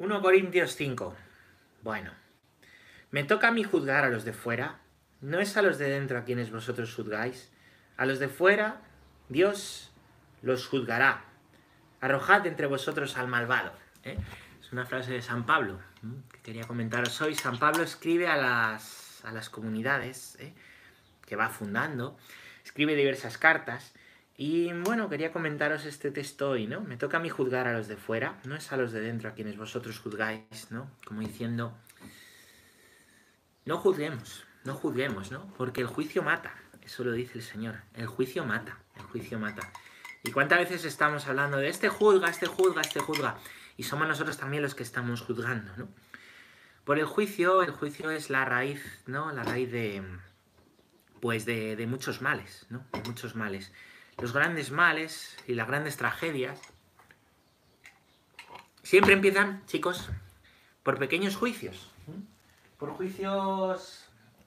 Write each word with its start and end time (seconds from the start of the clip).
1 0.00 0.22
Corintios 0.22 0.76
5. 0.76 1.14
Bueno, 1.82 2.10
me 3.10 3.22
toca 3.22 3.48
a 3.48 3.50
mí 3.50 3.64
juzgar 3.64 4.02
a 4.02 4.08
los 4.08 4.24
de 4.24 4.32
fuera, 4.32 4.78
no 5.20 5.40
es 5.40 5.58
a 5.58 5.62
los 5.62 5.76
de 5.76 5.90
dentro 5.90 6.16
a 6.16 6.24
quienes 6.24 6.50
vosotros 6.50 6.94
juzgáis. 6.94 7.52
A 7.98 8.06
los 8.06 8.18
de 8.18 8.28
fuera, 8.28 8.80
Dios 9.28 9.92
los 10.40 10.66
juzgará. 10.66 11.24
Arrojad 12.00 12.46
entre 12.46 12.66
vosotros 12.66 13.18
al 13.18 13.28
malvado. 13.28 13.74
¿eh? 14.02 14.16
Es 14.58 14.72
una 14.72 14.86
frase 14.86 15.12
de 15.12 15.20
San 15.20 15.44
Pablo 15.44 15.78
que 16.32 16.40
quería 16.40 16.66
comentaros 16.66 17.20
hoy. 17.20 17.34
San 17.34 17.58
Pablo 17.58 17.82
escribe 17.82 18.26
a 18.26 18.38
las, 18.38 19.22
a 19.26 19.32
las 19.32 19.50
comunidades 19.50 20.38
¿eh? 20.40 20.54
que 21.26 21.36
va 21.36 21.50
fundando, 21.50 22.16
escribe 22.64 22.94
diversas 22.94 23.36
cartas. 23.36 23.92
Y 24.42 24.72
bueno, 24.72 25.10
quería 25.10 25.32
comentaros 25.32 25.84
este 25.84 26.10
texto 26.10 26.48
hoy, 26.48 26.66
¿no? 26.66 26.80
Me 26.80 26.96
toca 26.96 27.18
a 27.18 27.20
mí 27.20 27.28
juzgar 27.28 27.68
a 27.68 27.74
los 27.74 27.88
de 27.88 27.98
fuera, 27.98 28.38
no 28.44 28.56
es 28.56 28.72
a 28.72 28.78
los 28.78 28.90
de 28.90 29.02
dentro 29.02 29.28
a 29.28 29.34
quienes 29.34 29.58
vosotros 29.58 29.98
juzgáis, 29.98 30.70
¿no? 30.70 30.90
Como 31.04 31.20
diciendo, 31.20 31.76
no 33.66 33.76
juzguemos, 33.76 34.46
no 34.64 34.72
juzguemos, 34.72 35.30
¿no? 35.30 35.52
Porque 35.58 35.82
el 35.82 35.88
juicio 35.88 36.22
mata, 36.22 36.54
eso 36.80 37.04
lo 37.04 37.12
dice 37.12 37.32
el 37.34 37.44
Señor, 37.44 37.82
el 37.92 38.06
juicio 38.06 38.46
mata, 38.46 38.78
el 38.96 39.02
juicio 39.02 39.38
mata. 39.38 39.70
¿Y 40.22 40.30
cuántas 40.30 40.60
veces 40.60 40.86
estamos 40.86 41.26
hablando 41.26 41.58
de 41.58 41.68
este 41.68 41.90
juzga, 41.90 42.30
este 42.30 42.46
juzga, 42.46 42.80
este 42.80 43.00
juzga? 43.00 43.36
Y 43.76 43.82
somos 43.82 44.08
nosotros 44.08 44.38
también 44.38 44.62
los 44.62 44.74
que 44.74 44.84
estamos 44.84 45.20
juzgando, 45.20 45.70
¿no? 45.76 45.86
Por 46.84 46.98
el 46.98 47.04
juicio, 47.04 47.60
el 47.62 47.72
juicio 47.72 48.10
es 48.10 48.30
la 48.30 48.46
raíz, 48.46 49.02
¿no? 49.04 49.32
La 49.32 49.42
raíz 49.42 49.70
de, 49.70 50.02
pues 51.20 51.44
de, 51.44 51.76
de 51.76 51.86
muchos 51.86 52.22
males, 52.22 52.64
¿no? 52.70 52.86
De 52.94 53.02
muchos 53.02 53.36
males. 53.36 53.70
Los 54.20 54.32
grandes 54.32 54.70
males 54.70 55.36
y 55.46 55.54
las 55.54 55.66
grandes 55.66 55.96
tragedias 55.96 56.60
siempre 58.82 59.14
empiezan, 59.14 59.64
chicos, 59.66 60.10
por 60.82 60.98
pequeños 60.98 61.36
juicios. 61.36 61.90
Por 62.78 62.90
juicios 62.90 64.06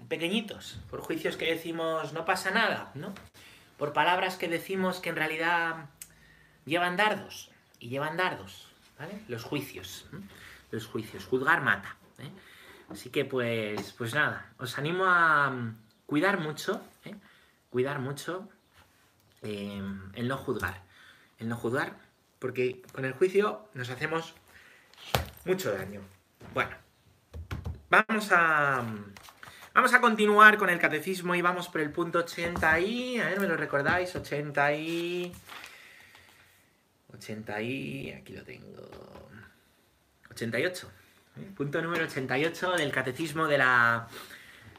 pequeñitos, 0.09 0.79
por 0.89 1.01
juicios 1.01 1.37
que 1.37 1.45
decimos 1.45 2.13
no 2.13 2.25
pasa 2.25 2.51
nada, 2.51 2.91
¿no? 2.93 3.13
Por 3.77 3.93
palabras 3.93 4.37
que 4.37 4.47
decimos 4.47 4.99
que 4.99 5.09
en 5.09 5.15
realidad 5.15 5.89
llevan 6.65 6.97
dardos, 6.97 7.51
y 7.83 7.89
llevan 7.89 8.15
dardos, 8.15 8.67
¿vale? 8.97 9.13
Los 9.27 9.43
juicios, 9.43 10.05
los 10.71 10.87
juicios, 10.87 11.25
juzgar 11.25 11.61
mata. 11.61 11.97
¿eh? 12.19 12.29
Así 12.89 13.09
que 13.09 13.25
pues, 13.25 13.91
pues 13.97 14.13
nada, 14.13 14.53
os 14.57 14.77
animo 14.77 15.05
a 15.05 15.49
mm, 15.49 15.77
cuidar 16.05 16.39
mucho, 16.39 16.81
¿eh? 17.03 17.15
cuidar 17.69 17.99
mucho 17.99 18.47
eh, 19.43 19.81
en 20.13 20.27
no 20.27 20.37
juzgar, 20.37 20.81
en 21.39 21.49
no 21.49 21.55
juzgar, 21.55 21.97
porque 22.39 22.81
con 22.91 23.05
el 23.05 23.13
juicio 23.13 23.69
nos 23.73 23.89
hacemos 23.89 24.33
mucho 25.45 25.71
daño. 25.71 26.01
Bueno, 26.53 26.71
vamos 27.89 28.29
a, 28.31 28.83
vamos 29.73 29.93
a 29.93 30.01
continuar 30.01 30.57
con 30.57 30.69
el 30.69 30.79
catecismo 30.79 31.35
y 31.35 31.41
vamos 31.41 31.67
por 31.67 31.81
el 31.81 31.91
punto 31.91 32.19
80 32.19 32.79
y, 32.79 33.19
a 33.19 33.25
ver, 33.25 33.39
¿me 33.39 33.47
lo 33.47 33.57
recordáis? 33.57 34.15
80 34.15 34.73
y... 34.73 35.33
80 37.13 37.61
y... 37.61 38.11
aquí 38.11 38.33
lo 38.33 38.43
tengo... 38.43 38.89
88. 40.31 40.91
¿eh? 41.37 41.51
Punto 41.55 41.81
número 41.81 42.05
88 42.05 42.73
del 42.73 42.91
catecismo 42.91 43.47
de 43.47 43.57
la, 43.57 44.07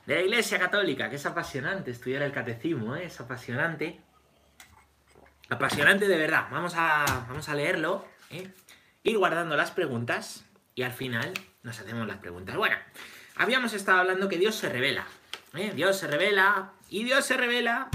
de 0.06 0.16
la 0.16 0.22
Iglesia 0.22 0.58
Católica, 0.58 1.08
que 1.08 1.16
es 1.16 1.26
apasionante 1.26 1.90
estudiar 1.90 2.22
el 2.22 2.32
catecismo, 2.32 2.96
¿eh? 2.96 3.06
es 3.06 3.20
apasionante. 3.20 4.00
Apasionante 5.50 6.09
de 6.09 6.17
verdad. 6.17 6.47
Vamos 6.50 6.75
a, 6.77 7.27
vamos 7.28 7.48
a 7.48 7.55
leerlo, 7.55 8.06
¿eh? 8.31 8.50
ir 9.03 9.19
guardando 9.19 9.56
las 9.56 9.70
preguntas 9.70 10.45
y 10.75 10.83
al 10.83 10.92
final 10.92 11.33
nos 11.62 11.78
hacemos 11.78 12.06
las 12.06 12.19
preguntas. 12.19 12.56
Bueno, 12.56 12.77
habíamos 13.37 13.75
estado 13.75 13.98
hablando 13.98 14.28
que 14.28 14.39
Dios 14.39 14.55
se 14.55 14.69
revela. 14.69 15.06
¿eh? 15.55 15.72
Dios 15.75 15.98
se 15.98 16.06
revela 16.06 16.72
y 16.89 17.05
Dios 17.05 17.27
se 17.27 17.37
revela 17.37 17.89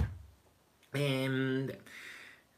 em, 0.93 1.67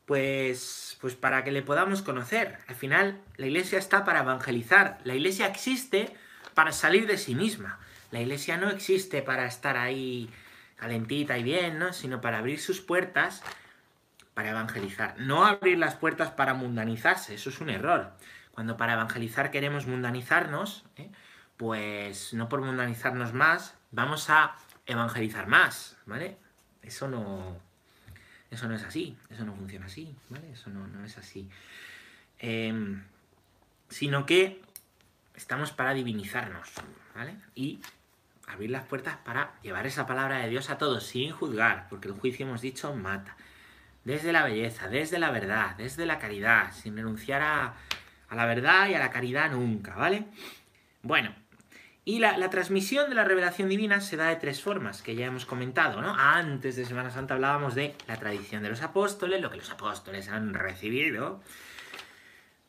pues, 0.05 0.97
pues 0.99 1.15
para 1.15 1.43
que 1.45 1.51
le 1.51 1.61
podamos 1.61 2.01
conocer. 2.01 2.57
Al 2.67 2.75
final, 2.75 3.21
la 3.37 3.47
iglesia 3.47 3.79
está 3.79 4.03
para 4.03 4.21
evangelizar. 4.21 4.99
La 5.05 5.15
iglesia 5.15 5.47
existe 5.47 6.13
para 6.53 6.73
salir 6.73 7.07
de 7.07 7.17
sí 7.17 7.33
misma. 7.33 7.79
La 8.11 8.19
iglesia 8.19 8.57
no 8.57 8.69
existe 8.69 9.21
para 9.21 9.45
estar 9.45 9.77
ahí 9.77 10.29
calentita 10.75 11.37
y 11.37 11.43
bien, 11.43 11.79
¿no? 11.79 11.93
Sino 11.93 12.19
para 12.19 12.39
abrir 12.39 12.59
sus 12.59 12.81
puertas 12.81 13.41
para 14.41 14.49
evangelizar. 14.49 15.19
No 15.19 15.45
abrir 15.45 15.77
las 15.77 15.93
puertas 15.93 16.31
para 16.31 16.55
mundanizarse, 16.55 17.35
eso 17.35 17.51
es 17.51 17.61
un 17.61 17.69
error. 17.69 18.11
Cuando 18.53 18.75
para 18.75 18.93
evangelizar 18.93 19.51
queremos 19.51 19.85
mundanizarnos, 19.85 20.83
¿eh? 20.95 21.11
pues 21.57 22.33
no 22.33 22.49
por 22.49 22.61
mundanizarnos 22.61 23.33
más, 23.33 23.75
vamos 23.91 24.31
a 24.31 24.55
evangelizar 24.87 25.45
más, 25.45 25.95
¿vale? 26.07 26.39
Eso 26.81 27.07
no, 27.07 27.55
eso 28.49 28.67
no 28.67 28.73
es 28.73 28.81
así, 28.81 29.15
eso 29.29 29.45
no 29.45 29.53
funciona 29.53 29.85
así, 29.85 30.15
¿vale? 30.29 30.51
Eso 30.53 30.71
no, 30.71 31.05
es 31.05 31.19
así. 31.19 31.47
Eh, 32.39 32.73
sino 33.89 34.25
que 34.25 34.59
estamos 35.35 35.71
para 35.71 35.93
divinizarnos, 35.93 36.67
¿vale? 37.13 37.35
Y 37.53 37.79
abrir 38.47 38.71
las 38.71 38.87
puertas 38.87 39.17
para 39.17 39.53
llevar 39.61 39.85
esa 39.85 40.07
palabra 40.07 40.39
de 40.39 40.49
Dios 40.49 40.71
a 40.71 40.79
todos 40.79 41.05
sin 41.05 41.31
juzgar, 41.31 41.87
porque 41.91 42.07
el 42.07 42.15
juicio 42.15 42.47
hemos 42.47 42.61
dicho 42.61 42.91
mata. 42.95 43.37
Desde 44.03 44.33
la 44.33 44.43
belleza, 44.43 44.87
desde 44.87 45.19
la 45.19 45.29
verdad, 45.29 45.75
desde 45.77 46.05
la 46.05 46.17
caridad, 46.17 46.73
sin 46.73 46.95
renunciar 46.95 47.41
a, 47.41 47.73
la 48.31 48.45
verdad 48.45 48.89
y 48.89 48.95
a 48.95 48.99
la 48.99 49.11
caridad 49.11 49.51
nunca, 49.51 49.95
¿vale? 49.95 50.25
Bueno, 51.03 51.35
y 52.03 52.17
la, 52.17 52.49
transmisión 52.49 53.09
de 53.09 53.15
la 53.15 53.23
revelación 53.23 53.69
divina 53.69 54.01
se 54.01 54.17
da 54.17 54.29
de 54.29 54.37
tres 54.37 54.61
formas, 54.61 55.03
que 55.03 55.15
ya 55.15 55.27
hemos 55.27 55.45
comentado, 55.45 56.01
¿no? 56.01 56.15
Antes 56.15 56.75
de 56.75 56.85
Semana 56.85 57.11
Santa 57.11 57.35
hablábamos 57.35 57.75
de 57.75 57.95
la 58.07 58.17
tradición 58.17 58.63
de 58.63 58.69
los 58.69 58.81
apóstoles, 58.81 59.39
lo 59.39 59.51
que 59.51 59.57
los 59.57 59.69
apóstoles 59.69 60.29
han 60.29 60.55
recibido. 60.55 61.41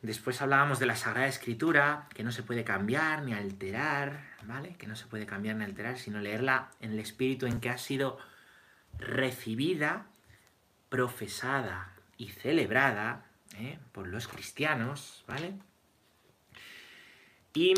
Después 0.03 0.41
hablábamos 0.41 0.79
de 0.79 0.85
la 0.85 0.95
Sagrada 0.95 1.27
Escritura, 1.27 2.07
que 2.13 2.23
no 2.23 2.31
se 2.31 2.43
puede 2.43 2.63
cambiar 2.63 3.23
ni 3.23 3.33
alterar, 3.33 4.19
¿vale? 4.43 4.75
Que 4.75 4.85
no 4.85 4.95
se 4.95 5.07
puede 5.07 5.25
cambiar 5.25 5.55
ni 5.55 5.63
alterar, 5.63 5.97
sino 5.97 6.19
leerla 6.19 6.69
en 6.79 6.91
el 6.91 6.99
espíritu 6.99 7.47
en 7.47 7.59
que 7.59 7.69
ha 7.69 7.77
sido 7.77 8.19
recibida, 8.99 10.05
profesada 10.93 11.91
y 12.19 12.27
celebrada 12.29 13.25
¿eh? 13.57 13.79
por 13.93 14.05
los 14.05 14.27
cristianos, 14.27 15.23
¿vale? 15.27 15.55
Y 17.55 17.73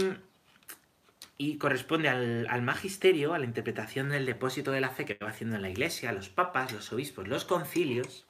y 1.37 1.57
corresponde 1.57 2.09
al, 2.09 2.45
al, 2.49 2.61
magisterio, 2.61 3.33
a 3.33 3.39
la 3.39 3.45
interpretación 3.45 4.09
del 4.09 4.25
depósito 4.25 4.71
de 4.71 4.81
la 4.81 4.89
fe 4.89 5.05
que 5.05 5.17
va 5.21 5.29
haciendo 5.29 5.55
en 5.55 5.61
la 5.61 5.69
iglesia, 5.69 6.11
los 6.11 6.27
papas, 6.27 6.73
los 6.73 6.91
obispos, 6.91 7.25
los 7.27 7.45
concilios. 7.45 8.25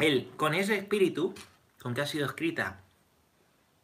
Él, 0.00 0.28
con 0.36 0.54
ese 0.54 0.76
espíritu, 0.76 1.34
con 1.80 1.94
que 1.94 2.00
ha 2.00 2.06
sido 2.06 2.26
escrita, 2.26 2.82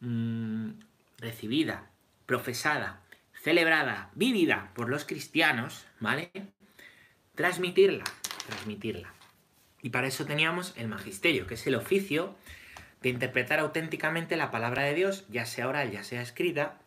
mmm, 0.00 0.70
recibida, 1.18 1.90
profesada, 2.24 3.02
celebrada, 3.32 4.10
vivida 4.14 4.72
por 4.74 4.88
los 4.88 5.04
cristianos, 5.04 5.86
¿vale? 6.00 6.32
Transmitirla, 7.36 8.04
transmitirla. 8.46 9.12
Y 9.82 9.90
para 9.90 10.06
eso 10.06 10.24
teníamos 10.24 10.72
el 10.76 10.88
magisterio, 10.88 11.46
que 11.46 11.54
es 11.54 11.66
el 11.66 11.74
oficio 11.74 12.34
de 13.02 13.10
interpretar 13.10 13.58
auténticamente 13.58 14.36
la 14.36 14.50
palabra 14.50 14.82
de 14.82 14.94
Dios, 14.94 15.26
ya 15.28 15.46
sea 15.46 15.68
oral, 15.68 15.90
ya 15.90 16.02
sea 16.02 16.22
escrita, 16.22 16.78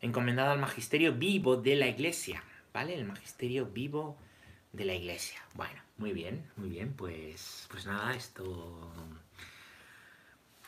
encomendado 0.00 0.52
al 0.52 0.58
magisterio 0.58 1.14
vivo 1.14 1.56
de 1.56 1.76
la 1.76 1.88
iglesia, 1.88 2.42
¿vale? 2.72 2.94
El 2.94 3.04
magisterio 3.04 3.66
vivo 3.66 4.18
de 4.72 4.84
la 4.84 4.94
iglesia. 4.94 5.40
Bueno, 5.54 5.80
muy 5.98 6.12
bien, 6.12 6.50
muy 6.56 6.68
bien, 6.68 6.94
pues, 6.94 7.66
pues 7.70 7.86
nada, 7.86 8.14
esto... 8.14 8.92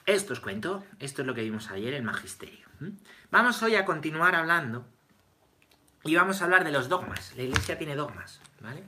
Esto 0.07 0.35
os 0.35 0.41
cuento, 0.41 0.85
esto 0.99 1.23
es 1.23 1.27
lo 1.27 1.35
que 1.35 1.41
vimos 1.41 1.71
ayer, 1.71 1.95
el 1.95 2.03
magisterio. 2.03 2.67
Vamos 3.31 3.63
hoy 3.63 3.75
a 3.77 3.87
continuar 3.87 4.35
hablando 4.35 4.87
y 6.05 6.15
vamos 6.15 6.43
a 6.43 6.45
hablar 6.45 6.63
de 6.63 6.73
los 6.73 6.91
dogmas. 6.91 7.33
La 7.37 7.45
iglesia 7.45 7.79
tiene 7.79 7.97
dogmas, 7.97 8.41
¿vale? 8.61 8.85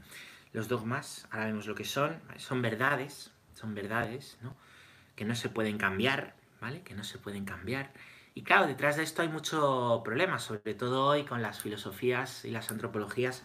Los 0.57 0.69
dogmas, 0.69 1.29
ahora 1.31 1.45
vemos 1.45 1.67
lo 1.67 1.75
que 1.75 1.85
son, 1.85 2.19
son 2.39 2.63
verdades, 2.63 3.31
son 3.53 3.75
verdades, 3.75 4.39
¿no? 4.41 4.57
que 5.15 5.27
no 5.27 5.35
se 5.35 5.51
pueden 5.51 5.77
cambiar, 5.77 6.35
¿vale? 6.63 6.81
Que 6.81 6.95
no 6.95 7.05
se 7.05 7.19
pueden 7.19 7.45
cambiar. 7.45 7.93
Y 8.33 8.41
claro, 8.41 8.67
detrás 8.67 8.97
de 8.97 9.03
esto 9.03 9.21
hay 9.21 9.29
mucho 9.29 10.01
problema, 10.03 10.39
sobre 10.39 10.73
todo 10.73 11.09
hoy 11.09 11.25
con 11.25 11.43
las 11.43 11.61
filosofías 11.61 12.47
y 12.47 12.53
las 12.53 12.71
antropologías 12.71 13.43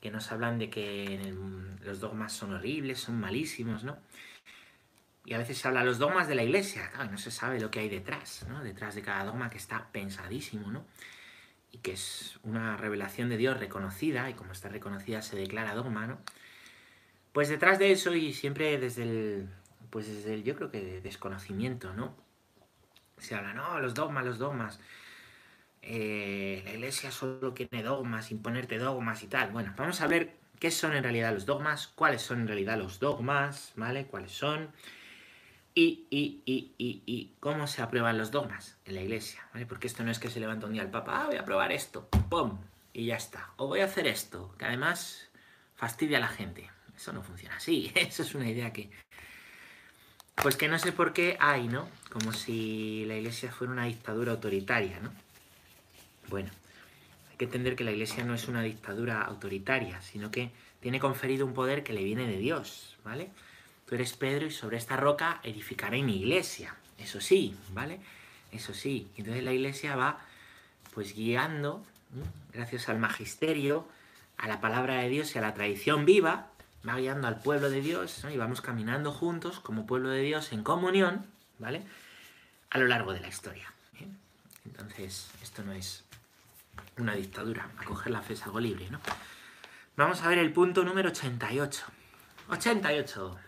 que 0.00 0.10
nos 0.10 0.32
hablan 0.32 0.58
de 0.58 0.70
que 0.70 1.34
los 1.82 2.00
dogmas 2.00 2.32
son 2.32 2.54
horribles, 2.54 2.98
son 2.98 3.20
malísimos, 3.20 3.84
¿no? 3.84 3.98
Y 5.26 5.34
a 5.34 5.38
veces 5.38 5.58
se 5.58 5.68
habla 5.68 5.80
de 5.80 5.86
los 5.86 5.98
dogmas 5.98 6.28
de 6.28 6.34
la 6.34 6.44
iglesia, 6.44 6.90
claro, 6.92 7.10
no 7.10 7.18
se 7.18 7.30
sabe 7.30 7.60
lo 7.60 7.70
que 7.70 7.80
hay 7.80 7.90
detrás, 7.90 8.46
¿no? 8.48 8.64
Detrás 8.64 8.94
de 8.94 9.02
cada 9.02 9.22
dogma 9.24 9.50
que 9.50 9.58
está 9.58 9.86
pensadísimo, 9.92 10.70
¿no? 10.70 10.86
Y 11.70 11.78
que 11.78 11.92
es 11.92 12.38
una 12.42 12.76
revelación 12.76 13.28
de 13.28 13.36
Dios 13.36 13.58
reconocida, 13.58 14.30
y 14.30 14.34
como 14.34 14.52
está 14.52 14.68
reconocida 14.68 15.22
se 15.22 15.36
declara 15.36 15.74
dogma, 15.74 16.06
¿no? 16.06 16.18
Pues 17.32 17.48
detrás 17.48 17.78
de 17.78 17.92
eso, 17.92 18.14
y 18.14 18.32
siempre 18.32 18.78
desde 18.78 19.02
el, 19.02 19.48
pues 19.90 20.06
desde 20.08 20.34
el, 20.34 20.44
yo 20.44 20.56
creo 20.56 20.70
que 20.70 20.80
de 20.80 21.00
desconocimiento, 21.00 21.92
¿no? 21.94 22.14
se 23.20 23.34
habla, 23.34 23.52
no, 23.52 23.78
los 23.80 23.94
dogmas, 23.94 24.24
los 24.24 24.38
dogmas. 24.38 24.80
Eh, 25.82 26.62
la 26.64 26.72
iglesia 26.72 27.10
solo 27.10 27.52
tiene 27.52 27.82
dogmas, 27.82 28.30
imponerte 28.30 28.78
dogmas 28.78 29.22
y 29.22 29.26
tal. 29.26 29.50
Bueno, 29.50 29.74
vamos 29.76 30.00
a 30.00 30.06
ver 30.06 30.36
qué 30.58 30.70
son 30.70 30.94
en 30.94 31.02
realidad 31.02 31.32
los 31.32 31.46
dogmas, 31.46 31.88
cuáles 31.88 32.22
son 32.22 32.40
en 32.40 32.48
realidad 32.48 32.78
los 32.78 32.98
dogmas, 32.98 33.72
¿vale? 33.76 34.06
¿Cuáles 34.06 34.32
son? 34.32 34.70
Y, 35.80 36.08
y, 36.10 36.42
y, 36.44 36.72
y, 37.06 37.34
cómo 37.38 37.68
se 37.68 37.82
aprueban 37.82 38.18
los 38.18 38.32
dogmas 38.32 38.76
en 38.84 38.96
la 38.96 39.00
iglesia, 39.00 39.46
¿vale? 39.54 39.64
Porque 39.64 39.86
esto 39.86 40.02
no 40.02 40.10
es 40.10 40.18
que 40.18 40.28
se 40.28 40.40
levanta 40.40 40.66
un 40.66 40.72
día 40.72 40.82
el 40.82 40.90
Papa, 40.90 41.22
ah, 41.22 41.26
voy 41.26 41.36
a 41.36 41.42
aprobar 41.42 41.70
esto, 41.70 42.08
¡pum! 42.28 42.58
Y 42.92 43.06
ya 43.06 43.14
está. 43.14 43.52
O 43.58 43.68
voy 43.68 43.78
a 43.78 43.84
hacer 43.84 44.08
esto, 44.08 44.52
que 44.58 44.64
además 44.64 45.30
fastidia 45.76 46.18
a 46.18 46.22
la 46.22 46.26
gente. 46.26 46.68
Eso 46.96 47.12
no 47.12 47.22
funciona 47.22 47.58
así, 47.58 47.92
eso 47.94 48.24
es 48.24 48.34
una 48.34 48.50
idea 48.50 48.72
que... 48.72 48.90
Pues 50.34 50.56
que 50.56 50.66
no 50.66 50.80
sé 50.80 50.90
por 50.90 51.12
qué 51.12 51.36
hay, 51.38 51.68
¿no? 51.68 51.88
Como 52.10 52.32
si 52.32 53.04
la 53.04 53.14
iglesia 53.14 53.52
fuera 53.52 53.72
una 53.72 53.84
dictadura 53.84 54.32
autoritaria, 54.32 54.98
¿no? 54.98 55.12
Bueno, 56.26 56.50
hay 57.30 57.36
que 57.36 57.44
entender 57.44 57.76
que 57.76 57.84
la 57.84 57.92
iglesia 57.92 58.24
no 58.24 58.34
es 58.34 58.48
una 58.48 58.62
dictadura 58.62 59.22
autoritaria, 59.22 60.02
sino 60.02 60.32
que 60.32 60.50
tiene 60.80 60.98
conferido 60.98 61.46
un 61.46 61.54
poder 61.54 61.84
que 61.84 61.92
le 61.92 62.02
viene 62.02 62.26
de 62.26 62.38
Dios, 62.38 62.98
¿vale? 63.04 63.30
Tú 63.88 63.94
eres 63.94 64.12
Pedro 64.12 64.46
y 64.46 64.50
sobre 64.50 64.76
esta 64.76 64.96
roca 64.96 65.40
edificaré 65.42 66.02
mi 66.02 66.18
iglesia. 66.18 66.74
Eso 66.98 67.22
sí, 67.22 67.56
¿vale? 67.72 68.00
Eso 68.52 68.74
sí. 68.74 69.10
Entonces 69.16 69.42
la 69.42 69.52
iglesia 69.52 69.96
va 69.96 70.20
pues 70.92 71.14
guiando, 71.14 71.82
gracias 72.52 72.88
al 72.90 72.98
magisterio, 72.98 73.88
a 74.36 74.46
la 74.46 74.60
palabra 74.60 74.96
de 74.96 75.08
Dios 75.08 75.34
y 75.34 75.38
a 75.38 75.40
la 75.40 75.54
tradición 75.54 76.04
viva, 76.04 76.48
va 76.86 76.96
guiando 76.96 77.28
al 77.28 77.40
pueblo 77.40 77.70
de 77.70 77.80
Dios 77.80 78.24
y 78.30 78.36
vamos 78.36 78.60
caminando 78.60 79.10
juntos 79.10 79.58
como 79.60 79.86
pueblo 79.86 80.10
de 80.10 80.20
Dios 80.20 80.52
en 80.52 80.62
comunión, 80.62 81.24
¿vale? 81.58 81.82
A 82.70 82.78
lo 82.78 82.88
largo 82.88 83.14
de 83.14 83.20
la 83.20 83.28
historia. 83.28 83.72
Entonces, 84.66 85.30
esto 85.42 85.62
no 85.62 85.72
es 85.72 86.04
una 86.98 87.14
dictadura. 87.14 87.70
Acoger 87.78 88.10
la 88.10 88.20
fe 88.20 88.34
es 88.34 88.42
algo 88.42 88.60
libre, 88.60 88.90
¿no? 88.90 89.00
Vamos 89.96 90.20
a 90.20 90.28
ver 90.28 90.38
el 90.38 90.52
punto 90.52 90.84
número 90.84 91.08
88. 91.08 91.86
88. 92.50 93.47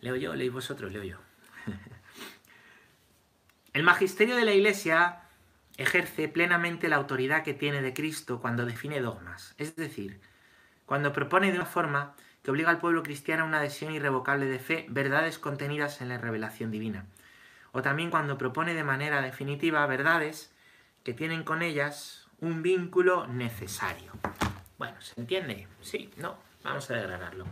Leo 0.00 0.16
yo, 0.16 0.34
leéis 0.34 0.52
vosotros, 0.52 0.92
leo 0.92 1.02
yo. 1.02 1.18
El 3.72 3.82
magisterio 3.82 4.36
de 4.36 4.44
la 4.44 4.54
Iglesia 4.54 5.22
ejerce 5.76 6.28
plenamente 6.28 6.88
la 6.88 6.96
autoridad 6.96 7.42
que 7.42 7.54
tiene 7.54 7.82
de 7.82 7.92
Cristo 7.92 8.40
cuando 8.40 8.64
define 8.64 9.00
dogmas, 9.00 9.54
es 9.58 9.76
decir, 9.76 10.20
cuando 10.86 11.12
propone 11.12 11.50
de 11.50 11.58
una 11.58 11.66
forma 11.66 12.14
que 12.42 12.50
obliga 12.50 12.70
al 12.70 12.78
pueblo 12.78 13.02
cristiano 13.02 13.42
a 13.42 13.46
una 13.46 13.58
adhesión 13.58 13.92
irrevocable 13.92 14.46
de 14.46 14.58
fe, 14.58 14.86
verdades 14.88 15.38
contenidas 15.38 16.00
en 16.00 16.08
la 16.08 16.18
revelación 16.18 16.70
divina, 16.70 17.04
o 17.72 17.82
también 17.82 18.10
cuando 18.10 18.38
propone 18.38 18.72
de 18.72 18.84
manera 18.84 19.20
definitiva 19.20 19.84
verdades 19.86 20.54
que 21.02 21.12
tienen 21.12 21.44
con 21.44 21.62
ellas 21.62 22.26
un 22.40 22.62
vínculo 22.62 23.26
necesario. 23.26 24.12
Bueno, 24.78 25.00
¿se 25.00 25.18
entiende? 25.20 25.66
Sí, 25.80 26.10
no, 26.16 26.38
vamos 26.62 26.90
a 26.90 26.94
declararlo. 26.94 27.46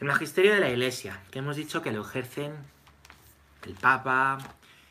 El 0.00 0.06
magisterio 0.06 0.54
de 0.54 0.60
la 0.60 0.70
Iglesia, 0.70 1.20
que 1.32 1.40
hemos 1.40 1.56
dicho 1.56 1.82
que 1.82 1.90
lo 1.90 2.02
ejercen 2.02 2.54
el 3.66 3.74
Papa, 3.74 4.38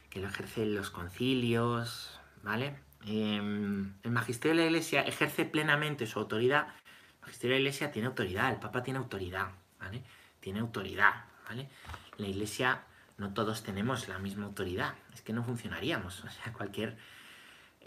que 0.09 0.19
lo 0.19 0.27
ejercen 0.27 0.75
los 0.75 0.89
concilios, 0.89 2.19
¿vale? 2.43 2.75
Em, 3.05 3.93
el 4.03 4.11
magisterio 4.11 4.57
de 4.57 4.63
la 4.63 4.67
Iglesia 4.67 5.03
ejerce 5.03 5.45
plenamente 5.45 6.07
su 6.07 6.19
autoridad. 6.19 6.67
El 6.67 7.21
magisterio 7.21 7.55
de 7.55 7.61
la 7.61 7.69
Iglesia 7.69 7.91
tiene 7.91 8.09
autoridad, 8.09 8.51
el 8.51 8.59
Papa 8.59 8.83
tiene 8.83 8.99
autoridad, 8.99 9.47
¿vale? 9.79 10.03
Tiene 10.41 10.59
autoridad, 10.59 11.23
¿vale? 11.47 11.69
La 12.17 12.27
Iglesia 12.27 12.83
no 13.17 13.33
todos 13.33 13.63
tenemos 13.63 14.09
la 14.09 14.19
misma 14.19 14.45
autoridad, 14.45 14.93
es 15.13 15.21
que 15.21 15.31
no 15.31 15.41
funcionaríamos, 15.41 16.21
o 16.25 16.29
sea, 16.29 16.51
cualquier 16.51 16.97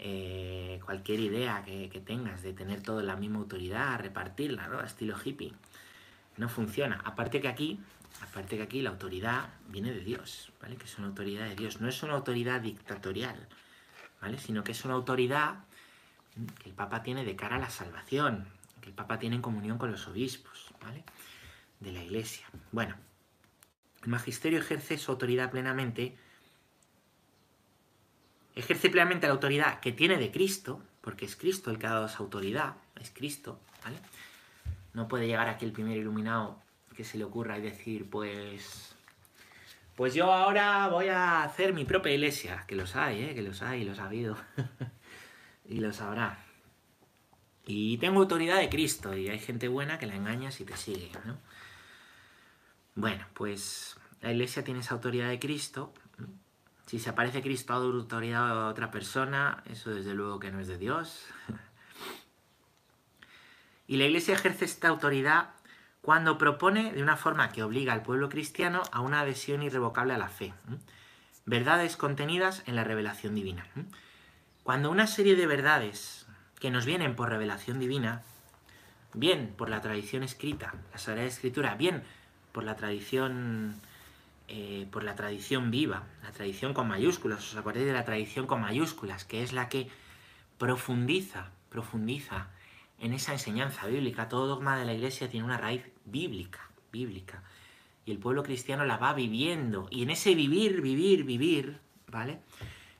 eh, 0.03 0.79
cualquier 0.83 1.19
idea 1.19 1.63
que, 1.63 2.01
tengas 2.03 2.41
de 2.41 2.53
tener 2.53 2.81
todo 2.81 3.03
la 3.03 3.15
misma 3.15 3.37
autoridad, 3.37 3.99
repartirla, 3.99 4.67
¿no? 4.67 4.81
Estilo 4.81 5.15
hippie. 5.23 5.53
No 6.37 6.49
funciona. 6.49 7.01
Aparte 7.03 7.41
que 7.41 7.47
aquí, 7.47 7.79
aparte 8.21 8.57
que 8.57 8.63
aquí 8.63 8.81
la 8.81 8.89
autoridad 8.89 9.49
viene 9.67 9.91
de 9.91 10.01
Dios, 10.01 10.51
¿vale? 10.61 10.75
Que 10.77 10.85
es 10.85 10.97
una 10.97 11.07
autoridad 11.07 11.47
de 11.47 11.55
Dios. 11.55 11.81
No 11.81 11.87
es 11.87 12.01
una 12.03 12.13
autoridad 12.13 12.61
dictatorial, 12.61 13.47
¿vale? 14.21 14.37
Sino 14.37 14.63
que 14.63 14.71
es 14.71 14.85
una 14.85 14.95
autoridad 14.95 15.63
que 16.61 16.69
el 16.69 16.75
Papa 16.75 17.03
tiene 17.03 17.25
de 17.25 17.35
cara 17.35 17.57
a 17.57 17.59
la 17.59 17.69
salvación, 17.69 18.47
que 18.79 18.89
el 18.89 18.95
Papa 18.95 19.19
tiene 19.19 19.35
en 19.35 19.41
comunión 19.41 19.77
con 19.77 19.91
los 19.91 20.07
obispos, 20.07 20.73
¿vale? 20.81 21.03
De 21.79 21.91
la 21.91 22.03
Iglesia. 22.03 22.47
Bueno, 22.71 22.95
el 24.03 24.09
magisterio 24.09 24.59
ejerce 24.59 24.97
su 24.97 25.11
autoridad 25.11 25.51
plenamente 25.51 26.17
ejerce 28.55 28.89
plenamente 28.89 29.27
la 29.27 29.33
autoridad 29.33 29.79
que 29.79 29.91
tiene 29.91 30.17
de 30.17 30.31
Cristo, 30.31 30.81
porque 31.01 31.25
es 31.25 31.35
Cristo 31.35 31.71
el 31.71 31.77
que 31.77 31.87
ha 31.87 31.91
dado 31.91 32.05
esa 32.05 32.19
autoridad, 32.19 32.75
es 32.99 33.11
Cristo, 33.11 33.59
¿vale? 33.83 33.97
No 34.93 35.07
puede 35.07 35.27
llegar 35.27 35.47
aquí 35.49 35.65
el 35.65 35.71
primer 35.71 35.97
iluminado 35.97 36.59
que 36.95 37.03
se 37.03 37.17
le 37.17 37.23
ocurra 37.23 37.57
y 37.57 37.61
decir, 37.61 38.09
pues, 38.09 38.95
pues 39.95 40.13
yo 40.13 40.31
ahora 40.31 40.87
voy 40.89 41.07
a 41.07 41.43
hacer 41.43 41.73
mi 41.73 41.85
propia 41.85 42.13
iglesia, 42.13 42.65
que 42.67 42.75
los 42.75 42.95
hay, 42.95 43.23
¿eh? 43.23 43.35
que 43.35 43.41
los 43.41 43.61
hay, 43.61 43.83
los 43.83 43.99
ha 43.99 44.05
habido, 44.05 44.35
y 45.65 45.79
los 45.79 46.01
habrá. 46.01 46.39
Y 47.65 47.97
tengo 47.99 48.19
autoridad 48.19 48.59
de 48.59 48.69
Cristo, 48.69 49.15
y 49.15 49.29
hay 49.29 49.39
gente 49.39 49.67
buena 49.67 49.99
que 49.99 50.07
la 50.07 50.15
engañas 50.15 50.59
y 50.59 50.65
te 50.65 50.75
sigue, 50.75 51.11
¿no? 51.25 51.37
Bueno, 52.95 53.25
pues 53.33 53.95
la 54.21 54.31
iglesia 54.31 54.63
tiene 54.63 54.81
esa 54.81 54.95
autoridad 54.95 55.29
de 55.29 55.39
Cristo, 55.39 55.93
si 56.91 56.99
se 56.99 57.09
aparece 57.09 57.41
Cristo 57.41 57.71
a 57.71 57.77
autoridad 57.77 58.49
a 58.49 58.67
otra 58.67 58.91
persona, 58.91 59.63
eso 59.65 59.91
desde 59.91 60.13
luego 60.13 60.41
que 60.41 60.51
no 60.51 60.59
es 60.59 60.67
de 60.67 60.77
Dios. 60.77 61.25
y 63.91 63.97
la 63.97 64.05
Iglesia 64.05 64.35
ejerce 64.35 64.63
esta 64.63 64.87
autoridad 64.87 65.49
cuando 65.99 66.37
propone 66.37 66.93
de 66.93 67.03
una 67.03 67.17
forma 67.17 67.51
que 67.51 67.61
obliga 67.61 67.91
al 67.91 68.03
pueblo 68.03 68.29
cristiano 68.29 68.83
a 68.93 69.01
una 69.01 69.19
adhesión 69.19 69.63
irrevocable 69.63 70.13
a 70.13 70.17
la 70.17 70.29
fe. 70.29 70.53
Verdades 71.45 71.97
contenidas 71.97 72.63
en 72.67 72.77
la 72.77 72.85
revelación 72.85 73.35
divina. 73.35 73.67
Cuando 74.63 74.89
una 74.89 75.07
serie 75.07 75.35
de 75.35 75.45
verdades 75.45 76.25
que 76.61 76.71
nos 76.71 76.85
vienen 76.85 77.17
por 77.17 77.27
revelación 77.27 77.79
divina, 77.79 78.21
bien 79.13 79.53
por 79.57 79.67
la 79.67 79.81
tradición 79.81 80.23
escrita, 80.23 80.73
la 80.93 80.97
Sagrada 80.97 81.27
Escritura, 81.27 81.75
bien 81.75 82.01
por 82.53 82.63
la 82.63 82.77
tradición 82.77 83.75
eh, 84.47 84.87
por 84.89 85.03
la 85.03 85.17
tradición 85.17 85.69
viva, 85.69 86.03
la 86.23 86.31
tradición 86.31 86.73
con 86.73 86.87
mayúsculas, 86.87 87.39
os 87.39 87.57
acordáis 87.57 87.87
de 87.87 87.91
la 87.93 88.05
tradición 88.05 88.47
con 88.47 88.61
mayúsculas, 88.61 89.25
que 89.25 89.43
es 89.43 89.51
la 89.51 89.67
que 89.67 89.89
profundiza, 90.57 91.49
profundiza 91.69 92.47
en 93.01 93.13
esa 93.13 93.33
enseñanza 93.33 93.87
bíblica. 93.87 94.29
Todo 94.29 94.47
dogma 94.47 94.77
de 94.77 94.85
la 94.85 94.93
iglesia 94.93 95.29
tiene 95.29 95.45
una 95.45 95.57
raíz 95.57 95.83
bíblica, 96.05 96.69
bíblica. 96.91 97.43
Y 98.05 98.11
el 98.11 98.19
pueblo 98.19 98.43
cristiano 98.43 98.85
la 98.85 98.97
va 98.97 99.13
viviendo. 99.13 99.87
Y 99.89 100.03
en 100.03 100.11
ese 100.11 100.33
vivir, 100.35 100.81
vivir, 100.81 101.25
vivir, 101.25 101.79
¿vale? 102.07 102.39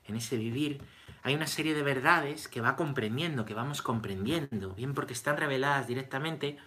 En 0.06 0.16
ese 0.16 0.36
vivir 0.36 0.82
hay 1.22 1.34
una 1.34 1.46
serie 1.46 1.74
de 1.74 1.82
verdades 1.82 2.48
que 2.48 2.60
va 2.60 2.76
comprendiendo, 2.76 3.44
que 3.44 3.54
vamos 3.54 3.80
comprendiendo, 3.80 4.74
bien 4.74 4.92
porque 4.92 5.12
están 5.12 5.36
reveladas 5.36 5.86
directamente, 5.86 6.58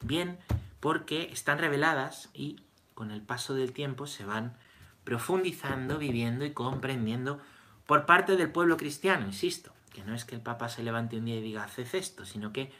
bien 0.00 0.38
porque 0.80 1.30
están 1.32 1.58
reveladas 1.58 2.30
y 2.32 2.62
con 2.94 3.10
el 3.10 3.20
paso 3.20 3.54
del 3.54 3.72
tiempo 3.72 4.06
se 4.06 4.24
van 4.24 4.56
profundizando, 5.04 5.98
viviendo 5.98 6.46
y 6.46 6.52
comprendiendo 6.52 7.40
por 7.86 8.06
parte 8.06 8.36
del 8.36 8.50
pueblo 8.50 8.78
cristiano, 8.78 9.26
insisto, 9.26 9.72
que 9.92 10.04
no 10.04 10.14
es 10.14 10.24
que 10.24 10.34
el 10.34 10.40
Papa 10.40 10.68
se 10.68 10.82
levante 10.82 11.16
un 11.16 11.24
día 11.24 11.36
y 11.36 11.42
diga 11.42 11.64
haced 11.64 11.94
esto, 11.94 12.24
sino 12.24 12.52
que 12.52 12.72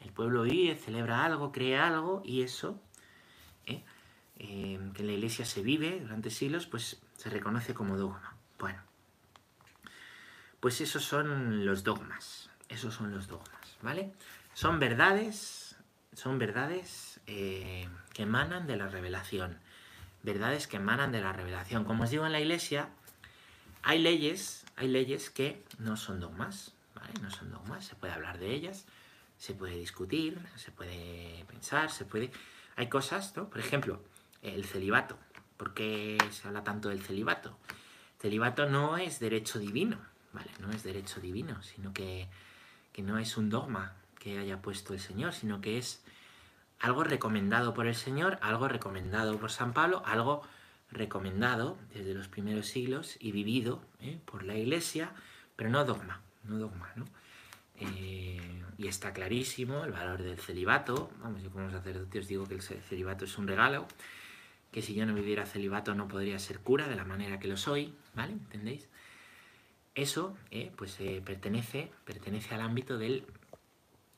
el 0.00 0.12
pueblo 0.12 0.42
vive, 0.42 0.76
celebra 0.76 1.24
algo, 1.24 1.52
cree 1.52 1.78
algo 1.78 2.22
y 2.24 2.42
eso, 2.42 2.80
¿eh? 3.66 3.82
Eh, 4.38 4.78
que 4.94 5.02
en 5.02 5.06
la 5.06 5.14
iglesia 5.14 5.46
se 5.46 5.62
vive 5.62 6.00
durante 6.00 6.30
siglos, 6.30 6.66
pues 6.66 7.00
se 7.16 7.30
reconoce 7.30 7.72
como 7.72 7.96
dogma. 7.96 8.34
Bueno, 8.58 8.82
pues 10.60 10.80
esos 10.80 11.04
son 11.04 11.64
los 11.64 11.84
dogmas, 11.84 12.50
esos 12.68 12.94
son 12.94 13.12
los 13.12 13.28
dogmas, 13.28 13.78
¿vale? 13.80 14.12
Son 14.52 14.78
verdades, 14.78 15.76
son 16.12 16.38
verdades 16.38 17.20
eh, 17.26 17.88
que 18.12 18.24
emanan 18.24 18.66
de 18.66 18.76
la 18.76 18.88
revelación. 18.88 19.58
Verdades 20.22 20.66
que 20.66 20.76
emanan 20.76 21.12
de 21.12 21.22
la 21.22 21.32
revelación. 21.32 21.84
Como 21.84 22.04
os 22.04 22.10
digo 22.10 22.26
en 22.26 22.32
la 22.32 22.40
iglesia, 22.40 22.88
hay 23.82 24.00
leyes, 24.00 24.65
hay 24.76 24.88
leyes 24.88 25.30
que 25.30 25.64
no 25.78 25.96
son 25.96 26.20
dogmas, 26.20 26.72
¿vale? 26.94 27.12
No 27.22 27.30
son 27.30 27.50
dogmas, 27.50 27.84
se 27.84 27.94
puede 27.94 28.12
hablar 28.12 28.38
de 28.38 28.54
ellas, 28.54 28.86
se 29.38 29.54
puede 29.54 29.76
discutir, 29.76 30.38
se 30.56 30.70
puede 30.70 31.44
pensar, 31.48 31.90
se 31.90 32.04
puede... 32.04 32.30
Hay 32.76 32.88
cosas, 32.88 33.34
¿no? 33.36 33.48
Por 33.48 33.60
ejemplo, 33.60 34.02
el 34.42 34.64
celibato. 34.66 35.18
¿Por 35.56 35.72
qué 35.72 36.18
se 36.30 36.46
habla 36.46 36.62
tanto 36.62 36.90
del 36.90 37.02
celibato? 37.02 37.56
celibato 38.20 38.68
no 38.68 38.96
es 38.96 39.20
derecho 39.20 39.58
divino, 39.58 39.98
¿vale? 40.32 40.50
No 40.60 40.70
es 40.70 40.82
derecho 40.82 41.20
divino, 41.20 41.62
sino 41.62 41.92
que, 41.92 42.28
que 42.92 43.02
no 43.02 43.18
es 43.18 43.36
un 43.36 43.50
dogma 43.50 43.94
que 44.18 44.38
haya 44.38 44.60
puesto 44.60 44.94
el 44.94 45.00
Señor, 45.00 45.32
sino 45.32 45.60
que 45.60 45.78
es 45.78 46.02
algo 46.80 47.04
recomendado 47.04 47.72
por 47.74 47.86
el 47.86 47.94
Señor, 47.94 48.38
algo 48.42 48.68
recomendado 48.68 49.38
por 49.38 49.50
San 49.50 49.72
Pablo, 49.72 50.02
algo 50.04 50.42
recomendado 50.90 51.78
desde 51.92 52.14
los 52.14 52.28
primeros 52.28 52.66
siglos 52.66 53.16
y 53.20 53.32
vivido 53.32 53.82
¿eh? 54.00 54.18
por 54.24 54.44
la 54.44 54.56
Iglesia, 54.56 55.12
pero 55.56 55.70
no 55.70 55.84
dogma, 55.84 56.22
no 56.44 56.58
dogma, 56.58 56.92
¿no? 56.96 57.04
Eh, 57.78 58.40
y 58.78 58.88
está 58.88 59.12
clarísimo 59.12 59.84
el 59.84 59.92
valor 59.92 60.22
del 60.22 60.38
celibato. 60.38 61.10
Vamos, 61.20 61.42
yo 61.42 61.50
como 61.50 61.70
sacerdote 61.70 62.18
os 62.18 62.28
digo 62.28 62.46
que 62.46 62.54
el 62.54 62.62
celibato 62.62 63.24
es 63.24 63.36
un 63.36 63.46
regalo, 63.46 63.86
que 64.72 64.82
si 64.82 64.94
yo 64.94 65.04
no 65.06 65.14
viviera 65.14 65.44
celibato 65.44 65.94
no 65.94 66.08
podría 66.08 66.38
ser 66.38 66.60
cura 66.60 66.88
de 66.88 66.96
la 66.96 67.04
manera 67.04 67.38
que 67.38 67.48
lo 67.48 67.56
soy, 67.56 67.94
¿vale? 68.14 68.32
¿Entendéis? 68.32 68.88
Eso, 69.94 70.36
eh, 70.50 70.72
pues 70.76 70.98
pertenece, 71.24 71.90
pertenece 72.04 72.54
al 72.54 72.60
ámbito 72.60 72.98
del, 72.98 73.24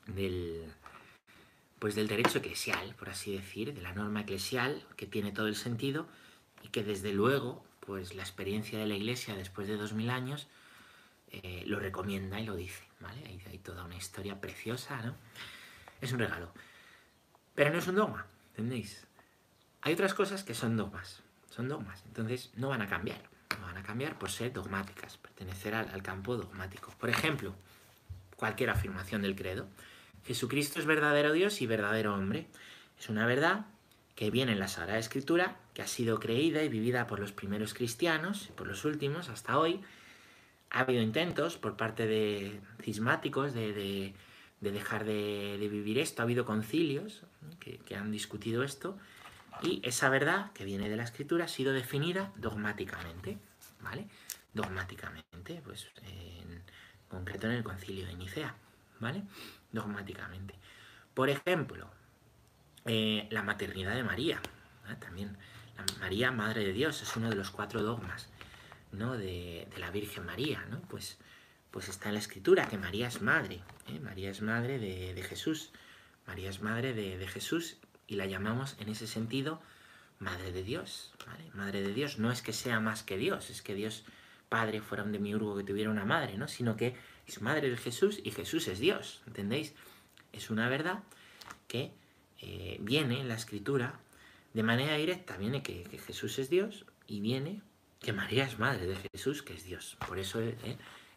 del, 0.07 0.65
pues 1.79 1.95
del 1.95 2.07
derecho 2.07 2.39
eclesial, 2.39 2.95
por 2.95 3.09
así 3.09 3.33
decir, 3.33 3.73
de 3.73 3.81
la 3.81 3.93
norma 3.93 4.21
eclesial, 4.21 4.85
que 4.97 5.05
tiene 5.05 5.31
todo 5.31 5.47
el 5.47 5.55
sentido 5.55 6.07
y 6.63 6.69
que 6.69 6.83
desde 6.83 7.13
luego, 7.13 7.63
pues 7.79 8.15
la 8.15 8.23
experiencia 8.23 8.79
de 8.79 8.87
la 8.87 8.95
Iglesia 8.95 9.35
después 9.35 9.67
de 9.67 9.77
dos 9.77 9.93
mil 9.93 10.09
años 10.09 10.47
eh, 11.31 11.63
lo 11.65 11.79
recomienda 11.79 12.39
y 12.39 12.45
lo 12.45 12.55
dice, 12.55 12.83
¿vale? 12.99 13.23
Hay, 13.25 13.41
hay, 13.49 13.59
toda 13.59 13.83
una 13.85 13.95
historia 13.95 14.39
preciosa, 14.41 15.01
¿no? 15.01 15.15
Es 16.01 16.11
un 16.11 16.19
regalo. 16.19 16.51
Pero 17.55 17.71
no 17.71 17.79
es 17.79 17.87
un 17.87 17.95
dogma, 17.95 18.25
¿entendéis? 18.49 19.05
Hay 19.81 19.93
otras 19.93 20.13
cosas 20.13 20.43
que 20.43 20.53
son 20.53 20.75
dogmas, 20.75 21.21
son 21.49 21.67
dogmas, 21.67 22.03
entonces 22.05 22.51
no 22.55 22.69
van 22.69 22.81
a 22.81 22.87
cambiar, 22.87 23.21
no 23.59 23.65
van 23.65 23.77
a 23.77 23.83
cambiar 23.83 24.17
por 24.17 24.31
ser 24.31 24.53
dogmáticas, 24.53 25.17
pertenecer 25.17 25.75
al, 25.75 25.89
al 25.89 26.01
campo 26.01 26.35
dogmático. 26.35 26.91
Por 26.99 27.09
ejemplo, 27.09 27.55
cualquier 28.35 28.69
afirmación 28.69 29.21
del 29.21 29.35
credo. 29.35 29.67
Jesucristo 30.25 30.79
es 30.79 30.85
verdadero 30.85 31.33
Dios 31.33 31.61
y 31.61 31.67
verdadero 31.67 32.15
hombre. 32.15 32.47
Es 32.97 33.09
una 33.09 33.25
verdad 33.25 33.65
que 34.15 34.31
viene 34.31 34.53
en 34.53 34.59
la 34.59 34.67
Sagrada 34.67 34.99
Escritura, 34.99 35.57
que 35.79 35.83
ha 35.83 35.87
sido 35.87 36.19
creída 36.19 36.61
y 36.61 36.67
vivida 36.67 37.07
por 37.07 37.21
los 37.21 37.31
primeros 37.31 37.73
cristianos 37.73 38.49
por 38.57 38.67
los 38.67 38.83
últimos 38.83 39.29
hasta 39.29 39.57
hoy. 39.57 39.79
Ha 40.71 40.81
habido 40.81 41.01
intentos 41.01 41.55
por 41.55 41.77
parte 41.77 42.05
de 42.05 42.59
cismáticos 42.83 43.53
de, 43.53 43.71
de, 43.71 44.13
de 44.59 44.71
dejar 44.71 45.05
de, 45.05 45.55
vivir 45.71 45.97
esto, 45.97 46.21
ha 46.21 46.25
habido 46.25 46.43
concilios 46.43 47.23
que, 47.61 47.95
han 47.95 48.11
discutido 48.11 48.63
esto 48.63 48.97
y 49.63 49.79
esa 49.85 50.09
verdad 50.09 50.51
que 50.51 50.65
viene 50.65 50.89
de 50.89 50.97
la 50.97 51.03
Escritura 51.03 51.45
ha 51.45 51.47
sido 51.47 51.71
definida 51.71 52.33
dogmáticamente, 52.35 53.37
¿vale? 53.79 54.05
Dogmáticamente, 54.53 55.61
pues 55.63 55.87
en 56.03 56.61
concreto 57.07 57.47
en 57.47 57.53
el 57.53 57.63
concilio 57.63 58.05
de 58.05 58.15
Nicea, 58.15 58.53
¿vale? 58.99 59.23
Dogmáticamente. 59.71 60.55
Por 61.13 61.29
ejemplo, 61.29 61.89
eh, 62.83 63.29
la 63.31 63.43
maternidad 63.43 63.95
de 63.95 64.03
María, 64.03 64.41
también 64.99 65.37
María, 65.99 66.31
Madre 66.31 66.65
de 66.65 66.73
Dios, 66.73 67.01
es 67.01 67.15
uno 67.15 67.29
de 67.29 67.35
los 67.35 67.51
cuatro 67.51 67.83
dogmas 67.83 68.29
¿no? 68.91 69.17
de, 69.17 69.67
la 69.77 69.91
Virgen 69.91 70.25
María, 70.25 70.65
¿no? 70.69 70.81
Pues, 70.81 71.17
pues 71.71 71.89
está 71.89 72.09
en 72.09 72.15
la 72.15 72.19
Escritura 72.19 72.67
que 72.67 72.77
María 72.77 73.07
es 73.07 73.21
madre, 73.21 73.61
¿eh? 73.87 73.99
María 73.99 74.31
es 74.31 74.41
madre 74.41 74.79
de, 74.79 75.21
Jesús, 75.23 75.71
María 76.25 76.49
es 76.49 76.61
madre 76.61 76.93
de, 76.93 77.27
Jesús 77.27 77.77
y 78.07 78.15
la 78.15 78.25
llamamos 78.25 78.75
en 78.79 78.89
ese 78.89 79.07
sentido 79.07 79.61
Madre 80.19 80.51
de 80.51 80.63
Dios. 80.63 81.13
Madre 81.53 81.81
de 81.81 81.93
Dios 81.93 82.19
no 82.19 82.29
es 82.29 82.41
que 82.41 82.51
sea 82.51 82.81
más 82.81 83.03
que 83.03 83.17
Dios, 83.17 83.49
es 83.49 83.61
que 83.61 83.73
Dios 83.73 84.03
Padre 84.49 84.81
fuera 84.81 85.03
un 85.03 85.13
demiurgo 85.13 85.55
que 85.55 85.63
tuviera 85.63 85.89
una 85.89 86.03
madre, 86.03 86.37
¿no? 86.37 86.49
Sino 86.49 86.75
que 86.75 86.97
es 87.25 87.41
madre 87.41 87.69
de 87.69 87.77
Jesús 87.77 88.19
y 88.21 88.31
Jesús 88.31 88.67
es 88.67 88.79
Dios, 88.79 89.21
¿entendéis? 89.27 89.75
Es 90.33 90.49
una 90.49 90.67
verdad 90.67 91.03
que 91.69 91.93
eh, 92.41 92.77
viene 92.81 93.21
en 93.21 93.29
la 93.29 93.35
escritura 93.35 93.99
de 94.53 94.63
manera 94.63 94.95
directa, 94.95 95.37
viene 95.37 95.63
que, 95.63 95.85
Jesús 96.05 96.39
es 96.39 96.49
Dios 96.49 96.85
y 97.07 97.21
viene 97.21 97.61
que 97.99 98.13
María 98.13 98.45
es 98.45 98.59
madre 98.59 98.87
de 98.87 98.97
Jesús, 99.11 99.43
que 99.43 99.53
es 99.53 99.63
Dios. 99.63 99.97
Por 100.07 100.19
eso 100.19 100.41
eh, 100.41 100.55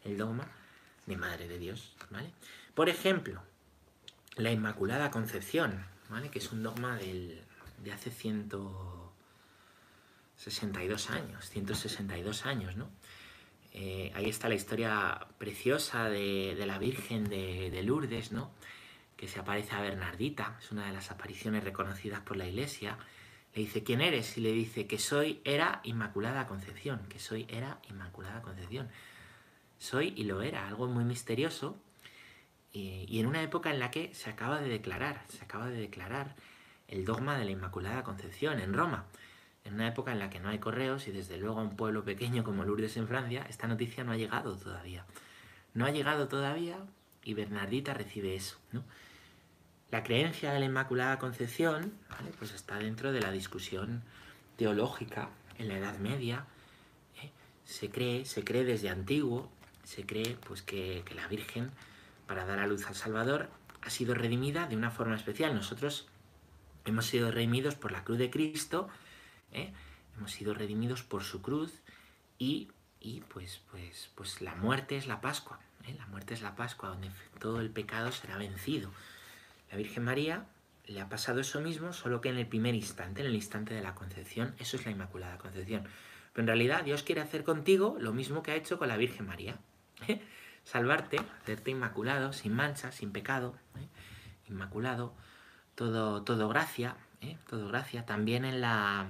el 0.03 0.17
dogma 0.17 0.47
de 1.05 1.17
madre 1.17 1.47
de 1.47 1.57
Dios, 1.57 1.95
¿vale? 2.09 2.31
Por 2.75 2.89
ejemplo, 2.89 3.41
la 4.35 4.51
Inmaculada 4.51 5.11
Concepción, 5.11 5.85
¿vale? 6.09 6.29
Que 6.29 6.39
es 6.39 6.51
un 6.51 6.63
dogma 6.63 6.97
del, 6.97 7.41
de 7.83 7.91
hace 7.91 8.11
162 8.11 11.09
años, 11.09 11.49
162 11.49 12.45
años, 12.45 12.75
¿no? 12.75 12.89
Eh, 13.73 14.11
ahí 14.13 14.29
está 14.29 14.49
la 14.49 14.55
historia 14.55 15.27
preciosa 15.39 16.09
de, 16.09 16.53
de 16.55 16.65
la 16.67 16.77
Virgen 16.77 17.23
de, 17.23 17.71
de, 17.71 17.83
Lourdes, 17.83 18.31
¿no? 18.31 18.51
Que 19.17 19.27
se 19.27 19.39
aparece 19.39 19.75
a 19.75 19.81
Bernardita, 19.81 20.59
es 20.61 20.71
una 20.71 20.85
de 20.85 20.93
las 20.93 21.09
apariciones 21.09 21.63
reconocidas 21.63 22.21
por 22.21 22.37
la 22.37 22.47
Iglesia. 22.47 22.99
Le 23.55 23.61
dice, 23.61 23.83
¿quién 23.83 24.01
eres? 24.01 24.37
Y 24.37 24.41
le 24.41 24.51
dice 24.51 24.87
que 24.87 24.97
soy, 24.97 25.41
era 25.43 25.81
Inmaculada 25.83 26.47
Concepción, 26.47 27.01
que 27.09 27.19
soy, 27.19 27.45
era 27.49 27.79
Inmaculada 27.89 28.41
Concepción. 28.41 28.89
Soy 29.77 30.13
y 30.15 30.23
lo 30.23 30.41
era, 30.41 30.67
algo 30.67 30.87
muy 30.87 31.03
misterioso. 31.03 31.77
Y, 32.71 33.19
en 33.19 33.27
una 33.27 33.43
época 33.43 33.69
en 33.69 33.79
la 33.79 33.91
que 33.91 34.13
se 34.15 34.31
acaba 34.31 34.59
de 34.59 34.69
declarar, 34.69 35.23
se 35.27 35.43
acaba 35.43 35.69
de 35.69 35.79
declarar 35.79 36.35
el 36.87 37.05
dogma 37.05 37.37
de 37.37 37.45
la 37.45 37.51
Inmaculada 37.51 38.03
Concepción 38.03 38.59
en 38.59 38.73
Roma 38.73 39.05
en 39.65 39.75
una 39.75 39.87
época 39.87 40.11
en 40.11 40.19
la 40.19 40.29
que 40.29 40.39
no 40.39 40.49
hay 40.49 40.59
correos 40.59 41.07
y 41.07 41.11
desde 41.11 41.37
luego 41.37 41.59
a 41.59 41.63
un 41.63 41.75
pueblo 41.75 42.03
pequeño 42.03 42.43
como 42.43 42.63
Lourdes 42.63 42.97
en 42.97 43.07
Francia, 43.07 43.45
esta 43.49 43.67
noticia 43.67 44.03
no 44.03 44.11
ha 44.11 44.17
llegado 44.17 44.57
todavía. 44.57 45.05
No 45.73 45.85
ha 45.85 45.91
llegado 45.91 46.27
todavía 46.27 46.77
y 47.23 47.33
Bernardita 47.33 47.93
recibe 47.93 48.35
eso. 48.35 48.57
¿no? 48.71 48.83
La 49.93 50.01
creencia 50.01 50.51
de 50.51 50.59
la 50.59 50.65
Inmaculada 50.65 51.19
Concepción 51.19 51.93
pues 52.39 52.51
está 52.51 52.79
dentro 52.79 53.11
de 53.11 53.21
la 53.21 53.31
discusión 53.31 54.01
teológica 54.57 55.29
en 55.59 55.67
la 55.67 55.77
Edad 55.77 55.99
Media. 55.99 56.47
¿eh? 57.21 57.29
Se, 57.63 57.91
cree, 57.91 58.25
se 58.25 58.43
cree 58.43 58.63
desde 58.63 58.89
antiguo, 58.89 59.51
se 59.83 60.03
cree 60.03 60.35
pues, 60.47 60.63
que, 60.63 61.03
que 61.05 61.13
la 61.13 61.27
Virgen, 61.27 61.69
para 62.25 62.43
dar 62.43 62.57
a 62.57 62.65
luz 62.65 62.87
al 62.87 62.95
Salvador, 62.95 63.51
ha 63.83 63.91
sido 63.91 64.15
redimida 64.15 64.65
de 64.65 64.75
una 64.75 64.89
forma 64.89 65.15
especial. 65.15 65.53
Nosotros 65.53 66.07
hemos 66.85 67.05
sido 67.05 67.29
redimidos 67.29 67.75
por 67.75 67.91
la 67.91 68.03
cruz 68.03 68.17
de 68.17 68.31
Cristo, 68.31 68.89
¿eh? 69.51 69.73
hemos 70.17 70.31
sido 70.31 70.55
redimidos 70.55 71.03
por 71.03 71.23
su 71.23 71.43
cruz 71.43 71.71
y, 72.39 72.71
y, 72.99 73.21
pues, 73.21 73.61
pues, 73.69 74.09
pues 74.15 74.41
la 74.41 74.55
muerte 74.55 74.97
es 74.97 75.05
la 75.05 75.21
Pascua, 75.21 75.59
¿eh? 75.85 75.93
la 75.99 76.07
muerte 76.07 76.33
es 76.33 76.41
la 76.41 76.55
Pascua, 76.55 76.89
donde 76.89 77.11
todo 77.39 77.61
el 77.61 77.69
pecado 77.69 78.11
será 78.11 78.37
vencido. 78.37 78.89
La 79.73 79.77
Virgen 79.77 80.03
María 80.03 80.45
le 80.85 81.01
ha 81.01 81.09
pasado 81.09 81.39
eso 81.39 81.59
mismo, 81.59 81.93
solo 81.93 82.21
que 82.21 82.29
en 82.29 82.37
el 82.37 82.45
primer 82.45 82.75
instante, 82.75 83.21
en 83.21 83.27
el 83.27 83.33
instante 83.33 83.73
de 83.73 83.81
la 83.81 83.95
concepción, 83.95 84.53
eso 84.59 84.77
es 84.77 84.85
la 84.85 84.91
Inmaculada 84.91 85.39
Concepción. 85.39 85.87
Pero 86.31 86.43
en 86.43 86.47
realidad 86.47 86.83
Dios 86.83 87.01
quiere 87.01 87.21
hacer 87.21 87.43
contigo 87.43 87.97
lo 87.99 88.13
mismo 88.13 88.43
que 88.43 88.51
ha 88.51 88.55
hecho 88.55 88.77
con 88.77 88.87
la 88.87 88.97
Virgen 88.97 89.25
María. 89.25 89.57
¿eh? 90.07 90.21
Salvarte, 90.63 91.17
hacerte 91.41 91.71
inmaculado, 91.71 92.33
sin 92.33 92.53
mancha, 92.53 92.91
sin 92.91 93.11
pecado, 93.11 93.57
¿eh? 93.77 93.87
inmaculado, 94.47 95.15
todo, 95.73 96.21
todo 96.21 96.49
gracia, 96.49 96.95
¿eh? 97.21 97.39
todo 97.49 97.67
gracia. 97.67 98.05
También 98.05 98.45
en 98.45 98.61
la, 98.61 99.07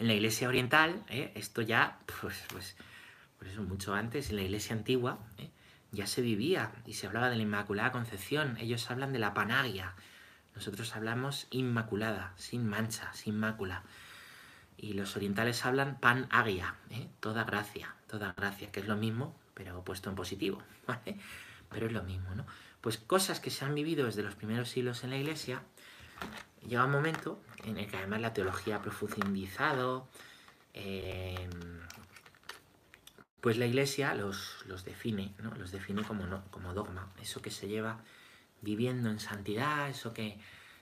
en 0.00 0.06
la 0.06 0.12
iglesia 0.12 0.48
oriental, 0.48 1.02
esto 1.08 1.62
ya, 1.62 1.98
pues, 2.20 2.44
pues, 2.50 2.76
por 3.38 3.48
eso 3.48 3.62
mucho 3.62 3.94
antes, 3.94 4.28
en 4.28 4.36
la 4.36 4.42
iglesia 4.42 4.76
antigua, 4.76 5.18
¿eh? 5.38 5.48
Ya 5.92 6.06
se 6.06 6.22
vivía 6.22 6.72
y 6.86 6.94
se 6.94 7.06
hablaba 7.06 7.28
de 7.28 7.36
la 7.36 7.42
Inmaculada 7.42 7.92
Concepción. 7.92 8.56
Ellos 8.58 8.90
hablan 8.90 9.12
de 9.12 9.18
la 9.18 9.34
panagia. 9.34 9.94
Nosotros 10.54 10.96
hablamos 10.96 11.46
inmaculada, 11.50 12.32
sin 12.36 12.66
mancha, 12.66 13.12
sin 13.12 13.38
mácula. 13.38 13.84
Y 14.76 14.94
los 14.94 15.16
orientales 15.16 15.64
hablan 15.64 16.00
panagia, 16.00 16.74
¿eh? 16.90 17.08
toda 17.20 17.44
gracia, 17.44 17.94
toda 18.06 18.32
gracia, 18.32 18.72
que 18.72 18.80
es 18.80 18.88
lo 18.88 18.96
mismo, 18.96 19.36
pero 19.54 19.84
puesto 19.84 20.08
en 20.10 20.16
positivo. 20.16 20.62
¿vale? 20.86 21.18
Pero 21.70 21.86
es 21.86 21.92
lo 21.92 22.02
mismo, 22.02 22.34
¿no? 22.34 22.46
Pues 22.80 22.98
cosas 22.98 23.38
que 23.38 23.50
se 23.50 23.64
han 23.64 23.74
vivido 23.74 24.06
desde 24.06 24.22
los 24.22 24.34
primeros 24.34 24.68
siglos 24.68 25.04
en 25.04 25.10
la 25.10 25.16
iglesia, 25.16 25.62
llega 26.66 26.84
un 26.84 26.90
momento 26.90 27.40
en 27.64 27.78
el 27.78 27.86
que 27.86 27.96
además 27.96 28.20
la 28.20 28.32
teología 28.32 28.76
ha 28.76 28.82
profundizado, 28.82 30.08
eh, 30.74 31.48
pues 33.42 33.58
la 33.58 33.66
iglesia 33.66 34.14
los, 34.14 34.64
los 34.66 34.86
define, 34.86 35.34
¿no? 35.42 35.54
los 35.56 35.70
define 35.70 36.02
como, 36.04 36.26
no, 36.26 36.42
como 36.50 36.72
dogma, 36.72 37.12
eso 37.20 37.42
que 37.42 37.50
se 37.50 37.68
lleva 37.68 38.00
viviendo 38.62 39.10
en 39.10 39.20
santidad, 39.20 39.90
eso 39.90 40.14
que, 40.14 40.38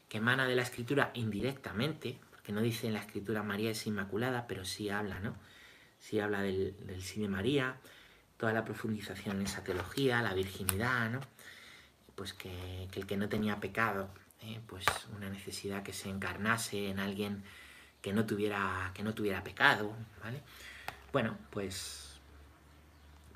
que 0.08 0.18
emana 0.18 0.46
de 0.46 0.54
la 0.54 0.62
escritura 0.62 1.10
indirectamente, 1.14 2.20
porque 2.30 2.52
no 2.52 2.60
dice 2.60 2.86
en 2.86 2.92
la 2.92 3.00
escritura 3.00 3.42
María 3.42 3.70
es 3.70 3.84
inmaculada, 3.88 4.46
pero 4.46 4.64
sí 4.64 4.90
habla, 4.90 5.18
¿no? 5.18 5.34
Sí 5.98 6.20
habla 6.20 6.42
del, 6.42 6.76
del 6.86 7.02
sí 7.02 7.20
de 7.20 7.28
María, 7.28 7.76
toda 8.36 8.52
la 8.52 8.64
profundización 8.64 9.38
en 9.38 9.46
esa 9.46 9.64
teología, 9.64 10.22
la 10.22 10.34
virginidad, 10.34 11.10
¿no? 11.10 11.20
Pues 12.14 12.32
que, 12.32 12.88
que 12.92 13.00
el 13.00 13.06
que 13.06 13.16
no 13.16 13.28
tenía 13.28 13.58
pecado 13.58 14.10
¿eh? 14.42 14.60
pues 14.66 14.84
una 15.16 15.28
necesidad 15.28 15.82
que 15.82 15.92
se 15.92 16.08
encarnase 16.08 16.88
en 16.88 16.98
alguien 16.98 17.42
que 18.02 18.12
no 18.12 18.24
tuviera, 18.24 18.90
que 18.94 19.02
no 19.02 19.14
tuviera 19.14 19.42
pecado, 19.42 19.94
¿vale? 20.22 20.40
Bueno, 21.12 21.36
pues, 21.50 22.09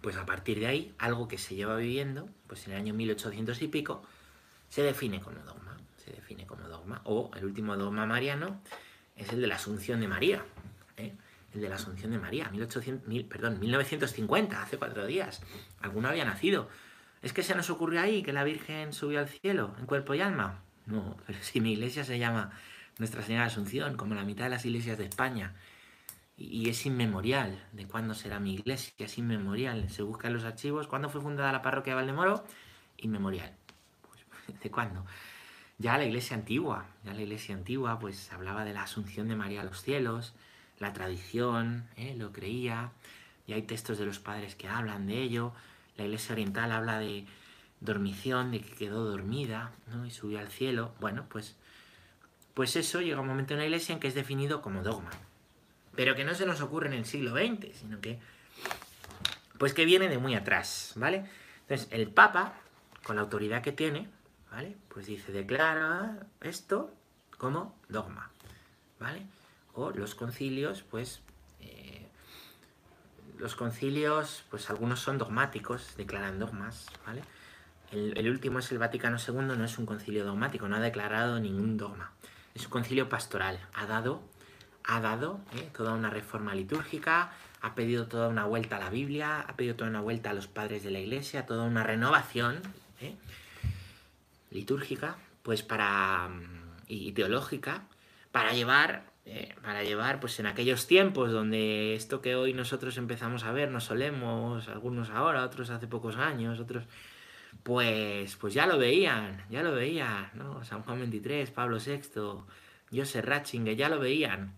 pues 0.04 0.18
a 0.18 0.26
partir 0.26 0.60
de 0.60 0.66
ahí, 0.66 0.94
algo 0.98 1.28
que 1.28 1.38
se 1.38 1.54
lleva 1.54 1.76
viviendo, 1.76 2.28
pues 2.46 2.66
en 2.66 2.74
el 2.74 2.78
año 2.78 2.92
1800 2.92 3.62
y 3.62 3.68
pico, 3.68 4.02
se 4.68 4.82
define 4.82 5.18
como 5.18 5.38
dogma, 5.38 5.78
se 5.96 6.10
define 6.12 6.46
como 6.46 6.68
dogma, 6.68 7.00
o 7.04 7.30
el 7.34 7.46
último 7.46 7.74
dogma 7.74 8.04
mariano, 8.04 8.60
es 9.16 9.32
el 9.32 9.40
de 9.40 9.46
la 9.46 9.54
Asunción 9.54 10.00
de 10.00 10.08
María. 10.08 10.44
¿eh? 10.98 11.14
El 11.54 11.62
de 11.62 11.70
la 11.70 11.76
Asunción 11.76 12.10
de 12.10 12.18
María, 12.18 12.50
1800, 12.50 13.22
perdón, 13.30 13.58
1950, 13.58 14.62
hace 14.62 14.76
cuatro 14.76 15.06
días. 15.06 15.40
Alguno 15.80 16.10
había 16.10 16.26
nacido. 16.26 16.68
¿Es 17.22 17.32
que 17.32 17.42
se 17.42 17.54
nos 17.54 17.70
ocurrió 17.70 18.02
ahí 18.02 18.22
que 18.22 18.34
la 18.34 18.44
Virgen 18.44 18.92
subió 18.92 19.20
al 19.20 19.28
cielo 19.30 19.74
en 19.78 19.86
cuerpo 19.86 20.12
y 20.12 20.20
alma? 20.20 20.60
No, 20.84 21.16
pero 21.26 21.38
si 21.40 21.62
mi 21.62 21.72
iglesia 21.72 22.04
se 22.04 22.18
llama 22.18 22.50
Nuestra 22.98 23.22
Señora 23.22 23.46
Asunción, 23.46 23.96
como 23.96 24.14
la 24.14 24.24
mitad 24.24 24.44
de 24.44 24.50
las 24.50 24.66
iglesias 24.66 24.98
de 24.98 25.06
España. 25.06 25.54
Y 26.36 26.68
es 26.68 26.84
inmemorial 26.84 27.64
de 27.72 27.86
cuándo 27.86 28.14
será 28.14 28.40
mi 28.40 28.54
iglesia, 28.54 28.92
es 28.98 29.18
inmemorial. 29.18 29.88
Se 29.90 30.02
busca 30.02 30.28
en 30.28 30.34
los 30.34 30.44
archivos. 30.44 30.88
¿Cuándo 30.88 31.08
fue 31.08 31.20
fundada 31.20 31.52
la 31.52 31.62
parroquia 31.62 31.92
de 31.92 31.96
Valdemoro? 31.96 32.44
Inmemorial. 32.96 33.54
Pues, 34.02 34.60
¿De 34.62 34.70
cuándo? 34.70 35.04
Ya 35.78 35.98
la 35.98 36.04
iglesia 36.04 36.36
antigua, 36.36 36.86
ya 37.04 37.14
la 37.14 37.22
iglesia 37.22 37.54
antigua, 37.54 37.98
pues 37.98 38.32
hablaba 38.32 38.64
de 38.64 38.72
la 38.72 38.82
asunción 38.82 39.28
de 39.28 39.34
María 39.34 39.62
a 39.62 39.64
los 39.64 39.82
cielos, 39.82 40.34
la 40.78 40.92
tradición, 40.92 41.88
¿eh? 41.96 42.14
lo 42.16 42.32
creía, 42.32 42.92
y 43.46 43.54
hay 43.54 43.62
textos 43.62 43.98
de 43.98 44.06
los 44.06 44.20
padres 44.20 44.54
que 44.54 44.68
hablan 44.68 45.06
de 45.06 45.20
ello. 45.20 45.52
La 45.96 46.04
iglesia 46.04 46.32
oriental 46.32 46.70
habla 46.70 46.98
de 47.00 47.26
dormición, 47.80 48.52
de 48.52 48.60
que 48.60 48.70
quedó 48.70 49.04
dormida, 49.04 49.72
¿no? 49.88 50.06
Y 50.06 50.10
subió 50.10 50.38
al 50.38 50.48
cielo. 50.48 50.94
Bueno, 51.00 51.26
pues, 51.28 51.56
pues 52.54 52.76
eso 52.76 53.00
llega 53.00 53.20
un 53.20 53.26
momento 53.26 53.54
en 53.54 53.60
la 53.60 53.66
iglesia 53.66 53.92
en 53.92 54.00
que 54.00 54.08
es 54.08 54.14
definido 54.14 54.62
como 54.62 54.82
dogma. 54.82 55.10
Pero 55.96 56.14
que 56.14 56.24
no 56.24 56.34
se 56.34 56.46
nos 56.46 56.60
ocurre 56.60 56.88
en 56.88 56.94
el 56.94 57.04
siglo 57.04 57.32
XX, 57.32 57.76
sino 57.76 58.00
que, 58.00 58.18
pues 59.58 59.74
que 59.74 59.84
viene 59.84 60.08
de 60.08 60.18
muy 60.18 60.34
atrás, 60.34 60.92
¿vale? 60.96 61.24
Entonces, 61.62 61.88
el 61.90 62.08
Papa, 62.08 62.54
con 63.04 63.16
la 63.16 63.22
autoridad 63.22 63.62
que 63.62 63.72
tiene, 63.72 64.08
¿vale? 64.50 64.76
Pues 64.88 65.06
dice, 65.06 65.32
declara 65.32 66.26
esto 66.40 66.92
como 67.38 67.76
dogma, 67.88 68.30
¿vale? 68.98 69.22
O 69.74 69.90
los 69.90 70.14
concilios, 70.14 70.82
pues, 70.82 71.22
eh, 71.60 72.06
los 73.38 73.54
concilios, 73.54 74.44
pues 74.50 74.70
algunos 74.70 75.00
son 75.00 75.18
dogmáticos, 75.18 75.96
declaran 75.96 76.38
dogmas, 76.38 76.86
¿vale? 77.06 77.22
El, 77.92 78.16
el, 78.18 78.28
último 78.28 78.58
es 78.58 78.70
el 78.72 78.78
Vaticano 78.78 79.18
II, 79.18 79.56
no 79.56 79.64
es 79.64 79.78
un 79.78 79.86
concilio 79.86 80.24
dogmático, 80.24 80.68
no 80.68 80.76
ha 80.76 80.80
declarado 80.80 81.38
ningún 81.38 81.76
dogma. 81.76 82.12
Es 82.54 82.64
un 82.64 82.70
concilio 82.70 83.08
pastoral, 83.08 83.60
ha 83.74 83.86
dado 83.86 84.22
ha 84.84 85.00
dado 85.00 85.40
¿eh? 85.56 85.68
toda 85.74 85.94
una 85.94 86.10
reforma 86.10 86.54
litúrgica, 86.54 87.32
ha 87.62 87.74
pedido 87.74 88.06
toda 88.06 88.28
una 88.28 88.44
vuelta 88.44 88.76
a 88.76 88.80
la 88.80 88.90
Biblia, 88.90 89.40
ha 89.40 89.56
pedido 89.56 89.74
toda 89.74 89.90
una 89.90 90.02
vuelta 90.02 90.30
a 90.30 90.34
los 90.34 90.46
padres 90.46 90.82
de 90.82 90.90
la 90.90 91.00
Iglesia, 91.00 91.46
toda 91.46 91.64
una 91.64 91.82
renovación 91.82 92.60
¿eh? 93.00 93.14
litúrgica, 94.50 95.16
pues 95.42 95.62
para 95.62 96.28
y 96.86 97.12
teológica, 97.12 97.84
para 98.30 98.52
llevar, 98.52 99.04
¿eh? 99.24 99.54
para 99.62 99.82
llevar, 99.82 100.20
pues 100.20 100.38
en 100.38 100.46
aquellos 100.46 100.86
tiempos 100.86 101.32
donde 101.32 101.94
esto 101.94 102.20
que 102.20 102.36
hoy 102.36 102.52
nosotros 102.52 102.98
empezamos 102.98 103.44
a 103.44 103.52
ver, 103.52 103.70
nos 103.70 103.84
solemos, 103.84 104.68
algunos 104.68 105.08
ahora, 105.08 105.44
otros 105.44 105.70
hace 105.70 105.86
pocos 105.86 106.16
años, 106.16 106.60
otros, 106.60 106.84
pues, 107.62 108.36
pues 108.36 108.52
ya 108.52 108.66
lo 108.66 108.76
veían, 108.76 109.42
ya 109.48 109.62
lo 109.62 109.72
veían, 109.72 110.30
¿no? 110.34 110.62
San 110.64 110.82
Juan 110.82 111.10
XXIII, 111.10 111.46
Pablo 111.46 111.78
VI, 111.78 112.02
Joseph 112.92 113.24
Ratzinger, 113.24 113.74
ya 113.74 113.88
lo 113.88 113.98
veían 113.98 114.52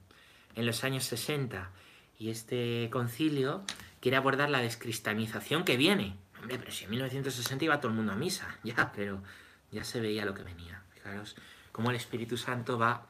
en 0.56 0.66
los 0.66 0.82
años 0.82 1.04
60 1.04 1.70
y 2.18 2.30
este 2.30 2.88
concilio 2.90 3.62
quiere 4.00 4.16
abordar 4.16 4.50
la 4.50 4.60
descristianización 4.60 5.64
que 5.64 5.76
viene. 5.76 6.16
Hombre, 6.40 6.58
pero 6.58 6.72
si 6.72 6.84
en 6.84 6.90
1960 6.90 7.64
iba 7.64 7.78
todo 7.78 7.90
el 7.90 7.96
mundo 7.96 8.12
a 8.12 8.16
misa, 8.16 8.58
ya, 8.64 8.90
pero 8.92 9.22
ya 9.70 9.84
se 9.84 10.00
veía 10.00 10.24
lo 10.24 10.34
que 10.34 10.42
venía. 10.42 10.82
Fijaros 10.94 11.36
cómo 11.70 11.90
el 11.90 11.96
Espíritu 11.96 12.36
Santo 12.36 12.78
va 12.78 13.06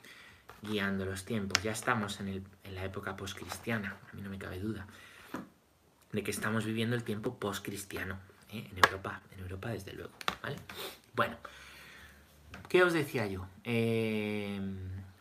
guiando 0.61 1.05
los 1.05 1.25
tiempos. 1.25 1.63
Ya 1.63 1.71
estamos 1.71 2.21
en, 2.21 2.45
la 2.73 2.85
época 2.85 3.17
postcristiana, 3.17 3.97
a 4.11 4.17
mí 4.17 4.23
no 4.23 4.29
me 4.29 4.39
cabe 4.39 4.59
duda, 4.59 4.87
de 6.13 6.23
que 6.23 6.31
estamos 6.33 6.65
viviendo 6.65 6.97
el 6.97 7.05
tiempo 7.05 7.39
postcristiano 7.39 8.19
¿eh? 8.51 8.69
en 8.71 8.77
Europa, 8.77 9.23
en 9.33 9.41
Europa 9.41 9.69
desde 9.69 9.93
luego, 9.93 10.13
¿vale? 10.43 10.57
Bueno, 11.15 11.37
¿qué 12.69 12.83
os 12.83 12.93
decía 12.93 13.27
yo? 13.27 13.47
Eh 13.63 14.61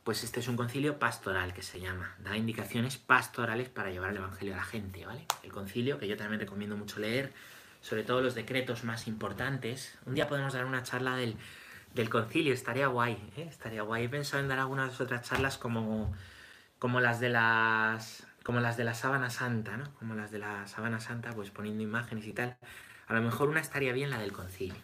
pues 0.06 0.24
este 0.24 0.39
es 0.39 0.48
un 0.48 0.56
concilio 0.56 1.00
pastoral 1.00 1.52
que 1.52 1.63
se 1.63 1.80
llama. 1.80 2.15
Da 2.20 2.38
indicaciones 2.38 2.96
pastorales 2.98 3.70
para 3.70 3.89
llevar 3.89 4.12
el 4.12 4.18
Evangelio 4.18 4.54
a 4.54 4.58
la 4.58 4.63
gente, 4.63 5.04
¿vale? 5.04 5.26
El 5.41 5.52
concilio, 5.52 5.98
que 5.98 6.08
yo 6.08 6.15
también 6.15 6.39
recomiendo 6.39 6.78
mucho 6.78 7.00
leer, 7.00 7.34
sobre 7.82 8.04
todo 8.04 8.22
los 8.22 8.36
decretos 8.36 8.84
más 8.84 9.08
importantes. 9.08 9.98
Un 10.06 10.13
día 10.13 10.28
podemos 10.28 10.54
dar 10.54 10.65
una 10.65 10.84
charla 10.84 11.15
del, 11.15 11.36
concilio, 12.12 12.54
estaría 12.54 12.86
guay, 12.86 13.13
¿eh? 13.36 13.48
Estaría 13.50 13.82
guay. 13.82 14.04
He 14.04 14.10
pensado 14.10 14.44
en 14.44 14.48
dar 14.48 14.60
algunas 14.60 15.02
otras 15.02 15.28
charlas 15.28 15.58
como, 15.58 16.13
como 16.78 17.00
las 17.02 17.20
de 17.20 17.30
las 17.30 18.28
como 18.44 18.60
las 18.60 18.78
de 18.78 18.84
la 18.84 18.94
sábana 18.94 19.32
santa, 19.32 19.76
¿no? 19.76 19.91
Como 19.96 20.13
las 20.13 20.30
de 20.30 20.38
la 20.38 20.68
sábana 20.68 21.00
santa, 21.00 21.34
pues 21.34 21.50
poniendo 21.50 21.82
imágenes 21.82 22.28
y 22.28 22.34
tal. 22.34 22.58
A 23.08 23.15
lo 23.15 23.24
mejor 23.24 23.50
una 23.50 23.60
estaría 23.60 23.91
bien 23.91 24.12
la 24.12 24.20
del 24.20 24.34
concilio. 24.34 24.84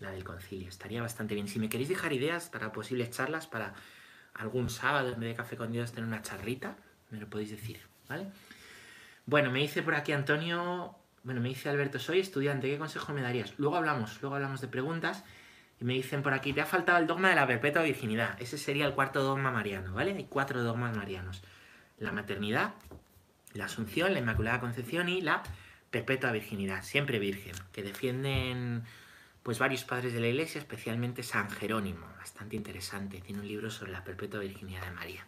La 0.00 0.10
del 0.10 0.22
concilio, 0.22 0.68
estaría 0.68 1.00
bastante 1.00 1.34
bien. 1.34 1.48
Si 1.48 1.58
me 1.58 1.70
queréis 1.70 1.88
dejar 1.88 2.12
ideas 2.12 2.50
para 2.50 2.72
posibles 2.72 3.08
charlas, 3.08 3.46
para 3.46 3.72
algún 4.34 4.70
sábado 4.70 5.12
en 5.12 5.20
vez 5.20 5.30
de 5.30 5.34
café 5.34 5.56
con 5.56 5.72
Dios 5.72 5.92
tener 5.92 6.06
una 6.06 6.22
charrita, 6.22 6.76
me 7.10 7.18
lo 7.18 7.28
podéis 7.28 7.50
decir, 7.50 7.80
¿vale? 8.08 8.26
Bueno, 9.26 9.50
me 9.50 9.60
dice 9.60 9.82
por 9.82 9.94
aquí 9.94 10.12
Antonio, 10.12 10.96
bueno, 11.22 11.40
me 11.40 11.48
dice 11.48 11.68
Alberto, 11.68 11.98
soy 11.98 12.20
estudiante, 12.20 12.68
¿qué 12.68 12.78
consejo 12.78 13.12
me 13.12 13.22
darías? 13.22 13.54
Luego 13.58 13.76
hablamos, 13.76 14.20
luego 14.20 14.36
hablamos 14.36 14.60
de 14.60 14.68
preguntas. 14.68 15.24
Y 15.80 15.84
me 15.84 15.94
dicen 15.94 16.22
por 16.22 16.34
aquí, 16.34 16.52
te 16.52 16.60
ha 16.60 16.66
faltado 16.66 16.98
el 16.98 17.06
dogma 17.06 17.30
de 17.30 17.34
la 17.34 17.46
perpetua 17.46 17.82
virginidad. 17.82 18.40
Ese 18.40 18.58
sería 18.58 18.86
el 18.86 18.92
cuarto 18.92 19.22
dogma 19.22 19.50
mariano, 19.50 19.92
¿vale? 19.92 20.12
Hay 20.12 20.26
cuatro 20.28 20.62
dogmas 20.62 20.96
marianos. 20.96 21.42
La 21.98 22.12
maternidad, 22.12 22.74
la 23.54 23.64
asunción, 23.64 24.12
la 24.12 24.18
inmaculada 24.20 24.60
concepción 24.60 25.08
y 25.08 25.20
la 25.20 25.42
perpetua 25.90 26.30
virginidad, 26.32 26.82
siempre 26.82 27.18
virgen, 27.18 27.54
que 27.72 27.82
defienden 27.82 28.84
pues 29.44 29.58
varios 29.58 29.84
padres 29.84 30.14
de 30.14 30.20
la 30.20 30.28
iglesia, 30.28 30.58
especialmente 30.58 31.22
San 31.22 31.50
Jerónimo, 31.50 32.06
bastante 32.16 32.56
interesante, 32.56 33.20
tiene 33.20 33.42
un 33.42 33.46
libro 33.46 33.70
sobre 33.70 33.92
la 33.92 34.02
perpetua 34.02 34.40
virginidad 34.40 34.82
de 34.82 34.90
María. 34.90 35.26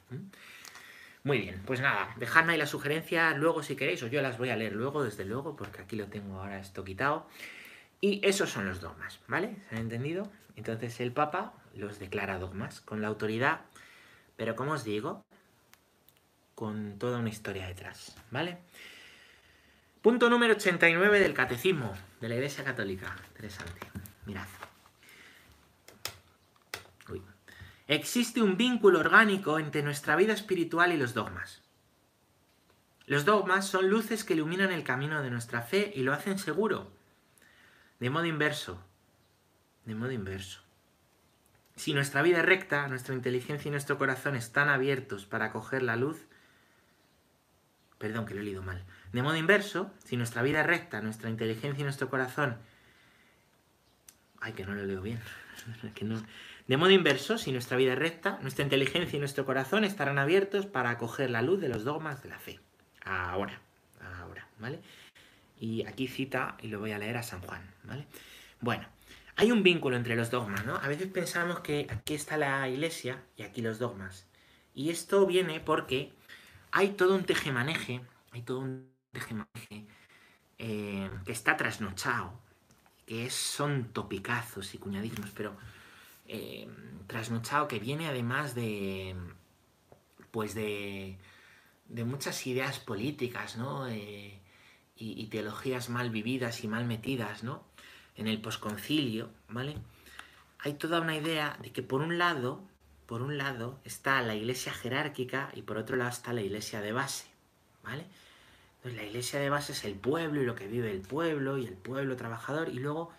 Muy 1.22 1.38
bien, 1.38 1.62
pues 1.66 1.80
nada, 1.80 2.14
dejadme 2.16 2.54
ahí 2.54 2.58
las 2.58 2.70
sugerencias 2.70 3.36
luego 3.36 3.62
si 3.62 3.76
queréis, 3.76 4.02
o 4.02 4.06
yo 4.06 4.22
las 4.22 4.38
voy 4.38 4.48
a 4.48 4.56
leer 4.56 4.72
luego, 4.72 5.04
desde 5.04 5.26
luego, 5.26 5.54
porque 5.54 5.82
aquí 5.82 5.96
lo 5.96 6.06
tengo 6.06 6.40
ahora 6.40 6.58
esto 6.58 6.82
quitado. 6.82 7.28
Y 8.00 8.26
esos 8.26 8.48
son 8.48 8.66
los 8.66 8.80
dogmas, 8.80 9.20
¿vale? 9.28 9.56
¿Se 9.68 9.74
han 9.74 9.82
entendido? 9.82 10.32
Entonces 10.56 10.98
el 11.00 11.12
Papa 11.12 11.52
los 11.74 11.98
declara 11.98 12.38
dogmas 12.38 12.80
con 12.80 13.02
la 13.02 13.08
autoridad, 13.08 13.60
pero 14.36 14.56
como 14.56 14.72
os 14.72 14.84
digo, 14.84 15.26
con 16.54 16.98
toda 16.98 17.18
una 17.18 17.28
historia 17.28 17.66
detrás, 17.66 18.16
¿vale? 18.30 18.56
Punto 20.00 20.30
número 20.30 20.54
89 20.54 21.20
del 21.20 21.34
Catecismo 21.34 21.92
de 22.20 22.30
la 22.30 22.36
Iglesia 22.36 22.64
Católica. 22.64 23.14
Interesante. 23.28 24.05
Mirad. 24.26 24.46
Existe 27.88 28.42
un 28.42 28.56
vínculo 28.56 28.98
orgánico 28.98 29.60
entre 29.60 29.82
nuestra 29.82 30.16
vida 30.16 30.32
espiritual 30.32 30.92
y 30.92 30.96
los 30.96 31.14
dogmas. 31.14 31.62
Los 33.06 33.24
dogmas 33.24 33.68
son 33.68 33.88
luces 33.88 34.24
que 34.24 34.34
iluminan 34.34 34.72
el 34.72 34.82
camino 34.82 35.22
de 35.22 35.30
nuestra 35.30 35.62
fe 35.62 35.92
y 35.94 36.02
lo 36.02 36.12
hacen 36.12 36.40
seguro. 36.40 36.90
De 38.00 38.10
modo 38.10 38.24
inverso. 38.24 38.82
De 39.84 39.94
modo 39.94 40.10
inverso. 40.10 40.60
Si 41.76 41.94
nuestra 41.94 42.22
vida 42.22 42.40
es 42.40 42.46
recta, 42.46 42.88
nuestra 42.88 43.14
inteligencia 43.14 43.68
y 43.68 43.70
nuestro 43.70 43.98
corazón 43.98 44.34
están 44.34 44.68
abiertos 44.68 45.24
para 45.24 45.46
acoger 45.46 45.82
la 45.82 45.94
luz, 45.94 46.26
perdón 47.98 48.26
que 48.26 48.34
lo 48.34 48.40
he 48.40 48.44
leído 48.44 48.62
mal. 48.62 48.84
De 49.12 49.22
modo 49.22 49.36
inverso, 49.36 49.92
si 50.02 50.16
nuestra 50.16 50.42
vida 50.42 50.62
es 50.62 50.66
recta, 50.66 51.00
nuestra 51.02 51.30
inteligencia 51.30 51.82
y 51.82 51.84
nuestro 51.84 52.10
corazón 52.10 52.56
Ay, 54.46 54.52
que 54.52 54.64
no 54.64 54.76
lo 54.76 54.84
leo 54.84 55.02
bien. 55.02 55.18
De 56.68 56.76
modo 56.76 56.90
inverso, 56.90 57.36
si 57.36 57.50
nuestra 57.50 57.76
vida 57.76 57.94
es 57.94 57.98
recta, 57.98 58.38
nuestra 58.42 58.62
inteligencia 58.62 59.16
y 59.16 59.18
nuestro 59.18 59.44
corazón 59.44 59.82
estarán 59.82 60.20
abiertos 60.20 60.66
para 60.66 60.90
acoger 60.90 61.30
la 61.30 61.42
luz 61.42 61.60
de 61.60 61.68
los 61.68 61.82
dogmas 61.82 62.22
de 62.22 62.28
la 62.28 62.38
fe. 62.38 62.60
Ahora, 63.04 63.60
ahora, 64.20 64.46
¿vale? 64.60 64.78
Y 65.58 65.84
aquí 65.84 66.06
cita, 66.06 66.56
y 66.62 66.68
lo 66.68 66.78
voy 66.78 66.92
a 66.92 66.98
leer 66.98 67.16
a 67.16 67.24
San 67.24 67.40
Juan, 67.40 67.60
¿vale? 67.82 68.06
Bueno, 68.60 68.86
hay 69.34 69.50
un 69.50 69.64
vínculo 69.64 69.96
entre 69.96 70.14
los 70.14 70.30
dogmas, 70.30 70.64
¿no? 70.64 70.76
A 70.76 70.86
veces 70.86 71.08
pensamos 71.08 71.58
que 71.58 71.88
aquí 71.90 72.14
está 72.14 72.36
la 72.36 72.68
iglesia 72.68 73.20
y 73.36 73.42
aquí 73.42 73.62
los 73.62 73.80
dogmas. 73.80 74.28
Y 74.74 74.90
esto 74.90 75.26
viene 75.26 75.58
porque 75.58 76.12
hay 76.70 76.90
todo 76.90 77.16
un 77.16 77.24
tejemaneje, 77.24 78.00
hay 78.30 78.42
todo 78.42 78.60
un 78.60 78.92
tejemaneje 79.10 79.88
eh, 80.58 81.10
que 81.24 81.32
está 81.32 81.56
trasnochado 81.56 82.45
que 83.06 83.30
son 83.30 83.92
topicazos 83.92 84.74
y 84.74 84.78
cuñadismos, 84.78 85.30
pero 85.30 85.56
eh, 86.26 86.68
trasnochado 87.06 87.68
que 87.68 87.78
viene 87.78 88.08
además 88.08 88.54
de, 88.54 89.14
pues 90.32 90.54
de, 90.54 91.16
de 91.88 92.04
muchas 92.04 92.46
ideas 92.46 92.80
políticas, 92.80 93.56
¿no? 93.56 93.86
Eh, 93.88 94.40
y, 94.96 95.20
y, 95.20 95.26
teologías 95.26 95.88
mal 95.88 96.10
vividas 96.10 96.64
y 96.64 96.68
mal 96.68 96.84
metidas, 96.86 97.44
¿no? 97.44 97.64
En 98.16 98.26
el 98.26 98.40
posconcilio, 98.40 99.30
¿vale? 99.48 99.76
Hay 100.58 100.74
toda 100.74 101.00
una 101.00 101.16
idea 101.16 101.58
de 101.62 101.70
que 101.70 101.82
por 101.82 102.00
un 102.00 102.18
lado, 102.18 102.64
por 103.06 103.22
un 103.22 103.38
lado, 103.38 103.78
está 103.84 104.20
la 104.22 104.34
iglesia 104.34 104.72
jerárquica 104.72 105.50
y 105.54 105.62
por 105.62 105.76
otro 105.76 105.96
lado 105.96 106.10
está 106.10 106.32
la 106.32 106.40
iglesia 106.42 106.80
de 106.80 106.92
base, 106.92 107.28
¿vale? 107.84 108.06
Entonces 108.76 109.00
la 109.00 109.06
iglesia 109.06 109.40
de 109.40 109.50
base 109.50 109.72
es 109.72 109.84
el 109.84 109.94
pueblo 109.94 110.42
y 110.42 110.46
lo 110.46 110.54
que 110.54 110.66
vive 110.66 110.90
el 110.90 111.00
pueblo 111.00 111.58
y 111.58 111.66
el 111.66 111.74
pueblo 111.74 112.16
trabajador 112.16 112.68
y 112.68 112.78
luego 112.78 113.12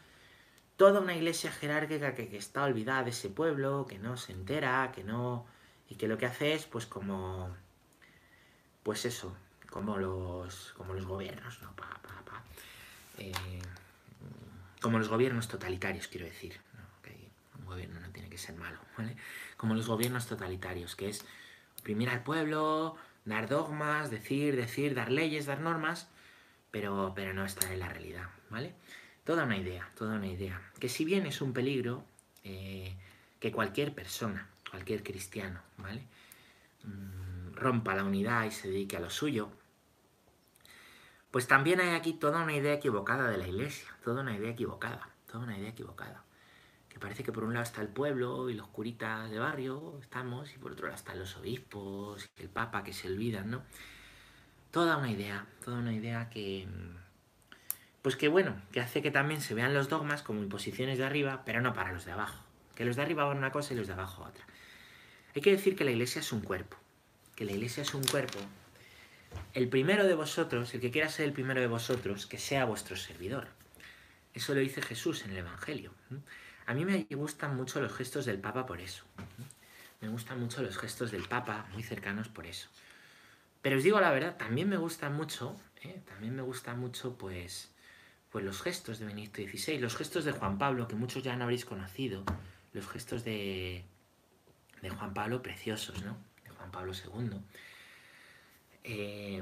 toda 0.77 1.01
una 1.01 1.15
iglesia 1.15 1.51
jerárquica 1.51 2.13
que, 2.13 2.37
está 2.37 2.63
olvidada 2.63 3.03
de 3.03 3.09
ese 3.09 3.29
pueblo, 3.29 3.85
que 3.89 3.97
no 3.97 4.15
se 4.15 4.31
entera, 4.31 4.91
que 4.93 5.03
no... 5.03 5.45
y 5.89 5.95
que 5.95 6.07
lo 6.07 6.17
que 6.17 6.27
hace 6.27 6.53
es 6.53 6.65
pues 6.65 6.85
como... 6.85 7.55
pues 8.83 9.05
eso, 9.05 9.35
como 9.69 9.97
los, 9.97 10.73
como 10.77 10.93
los 10.93 11.05
gobiernos, 11.05 11.61
¿no? 11.61 11.75
Pa, 11.75 11.89
pa, 12.01 12.21
pa. 12.25 12.43
Eh, 13.17 13.31
como 14.81 14.99
los 14.99 15.09
gobiernos 15.09 15.47
totalitarios, 15.47 16.07
quiero 16.07 16.25
decir. 16.25 16.59
¿no? 16.75 17.59
Un 17.59 17.65
gobierno 17.65 17.99
no 17.99 18.09
tiene 18.11 18.29
que 18.29 18.37
ser 18.37 18.55
malo, 18.55 18.79
¿vale? 18.97 19.17
Como 19.57 19.73
los 19.73 19.87
gobiernos 19.87 20.27
totalitarios, 20.27 20.95
que 20.95 21.09
es 21.09 21.25
oprimir 21.79 22.09
al 22.09 22.23
pueblo, 22.23 22.95
dar 23.27 23.49
dogmas, 23.49 24.09
decir, 24.09 24.55
decir, 24.55 24.95
dar 24.95 25.11
leyes, 25.11 25.45
dar 25.45 25.59
normas, 25.59 26.07
pero, 26.71 27.11
pero 27.13 27.33
no 27.33 27.43
estar 27.43 27.69
en 27.71 27.79
la 27.79 27.89
realidad, 27.89 28.29
¿vale? 28.49 28.73
Toda 29.25 29.43
una 29.43 29.57
idea, 29.57 29.89
toda 29.97 30.15
una 30.15 30.27
idea. 30.27 30.61
Que 30.79 30.87
si 30.87 31.03
bien 31.03 31.25
es 31.25 31.41
un 31.41 31.51
peligro 31.51 32.05
eh, 32.45 32.95
que 33.41 33.51
cualquier 33.51 33.93
persona, 33.93 34.47
cualquier 34.71 35.03
cristiano, 35.03 35.61
¿vale? 35.77 36.03
Mm, 36.83 37.53
rompa 37.53 37.95
la 37.95 38.05
unidad 38.05 38.45
y 38.45 38.51
se 38.51 38.69
dedique 38.69 38.95
a 38.95 39.01
lo 39.01 39.09
suyo, 39.09 39.49
pues 41.29 41.47
también 41.47 41.81
hay 41.81 41.95
aquí 41.95 42.13
toda 42.13 42.43
una 42.43 42.55
idea 42.55 42.73
equivocada 42.73 43.29
de 43.29 43.37
la 43.37 43.47
iglesia, 43.47 43.89
toda 44.05 44.21
una 44.21 44.37
idea 44.37 44.51
equivocada, 44.51 45.09
toda 45.29 45.43
una 45.43 45.57
idea 45.57 45.69
equivocada. 45.69 46.23
Que 46.97 47.01
parece 47.01 47.23
que 47.23 47.31
por 47.31 47.43
un 47.43 47.53
lado 47.53 47.63
está 47.63 47.81
el 47.81 47.89
pueblo 47.89 48.49
y 48.49 48.55
los 48.55 48.65
curitas 48.69 49.29
de 49.29 49.37
barrio, 49.37 49.99
estamos, 50.01 50.51
y 50.55 50.57
por 50.57 50.71
otro 50.71 50.87
lado 50.87 50.97
están 50.97 51.19
los 51.19 51.37
obispos 51.37 52.27
y 52.39 52.41
el 52.41 52.49
papa 52.49 52.83
que 52.83 52.91
se 52.91 53.07
olvidan, 53.07 53.51
¿no? 53.51 53.61
Toda 54.71 54.97
una 54.97 55.11
idea, 55.11 55.45
toda 55.63 55.77
una 55.77 55.93
idea 55.93 56.27
que... 56.31 56.67
Pues 58.01 58.15
que 58.15 58.29
bueno, 58.29 58.59
que 58.71 58.81
hace 58.81 59.03
que 59.03 59.11
también 59.11 59.41
se 59.41 59.53
vean 59.53 59.75
los 59.75 59.89
dogmas 59.89 60.23
como 60.23 60.41
imposiciones 60.41 60.97
de 60.97 61.05
arriba, 61.05 61.43
pero 61.45 61.61
no 61.61 61.71
para 61.75 61.93
los 61.93 62.03
de 62.03 62.13
abajo. 62.13 62.43
Que 62.73 62.83
los 62.83 62.95
de 62.95 63.03
arriba 63.03 63.25
van 63.25 63.37
una 63.37 63.51
cosa 63.51 63.75
y 63.75 63.77
los 63.77 63.85
de 63.85 63.93
abajo 63.93 64.23
otra. 64.23 64.43
Hay 65.35 65.43
que 65.43 65.51
decir 65.51 65.75
que 65.75 65.83
la 65.83 65.91
iglesia 65.91 66.21
es 66.21 66.31
un 66.31 66.41
cuerpo, 66.41 66.77
que 67.35 67.45
la 67.45 67.51
iglesia 67.51 67.83
es 67.83 67.93
un 67.93 68.03
cuerpo 68.05 68.39
el 69.53 69.69
primero 69.69 70.07
de 70.07 70.15
vosotros, 70.15 70.73
el 70.73 70.81
que 70.81 70.89
quiera 70.89 71.09
ser 71.09 71.25
el 71.25 71.33
primero 71.33 71.61
de 71.61 71.67
vosotros, 71.67 72.25
que 72.25 72.39
sea 72.39 72.65
vuestro 72.65 72.95
servidor. 72.95 73.49
Eso 74.33 74.53
lo 74.53 74.59
dice 74.61 74.81
Jesús 74.81 75.25
en 75.25 75.31
el 75.31 75.37
Evangelio. 75.37 75.91
A 76.67 76.73
mí 76.73 76.85
me 76.85 77.07
gustan 77.11 77.55
mucho 77.55 77.81
los 77.81 77.93
gestos 77.93 78.25
del 78.25 78.39
Papa 78.39 78.65
por 78.65 78.81
eso. 78.81 79.05
Me 80.01 80.09
gustan 80.09 80.39
mucho 80.39 80.61
los 80.61 80.77
gestos 80.77 81.11
del 81.11 81.23
Papa, 81.23 81.65
muy 81.71 81.81
cercanos 81.81 82.27
por 82.27 82.45
eso. 82.45 82.67
Pero 83.61 83.77
os 83.77 83.83
digo 83.83 83.99
la 84.01 84.11
verdad, 84.11 84.35
también 84.37 84.67
me 84.69 84.77
gustan 84.77 85.15
mucho, 85.15 85.55
¿eh? 85.81 86.01
también 86.05 86.35
me 86.35 86.41
gustan 86.41 86.77
mucho, 86.77 87.17
pues, 87.17 87.71
pues 88.31 88.43
los 88.43 88.61
gestos 88.61 88.99
de 88.99 89.05
Benedicto 89.05 89.41
XVI, 89.41 89.79
los 89.79 89.95
gestos 89.95 90.25
de 90.25 90.33
Juan 90.33 90.57
Pablo, 90.57 90.89
que 90.89 90.95
muchos 90.95 91.23
ya 91.23 91.35
no 91.37 91.45
habréis 91.45 91.65
conocido, 91.65 92.23
los 92.73 92.87
gestos 92.87 93.23
de, 93.23 93.85
de 94.81 94.89
Juan 94.89 95.13
Pablo 95.13 95.41
preciosos, 95.41 96.03
¿no? 96.03 96.17
De 96.43 96.51
Juan 96.51 96.69
Pablo 96.69 96.91
II. 96.93 97.39
Eh, 98.83 99.41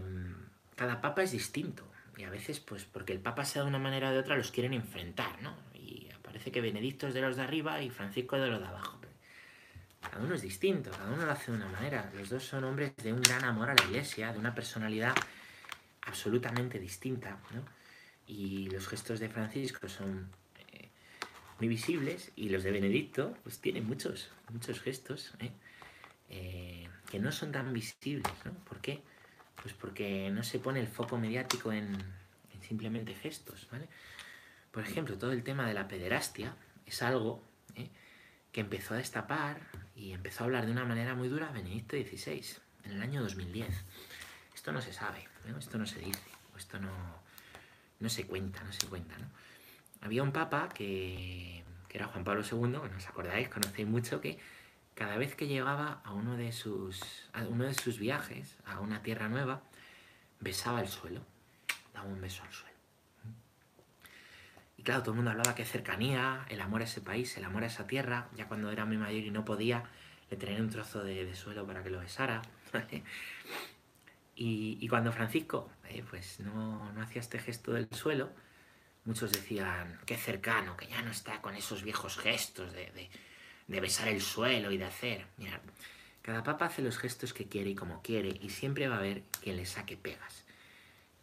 cada 0.75 1.01
papa 1.01 1.23
es 1.23 1.31
distinto. 1.31 1.87
Y 2.17 2.23
a 2.23 2.29
veces, 2.29 2.59
pues, 2.59 2.85
porque 2.85 3.13
el 3.13 3.19
papa 3.19 3.43
sea 3.43 3.63
de 3.63 3.67
una 3.67 3.79
manera 3.79 4.09
o 4.09 4.13
de 4.13 4.19
otra, 4.19 4.37
los 4.37 4.51
quieren 4.51 4.73
enfrentar, 4.73 5.41
¿no? 5.41 5.53
Parece 6.35 6.51
que 6.51 6.59
Benedicto 6.59 7.07
es 7.07 7.13
de 7.13 7.21
los 7.21 7.37
de 7.37 7.43
arriba 7.43 7.81
y 7.81 7.89
Francisco 7.89 8.35
de 8.35 8.49
los 8.49 8.59
de 8.59 8.67
abajo. 8.67 8.99
Cada 10.01 10.21
uno 10.21 10.35
es 10.35 10.41
distinto, 10.41 10.91
cada 10.91 11.09
uno 11.13 11.25
lo 11.25 11.31
hace 11.31 11.49
de 11.49 11.55
una 11.55 11.69
manera. 11.69 12.11
Los 12.13 12.27
dos 12.27 12.43
son 12.43 12.65
hombres 12.65 12.93
de 12.97 13.13
un 13.13 13.21
gran 13.21 13.45
amor 13.45 13.69
a 13.69 13.73
la 13.73 13.81
iglesia, 13.85 14.33
de 14.33 14.39
una 14.39 14.53
personalidad 14.53 15.15
absolutamente 16.01 16.77
distinta, 16.77 17.39
¿no? 17.53 17.63
Y 18.27 18.69
los 18.69 18.85
gestos 18.85 19.21
de 19.21 19.29
Francisco 19.29 19.87
son 19.87 20.29
eh, 20.73 20.89
muy 21.57 21.69
visibles 21.69 22.33
y 22.35 22.49
los 22.49 22.63
de 22.63 22.71
Benedicto, 22.71 23.37
pues 23.43 23.59
tienen 23.59 23.87
muchos, 23.87 24.29
muchos 24.49 24.81
gestos, 24.81 25.33
¿eh? 25.39 25.51
Eh, 26.31 26.89
que 27.09 27.17
no 27.17 27.31
son 27.31 27.53
tan 27.53 27.71
visibles, 27.71 28.33
¿no? 28.43 28.51
¿Por 28.65 28.81
qué? 28.81 29.01
Pues 29.61 29.73
porque 29.73 30.29
no 30.31 30.43
se 30.43 30.59
pone 30.59 30.81
el 30.81 30.87
foco 30.87 31.17
mediático 31.17 31.71
en, 31.71 31.95
en 31.95 32.61
simplemente 32.61 33.15
gestos, 33.15 33.69
¿vale? 33.71 33.87
Por 34.75 34.83
ejemplo, 34.83 35.17
todo 35.17 35.31
el 35.31 35.41
tema 35.41 35.65
de 35.65 35.73
la 35.73 35.87
pederastia 35.87 36.53
es 36.85 37.01
algo 37.01 37.41
¿eh? 37.75 37.89
que 38.51 38.59
empezó 38.59 38.93
a 38.93 38.97
destapar 38.97 39.61
y 39.95 40.11
empezó 40.11 40.43
a 40.43 40.47
hablar 40.47 40.65
de 40.65 40.73
una 40.73 40.83
manera 40.83 41.15
muy 41.15 41.29
dura 41.29 41.49
Benedicto 41.49 41.95
XVI, 41.95 42.43
en 42.83 42.91
el 42.91 43.01
año 43.01 43.23
2010. 43.23 43.69
Esto 44.53 44.73
no 44.73 44.81
se 44.81 44.91
sabe, 44.91 45.29
¿no? 45.47 45.57
esto 45.57 45.77
no 45.77 45.85
se 45.85 45.99
dice, 45.99 46.29
esto 46.57 46.77
no, 46.77 46.91
no 48.01 48.09
se 48.09 48.27
cuenta, 48.27 48.65
no 48.65 48.73
se 48.73 48.85
cuenta. 48.87 49.15
Había 50.01 50.23
un 50.23 50.33
papa 50.33 50.67
que, 50.67 51.63
que 51.87 51.97
era 51.97 52.07
Juan 52.07 52.25
Pablo 52.25 52.43
II, 52.43 52.67
no 52.67 52.81
os 52.81 53.07
acordáis, 53.07 53.47
conocéis 53.47 53.87
mucho, 53.87 54.19
que 54.19 54.39
cada 54.93 55.15
vez 55.15 55.35
que 55.35 55.47
llegaba 55.47 56.01
a 56.03 56.11
uno 56.11 56.35
de 56.35 56.51
sus, 56.51 57.29
a 57.31 57.43
uno 57.43 57.63
de 57.63 57.75
sus 57.75 57.97
viajes 57.97 58.57
a 58.65 58.81
una 58.81 59.01
tierra 59.01 59.29
nueva, 59.29 59.63
besaba 60.41 60.81
el 60.81 60.89
suelo, 60.89 61.21
daba 61.93 62.09
un 62.09 62.19
beso 62.19 62.43
al 62.43 62.51
suelo. 62.51 62.74
Claro, 64.85 65.01
todo 65.01 65.11
el 65.11 65.15
mundo 65.17 65.31
hablaba 65.31 65.53
que 65.55 65.65
cercanía, 65.65 66.45
el 66.47 66.61
amor 66.61 66.79
a 66.79 66.85
ese 66.85 67.01
país, 67.01 67.35
el 67.35 67.43
amor 67.43 67.63
a 67.63 67.67
esa 67.67 67.87
tierra, 67.87 68.29
ya 68.37 68.47
cuando 68.47 68.71
era 68.71 68.85
muy 68.85 68.97
mayor 68.97 69.21
y 69.21 69.31
no 69.31 69.43
podía, 69.43 69.83
le 70.29 70.37
tenía 70.37 70.61
un 70.61 70.69
trozo 70.69 71.03
de, 71.03 71.35
suelo 71.35 71.67
para 71.67 71.83
que 71.83 71.89
lo 71.89 71.99
besara. 71.99 72.41
y, 74.37 74.87
cuando 74.87 75.11
Francisco 75.11 75.69
eh, 75.89 76.05
pues 76.09 76.39
no, 76.39 76.93
no 76.93 77.01
hacía 77.01 77.19
este 77.19 77.39
gesto 77.39 77.73
del 77.73 77.89
suelo, 77.91 78.29
muchos 79.03 79.33
decían, 79.33 79.99
qué 80.05 80.15
cercano, 80.15 80.77
que 80.77 80.87
ya 80.87 81.01
no 81.01 81.11
está 81.11 81.41
con 81.41 81.55
esos 81.55 81.83
viejos 81.83 82.17
gestos 82.17 82.71
de, 82.71 82.91
de 82.91 83.09
de 83.67 83.81
besar 83.81 84.07
el 84.07 84.21
suelo 84.21 84.71
y 84.71 84.77
de 84.77 84.85
hacer. 84.85 85.25
Mirad, 85.37 85.59
cada 86.21 86.43
papa 86.43 86.65
hace 86.65 86.81
los 86.81 86.97
gestos 86.97 87.33
que 87.33 87.47
quiere 87.47 87.71
y 87.71 87.75
como 87.75 88.01
quiere 88.01 88.37
y 88.41 88.49
siempre 88.49 88.87
va 88.87 88.95
a 88.95 88.99
haber 88.99 89.23
quien 89.41 89.57
le 89.57 89.65
saque 89.65 89.97
pegas. 89.97 90.44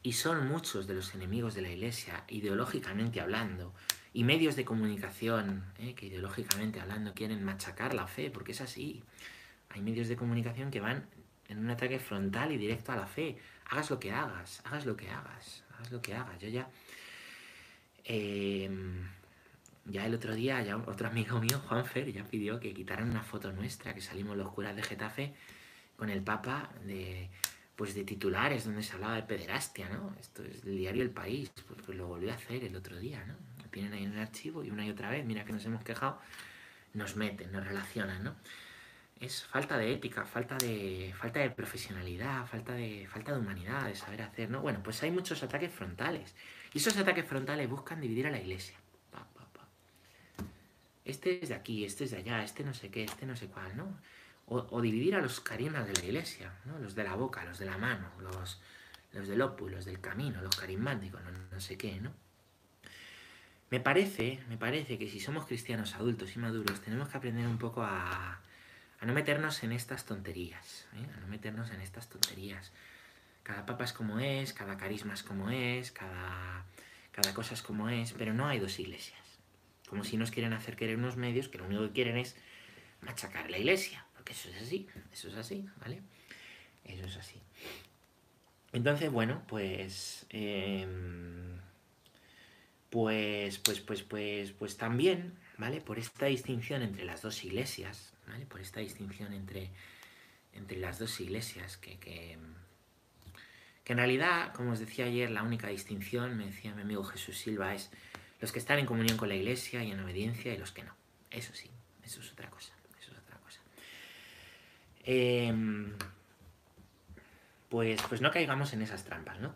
Y 0.03 0.12
son 0.12 0.49
muchos 0.49 0.87
de 0.87 0.95
los 0.95 1.15
enemigos 1.15 1.55
de 1.55 1.62
la 1.62 1.71
Iglesia, 1.71 2.25
ideológicamente 2.29 3.21
hablando, 3.21 3.73
y 4.12 4.25
medios 4.25 4.57
de 4.57 4.65
comunicación 4.65 5.65
¿eh? 5.79 5.95
que 5.95 6.07
ideológicamente 6.07 6.81
hablando 6.81 7.15
quieren 7.15 7.45
machacar 7.45 7.95
la 7.95 8.07
fe, 8.07 8.31
porque 8.31 8.53
es 8.53 8.61
así. 8.61 9.03
Hay 9.71 9.81
medios 9.81 10.09
de 10.09 10.17
comunicación 10.17 10.71
que 10.71 10.81
van 10.81 11.07
en 11.49 11.59
un 11.59 11.71
ataque 11.71 11.99
frontal 11.99 12.53
y 12.53 12.59
directo 12.59 12.93
a 12.93 12.97
la 12.97 13.07
fe. 13.07 13.38
Hagas 13.71 13.91
lo 13.91 13.99
que 13.99 14.12
hagas, 14.12 14.61
hagas 14.65 14.87
lo 14.87 14.97
que 14.97 15.09
hagas, 15.09 15.65
hagas 15.75 15.93
lo 15.93 16.03
que 16.03 16.15
hagas. 16.15 16.38
Yo 16.41 16.49
ya... 16.49 16.69
Eh, 18.05 18.69
ya 19.85 20.07
el 20.07 20.15
otro 20.15 20.35
día, 20.35 20.62
ya 20.62 20.77
otro 20.77 21.09
amigo 21.09 21.41
mío, 21.41 21.61
Juanfer, 21.67 22.12
ya 22.12 22.25
pidió 22.25 22.61
que 22.61 22.73
quitaran 22.73 23.11
una 23.11 23.23
foto 23.23 23.53
nuestra, 23.53 23.95
que 23.95 24.01
salimos 24.01 24.37
los 24.37 24.51
curas 24.53 24.77
de 24.77 24.83
Getafe 24.83 25.35
con 25.97 26.09
el 26.09 26.23
Papa 26.23 26.71
de, 26.85 27.31
pues 27.76 27.94
de 27.94 28.04
titulares 28.04 28.64
donde 28.64 28.82
se 28.82 28.92
hablaba 28.94 29.16
de 29.16 29.22
pederastia, 29.22 29.88
¿no? 29.88 30.14
Esto 30.20 30.42
es 30.44 30.64
el 30.64 30.76
diario 30.76 31.02
El 31.02 31.11
País, 31.11 31.50
pues, 31.66 31.80
pues 31.85 31.96
lo 31.96 32.06
volvió 32.06 32.30
a 32.30 32.35
hacer 32.35 32.64
el 32.64 32.76
otro 32.76 32.98
día, 32.98 33.24
¿no? 33.24 33.35
Lo 33.62 33.70
tienen 33.70 33.92
ahí 33.92 34.04
en 34.04 34.12
el 34.12 34.18
archivo 34.18 34.62
y 34.64 34.70
una 34.70 34.87
y 34.87 34.90
otra 34.90 35.11
vez, 35.11 35.24
mira 35.24 35.44
que 35.44 35.52
nos 35.52 35.64
hemos 35.64 35.82
quejado, 35.82 36.20
nos 36.94 37.16
meten, 37.16 37.50
nos 37.52 37.66
relacionan, 37.66 38.22
¿no? 38.22 38.37
Es 39.20 39.44
falta 39.44 39.78
de 39.78 39.92
ética, 39.92 40.24
falta 40.24 40.56
de, 40.58 41.14
falta 41.16 41.40
de 41.40 41.50
profesionalidad, 41.50 42.46
falta 42.46 42.72
de, 42.72 43.06
falta 43.08 43.32
de 43.32 43.38
humanidad, 43.38 43.87
de 43.87 43.94
saber 43.94 44.22
hacer, 44.22 44.50
¿no? 44.50 44.61
Bueno, 44.61 44.80
pues 44.82 45.02
hay 45.02 45.11
muchos 45.11 45.42
ataques 45.42 45.72
frontales. 45.72 46.35
Y 46.74 46.78
esos 46.78 46.96
ataques 46.96 47.24
frontales 47.24 47.68
buscan 47.68 48.00
dividir 48.00 48.26
a 48.26 48.30
la 48.30 48.40
iglesia 48.40 48.76
este 51.04 51.42
es 51.42 51.48
de 51.48 51.54
aquí, 51.54 51.85
este 51.85 52.04
es 52.04 52.11
de 52.12 52.18
allá, 52.18 52.44
este 52.44 52.64
no 52.64 52.74
sé 52.74 52.90
qué, 52.90 53.04
este 53.04 53.26
no 53.26 53.37
sé 53.37 53.46
cuál, 53.46 53.76
¿no? 53.76 53.98
O, 54.55 54.81
dividir 54.83 55.15
a 55.15 55.23
los 55.23 55.41
carismas 55.41 55.87
de 55.87 55.95
la 55.95 56.05
iglesia, 56.05 56.53
¿no? 56.67 56.79
Los 56.79 56.95
de 56.95 57.05
la 57.05 57.15
boca, 57.15 57.45
los 57.45 57.59
de 57.59 57.67
la 57.67 57.79
mano, 57.79 58.11
los, 58.21 58.61
los 59.12 59.29
del 59.29 59.41
opus, 59.41 59.71
los 59.71 59.85
del 59.85 60.01
camino, 60.01 60.43
los 60.43 60.55
carismáticos, 60.55 61.23
no, 61.25 61.31
no 61.51 61.61
sé 61.61 61.79
qué, 61.79 62.01
¿no? 62.01 62.12
Me 63.71 63.81
parece, 63.81 64.43
me 64.51 64.59
parece 64.59 64.99
que 64.99 65.09
si 65.09 65.19
somos 65.19 65.47
cristianos 65.47 65.95
adultos 65.95 66.37
y 66.37 66.38
maduros 66.38 66.83
tenemos 66.83 67.09
que 67.09 67.17
aprender 67.17 67.47
un 67.47 67.57
poco 67.57 67.83
a, 67.83 68.43
a 69.03 69.07
no 69.07 69.15
meternos 69.15 69.65
en 69.65 69.73
estas 69.73 70.05
tonterías, 70.05 70.87
¿eh? 70.95 71.07
a 71.17 71.21
no 71.21 71.27
meternos 71.27 71.71
en 71.71 71.81
estas 71.81 72.09
tonterías. 72.09 72.71
Cada 73.43 73.67
papa 73.67 73.83
es 73.83 73.93
como 73.93 74.21
es, 74.21 74.53
cada 74.53 74.77
carisma 74.77 75.15
es 75.15 75.25
como 75.25 75.51
es, 75.51 75.91
cada, 75.91 76.65
cada 77.11 77.35
cosa 77.35 77.55
es 77.55 77.62
como 77.62 77.88
es, 77.88 78.12
pero 78.12 78.33
no 78.33 78.47
hay 78.47 78.61
dos 78.61 78.79
iglesias. 78.79 79.21
Como 79.88 80.05
si 80.05 80.17
nos 80.17 80.31
quieren 80.31 80.53
hacer 80.53 80.77
querer 80.77 80.99
unos 80.99 81.17
medios 81.17 81.49
que 81.49 81.59
lo 81.59 81.65
único 81.65 81.83
que 81.85 81.93
quieren 81.93 82.17
es 82.17 82.37
machacar 83.01 83.51
la 83.51 83.59
iglesia. 83.59 84.07
Porque 84.22 84.35
eso 84.35 84.50
es 84.50 84.62
así, 84.62 84.87
eso 85.12 85.28
es 85.30 85.35
así, 85.35 85.66
¿vale? 85.80 86.00
Eso 86.85 87.06
es 87.06 87.16
así. 87.16 87.40
Entonces, 88.72 89.11
bueno, 89.11 89.42
pues... 89.48 90.26
Eh, 90.30 90.87
pues, 92.88 93.58
pues, 93.58 93.80
pues, 93.80 94.04
pues, 94.04 94.52
pues 94.52 94.76
también, 94.76 95.32
¿vale? 95.58 95.80
Por 95.80 95.98
esta 95.98 96.26
distinción 96.26 96.82
entre 96.82 97.04
las 97.04 97.20
dos 97.20 97.42
iglesias, 97.42 98.12
¿vale? 98.28 98.46
Por 98.46 98.61
esta 98.61 98.78
distinción 98.78 99.32
entre, 99.32 99.70
entre 100.52 100.76
las 100.78 101.00
dos 101.00 101.18
iglesias, 101.18 101.76
que, 101.78 101.98
que, 101.98 102.38
que 103.82 103.92
en 103.92 103.98
realidad, 103.98 104.54
como 104.54 104.70
os 104.70 104.78
decía 104.78 105.06
ayer, 105.06 105.32
la 105.32 105.42
única 105.42 105.66
distinción, 105.66 106.37
me 106.37 106.46
decía 106.46 106.76
mi 106.76 106.82
amigo 106.82 107.02
Jesús 107.02 107.38
Silva, 107.38 107.74
es 107.74 107.90
los 108.40 108.52
que 108.52 108.61
están 108.61 108.78
en 108.78 108.87
comunión 108.87 109.16
con 109.16 109.28
la 109.28 109.35
iglesia 109.35 109.82
y 109.82 109.90
en 109.90 109.98
obediencia 109.98 110.54
y 110.54 110.58
los 110.58 110.70
que 110.70 110.85
no. 110.85 110.94
Eso 111.28 111.52
sí, 111.54 111.70
eso 112.04 112.20
es 112.20 112.30
otra 112.30 112.48
cosa. 112.50 112.72
Eso 113.00 113.11
es 113.12 113.18
otra 113.18 113.38
cosa. 113.38 113.61
Em, 115.05 115.93
pues, 117.69 118.01
pues 118.09 118.21
no 118.21 118.31
caigamos 118.31 118.73
en 118.73 118.83
esas 118.83 119.05
trampas, 119.05 119.41
¿no? 119.41 119.55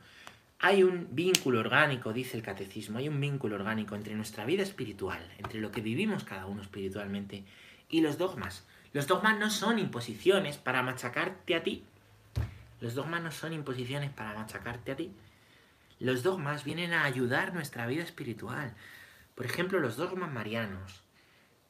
Hay 0.59 0.83
un 0.83 1.09
vínculo 1.15 1.61
orgánico, 1.61 2.13
dice 2.13 2.37
el 2.37 2.43
catecismo, 2.43 2.99
hay 2.99 3.09
un 3.09 3.21
vínculo 3.21 3.57
orgánico 3.57 3.95
entre 3.95 4.15
nuestra 4.15 4.47
vida 4.47 4.63
espiritual, 4.63 5.21
entre 5.39 5.61
lo 5.61 5.71
que 5.71 5.83
vivimos 5.83 6.25
cada 6.25 6.47
uno 6.47 6.63
espiritualmente 6.63 7.45
y 7.91 8.01
los 8.01 8.17
dogmas. 8.17 8.67
Los 8.93 9.07
dogmas 9.07 9.39
no 9.39 9.51
son 9.51 9.79
imposiciones 9.79 10.57
para 10.57 10.83
machacarte 10.83 11.55
a 11.55 11.63
ti. 11.63 11.85
Los 12.81 12.95
dogmas 12.95 13.23
no 13.23 13.31
son 13.31 13.53
imposiciones 13.53 14.11
para 14.11 14.35
machacarte 14.35 14.93
a 14.93 14.97
ti. 14.97 15.13
Los 15.99 16.23
dogmas 16.23 16.65
vienen 16.65 16.93
a 16.95 17.05
ayudar 17.05 17.53
nuestra 17.53 17.87
vida 17.87 18.03
espiritual. 18.03 18.75
Por 19.35 19.45
ejemplo, 19.45 19.79
los 19.79 19.97
dogmas 19.97 20.33
marianos. 20.33 21.03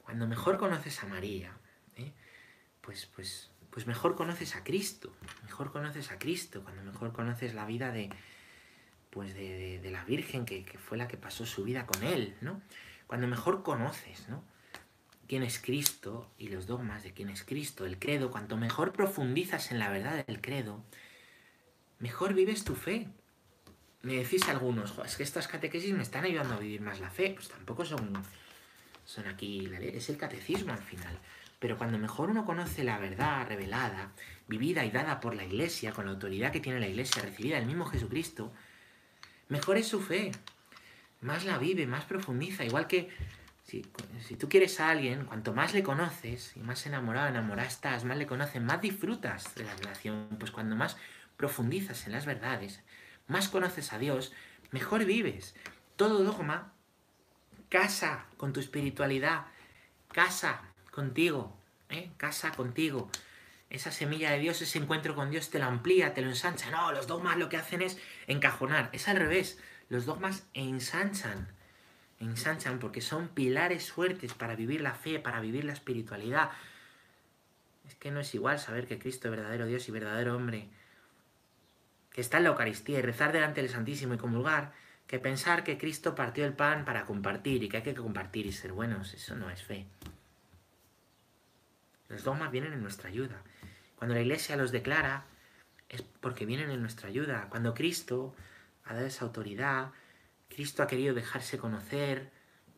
Cuando 0.04 0.28
mejor 0.28 0.58
conoces 0.58 1.02
a 1.02 1.06
María, 1.06 1.50
¿eh? 1.96 2.12
pues, 2.80 3.06
pues, 3.06 3.50
pues 3.76 3.86
mejor 3.86 4.14
conoces 4.14 4.56
a 4.56 4.64
Cristo. 4.64 5.12
Mejor 5.44 5.70
conoces 5.70 6.10
a 6.10 6.18
Cristo. 6.18 6.62
Cuando 6.62 6.82
mejor 6.82 7.12
conoces 7.12 7.52
la 7.52 7.66
vida 7.66 7.92
de, 7.92 8.08
pues 9.10 9.34
de, 9.34 9.86
la 9.92 10.02
Virgen 10.06 10.46
que, 10.46 10.64
fue 10.78 10.96
la 10.96 11.08
que 11.08 11.18
pasó 11.18 11.44
su 11.44 11.62
vida 11.62 11.84
con 11.84 12.02
él, 12.02 12.34
¿no? 12.40 12.62
Cuando 13.06 13.26
mejor 13.26 13.62
conoces, 13.62 14.30
¿no? 14.30 14.42
quién 15.28 15.42
es 15.42 15.58
Cristo 15.58 16.32
y 16.38 16.48
los 16.48 16.66
dogmas 16.66 17.02
de 17.02 17.12
quién 17.12 17.28
es 17.28 17.44
Cristo, 17.44 17.84
el 17.84 17.98
credo, 17.98 18.30
cuanto 18.30 18.56
mejor 18.56 18.94
profundizas 18.94 19.70
en 19.70 19.78
la 19.78 19.90
verdad 19.90 20.24
del 20.24 20.40
credo, 20.40 20.82
mejor 21.98 22.32
vives 22.32 22.64
tu 22.64 22.76
fe. 22.76 23.08
Me 24.00 24.14
decís 24.14 24.48
algunos, 24.48 24.98
es 25.04 25.16
que 25.16 25.22
estas 25.22 25.48
catequesis 25.48 25.92
me 25.92 26.02
están 26.02 26.24
ayudando 26.24 26.54
a 26.54 26.60
vivir 26.60 26.80
más 26.80 26.98
la 26.98 27.10
fe. 27.10 27.32
Pues 27.34 27.50
tampoco 27.50 27.84
son, 27.84 28.10
son 29.04 29.26
aquí, 29.26 29.70
es 29.82 30.08
el 30.08 30.16
catecismo 30.16 30.72
al 30.72 30.82
final. 30.82 31.18
Pero 31.66 31.78
cuando 31.78 31.98
mejor 31.98 32.30
uno 32.30 32.44
conoce 32.44 32.84
la 32.84 32.96
verdad 32.96 33.44
revelada, 33.48 34.12
vivida 34.46 34.84
y 34.84 34.92
dada 34.92 35.18
por 35.18 35.34
la 35.34 35.42
Iglesia, 35.42 35.90
con 35.90 36.04
la 36.04 36.12
autoridad 36.12 36.52
que 36.52 36.60
tiene 36.60 36.78
la 36.78 36.86
Iglesia, 36.86 37.22
recibida 37.22 37.56
del 37.56 37.66
mismo 37.66 37.86
Jesucristo, 37.86 38.52
mejor 39.48 39.76
es 39.76 39.88
su 39.88 40.00
fe. 40.00 40.30
Más 41.22 41.44
la 41.44 41.58
vive, 41.58 41.88
más 41.88 42.04
profundiza. 42.04 42.64
Igual 42.64 42.86
que 42.86 43.10
si, 43.64 43.82
tú 44.38 44.48
quieres 44.48 44.78
a 44.78 44.90
alguien, 44.90 45.24
cuanto 45.24 45.54
más 45.54 45.74
le 45.74 45.82
conoces 45.82 46.56
y 46.56 46.60
más 46.60 46.86
enamorado, 46.86 47.26
enamorada 47.26 47.66
estás, 47.66 48.04
más 48.04 48.16
le 48.16 48.28
conoces, 48.28 48.62
más 48.62 48.80
disfrutas 48.80 49.52
de 49.56 49.64
la 49.64 49.74
relación. 49.74 50.36
Pues 50.38 50.52
cuando 50.52 50.76
más 50.76 50.96
profundizas 51.36 52.06
en 52.06 52.12
las 52.12 52.26
verdades, 52.26 52.80
más 53.26 53.48
conoces 53.48 53.92
a 53.92 53.98
Dios, 53.98 54.32
mejor 54.70 55.04
vives. 55.04 55.56
Todo 55.96 56.22
dogma 56.22 56.74
casa 57.68 58.26
con 58.36 58.52
tu 58.52 58.60
espiritualidad, 58.60 59.46
casa 60.12 60.62
contigo, 60.96 61.54
¿eh? 61.90 62.10
casa 62.16 62.52
contigo. 62.52 63.10
Esa 63.68 63.92
semilla 63.92 64.30
de 64.30 64.38
Dios, 64.38 64.62
ese 64.62 64.78
encuentro 64.78 65.14
con 65.14 65.30
Dios 65.30 65.50
te 65.50 65.58
lo 65.58 65.66
amplía, 65.66 66.14
te 66.14 66.22
lo 66.22 66.28
ensancha. 66.28 66.70
No, 66.70 66.90
los 66.90 67.06
dogmas 67.06 67.36
lo 67.36 67.50
que 67.50 67.58
hacen 67.58 67.82
es 67.82 67.98
encajonar. 68.26 68.88
Es 68.92 69.06
al 69.06 69.18
revés. 69.18 69.58
Los 69.90 70.06
dogmas 70.06 70.46
ensanchan. 70.54 71.48
Ensanchan 72.18 72.78
porque 72.78 73.02
son 73.02 73.28
pilares 73.28 73.92
fuertes 73.92 74.32
para 74.32 74.56
vivir 74.56 74.80
la 74.80 74.94
fe, 74.94 75.18
para 75.18 75.40
vivir 75.40 75.66
la 75.66 75.74
espiritualidad. 75.74 76.50
Es 77.86 77.94
que 77.96 78.10
no 78.10 78.20
es 78.20 78.34
igual 78.34 78.58
saber 78.58 78.86
que 78.86 78.98
Cristo 78.98 79.28
es 79.28 79.36
verdadero 79.36 79.66
Dios 79.66 79.86
y 79.88 79.92
verdadero 79.92 80.34
hombre, 80.34 80.68
que 82.10 82.22
está 82.22 82.38
en 82.38 82.44
la 82.44 82.50
Eucaristía 82.50 83.00
y 83.00 83.02
rezar 83.02 83.32
delante 83.32 83.60
del 83.60 83.70
Santísimo 83.70 84.14
y 84.14 84.18
comulgar, 84.18 84.72
que 85.06 85.18
pensar 85.18 85.62
que 85.62 85.76
Cristo 85.76 86.14
partió 86.14 86.46
el 86.46 86.54
pan 86.54 86.86
para 86.86 87.04
compartir 87.04 87.62
y 87.62 87.68
que 87.68 87.76
hay 87.76 87.82
que 87.82 87.94
compartir 87.94 88.46
y 88.46 88.52
ser 88.52 88.72
buenos. 88.72 89.12
Eso 89.12 89.36
no 89.36 89.50
es 89.50 89.62
fe. 89.62 89.86
Los 92.08 92.24
dogmas 92.24 92.50
vienen 92.50 92.72
en 92.72 92.82
nuestra 92.82 93.08
ayuda. 93.08 93.42
Cuando 93.96 94.14
la 94.14 94.20
Iglesia 94.20 94.56
los 94.56 94.72
declara, 94.72 95.24
es 95.88 96.02
porque 96.02 96.46
vienen 96.46 96.70
en 96.70 96.80
nuestra 96.80 97.08
ayuda. 97.08 97.48
Cuando 97.50 97.74
Cristo 97.74 98.34
ha 98.84 98.94
dado 98.94 99.06
esa 99.06 99.24
autoridad, 99.24 99.90
Cristo 100.48 100.82
ha 100.82 100.86
querido 100.86 101.14
dejarse 101.14 101.58
conocer, 101.58 102.30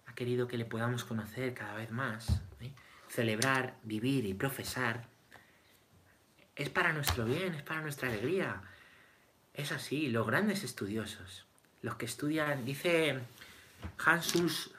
ha 0.07 0.15
querido 0.15 0.49
que 0.49 0.59
le 0.59 0.65
podamos 0.65 1.05
conocer 1.05 1.55
cada 1.55 1.75
vez 1.75 1.91
más, 1.91 2.43
¿eh? 2.61 2.73
celebrar, 3.09 3.77
vivir 3.83 4.25
y 4.27 4.35
profesar, 4.35 5.07
es 6.59 6.71
para 6.71 6.93
nuestro 6.93 7.25
bien, 7.25 7.55
es 7.55 7.63
para 7.63 7.81
nuestra 7.81 8.09
alegría. 8.09 8.61
Es 9.55 9.71
así, 9.71 10.09
los 10.09 10.27
grandes 10.27 10.65
estudiosos, 10.65 11.47
los 11.83 11.95
que 11.95 12.07
estudian, 12.07 12.65
dice 12.65 13.21
Hans 14.05 14.35
Urs, 14.35 14.71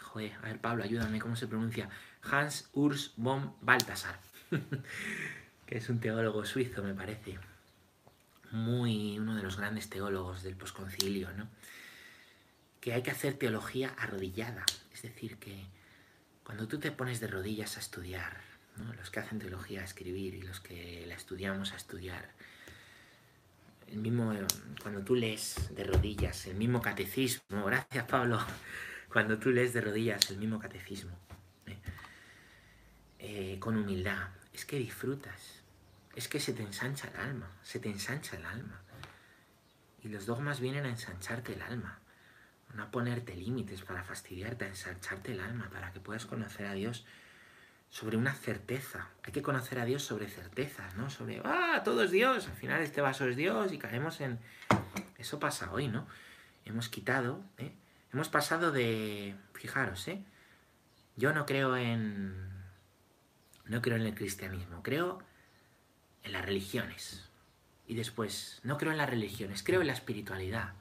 joder, 0.00 0.32
a 0.34 0.46
ver 0.46 0.60
Pablo, 0.60 0.84
ayúdame, 0.84 1.18
¿cómo 1.18 1.34
se 1.34 1.48
pronuncia? 1.48 1.88
Hans 2.22 2.68
Urs 2.72 3.12
von 3.16 3.54
Balthasar, 3.60 4.18
que 5.66 5.78
es 5.78 5.88
un 5.88 6.00
teólogo 6.00 6.44
suizo, 6.44 6.82
me 6.82 6.94
parece. 6.94 7.38
Muy 8.50 9.18
uno 9.18 9.34
de 9.34 9.42
los 9.42 9.56
grandes 9.56 9.88
teólogos 9.88 10.42
del 10.42 10.56
posconcilio, 10.56 11.32
¿no? 11.32 11.48
Que 12.80 12.92
hay 12.92 13.02
que 13.02 13.10
hacer 13.10 13.34
teología 13.34 13.94
arrodillada, 13.96 14.64
es 14.92 15.02
decir, 15.02 15.38
que 15.38 15.64
cuando 16.44 16.68
tú 16.68 16.78
te 16.78 16.92
pones 16.92 17.20
de 17.20 17.28
rodillas 17.28 17.76
a 17.76 17.80
estudiar, 17.80 18.40
los 18.98 19.10
que 19.10 19.20
hacen 19.20 19.38
teología 19.38 19.80
a 19.80 19.84
escribir 19.84 20.34
y 20.34 20.42
los 20.42 20.60
que 20.60 21.04
la 21.06 21.14
estudiamos 21.14 21.72
a 21.72 21.76
estudiar, 21.76 22.30
el 23.88 23.98
mismo, 23.98 24.32
cuando 24.80 25.02
tú 25.02 25.14
lees 25.14 25.70
de 25.74 25.84
rodillas 25.84 26.46
el 26.46 26.56
mismo 26.56 26.80
catecismo, 26.80 27.64
gracias 27.66 28.04
Pablo, 28.06 28.40
cuando 29.10 29.38
tú 29.38 29.50
lees 29.50 29.72
de 29.74 29.82
rodillas 29.82 30.30
el 30.30 30.38
mismo 30.38 30.58
catecismo, 30.58 31.12
eh, 33.34 33.58
con 33.58 33.78
humildad, 33.78 34.28
es 34.52 34.66
que 34.66 34.76
disfrutas, 34.76 35.62
es 36.14 36.28
que 36.28 36.38
se 36.38 36.52
te 36.52 36.62
ensancha 36.62 37.08
el 37.08 37.16
alma, 37.16 37.50
se 37.62 37.78
te 37.78 37.88
ensancha 37.88 38.36
el 38.36 38.44
alma. 38.44 38.82
Y 40.02 40.08
los 40.08 40.26
dogmas 40.26 40.60
vienen 40.60 40.84
a 40.84 40.90
ensancharte 40.90 41.54
el 41.54 41.62
alma, 41.62 41.98
no 42.74 42.82
a 42.82 42.90
ponerte 42.90 43.34
límites 43.34 43.80
para 43.80 44.04
fastidiarte, 44.04 44.66
a 44.66 44.68
ensancharte 44.68 45.32
el 45.32 45.40
alma, 45.40 45.70
para 45.70 45.94
que 45.94 46.00
puedas 46.00 46.26
conocer 46.26 46.66
a 46.66 46.74
Dios 46.74 47.06
sobre 47.88 48.18
una 48.18 48.34
certeza. 48.34 49.08
Hay 49.22 49.32
que 49.32 49.40
conocer 49.40 49.78
a 49.78 49.86
Dios 49.86 50.02
sobre 50.02 50.28
certezas, 50.28 50.94
¿no? 50.96 51.08
Sobre, 51.08 51.40
ah, 51.42 51.80
todo 51.86 52.02
es 52.02 52.10
Dios, 52.10 52.46
al 52.48 52.56
final 52.56 52.82
este 52.82 53.00
vaso 53.00 53.26
es 53.26 53.34
Dios 53.34 53.72
y 53.72 53.78
caemos 53.78 54.20
en... 54.20 54.40
Eso 55.16 55.40
pasa 55.40 55.72
hoy, 55.72 55.88
¿no? 55.88 56.06
Hemos 56.66 56.90
quitado, 56.90 57.42
¿eh? 57.56 57.72
Hemos 58.12 58.28
pasado 58.28 58.72
de... 58.72 59.34
Fijaros, 59.54 60.06
¿eh? 60.08 60.22
Yo 61.16 61.32
no 61.32 61.46
creo 61.46 61.78
en 61.78 62.51
no 63.72 63.80
creo 63.80 63.96
en 63.96 64.02
el 64.02 64.14
cristianismo, 64.14 64.82
creo 64.82 65.18
en 66.24 66.32
las 66.32 66.44
religiones. 66.44 67.30
Y 67.86 67.94
después, 67.94 68.60
no 68.64 68.76
creo 68.76 68.92
en 68.92 68.98
las 68.98 69.08
religiones, 69.08 69.62
creo 69.62 69.80
en 69.80 69.86
la 69.86 69.94
espiritualidad. 69.94 70.74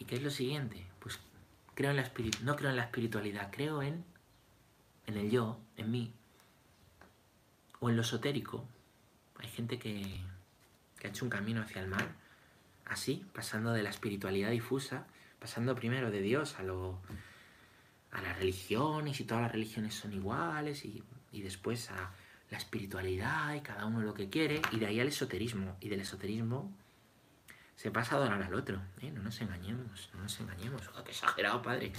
¿Y 0.00 0.04
qué 0.04 0.16
es 0.16 0.22
lo 0.24 0.30
siguiente? 0.30 0.84
Pues 0.98 1.20
creo 1.76 1.90
en 1.90 1.98
la 1.98 2.10
no 2.42 2.56
creo 2.56 2.70
en 2.70 2.76
la 2.76 2.82
espiritualidad, 2.82 3.52
creo 3.52 3.80
en, 3.80 4.04
en 5.06 5.16
el 5.16 5.30
yo, 5.30 5.60
en 5.76 5.92
mí. 5.92 6.12
O 7.78 7.90
en 7.90 7.94
lo 7.94 8.02
esotérico. 8.02 8.66
Hay 9.38 9.48
gente 9.48 9.78
que, 9.78 10.20
que 10.98 11.06
ha 11.06 11.10
hecho 11.10 11.24
un 11.24 11.30
camino 11.30 11.62
hacia 11.62 11.80
el 11.80 11.86
mal, 11.86 12.08
así, 12.86 13.24
pasando 13.32 13.72
de 13.72 13.84
la 13.84 13.90
espiritualidad 13.90 14.50
difusa, 14.50 15.06
pasando 15.38 15.76
primero 15.76 16.10
de 16.10 16.22
Dios 16.22 16.58
a 16.58 16.64
lo 16.64 16.98
a 18.10 18.20
las 18.20 18.36
religiones 18.36 19.20
y 19.20 19.24
todas 19.24 19.44
las 19.44 19.52
religiones 19.52 19.94
son 19.94 20.12
iguales 20.12 20.84
y 20.84 21.02
y 21.32 21.42
después 21.42 21.90
a 21.90 22.12
la 22.50 22.58
espiritualidad 22.58 23.54
y 23.54 23.62
cada 23.62 23.86
uno 23.86 24.02
lo 24.02 24.14
que 24.14 24.28
quiere, 24.28 24.60
y 24.70 24.78
de 24.78 24.86
ahí 24.86 25.00
al 25.00 25.08
esoterismo. 25.08 25.76
Y 25.80 25.88
del 25.88 26.00
esoterismo 26.00 26.70
se 27.76 27.90
pasa 27.90 28.14
a 28.14 28.18
adorar 28.18 28.42
al 28.42 28.54
otro. 28.54 28.80
¿eh? 29.00 29.10
No 29.10 29.22
nos 29.22 29.40
engañemos, 29.40 30.10
no 30.14 30.22
nos 30.22 30.38
engañemos. 30.38 30.82
Oh, 30.96 31.02
¡Qué 31.02 31.10
exagerado, 31.10 31.62
padre! 31.62 31.92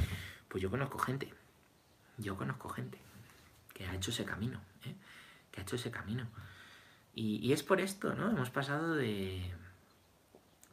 Pues 0.48 0.62
yo 0.62 0.70
conozco 0.70 1.00
gente, 1.00 1.34
yo 2.18 2.38
conozco 2.38 2.70
gente 2.70 3.00
que 3.74 3.88
ha 3.88 3.96
hecho 3.96 4.12
ese 4.12 4.24
camino, 4.24 4.62
¿eh? 4.86 4.96
que 5.52 5.60
ha 5.60 5.64
hecho 5.64 5.76
ese 5.76 5.90
camino. 5.90 6.28
Y, 7.16 7.52
es 7.52 7.62
por 7.64 7.80
esto, 7.80 8.14
¿no? 8.16 8.30
Hemos 8.30 8.50
pasado 8.50 8.96
de, 8.96 9.52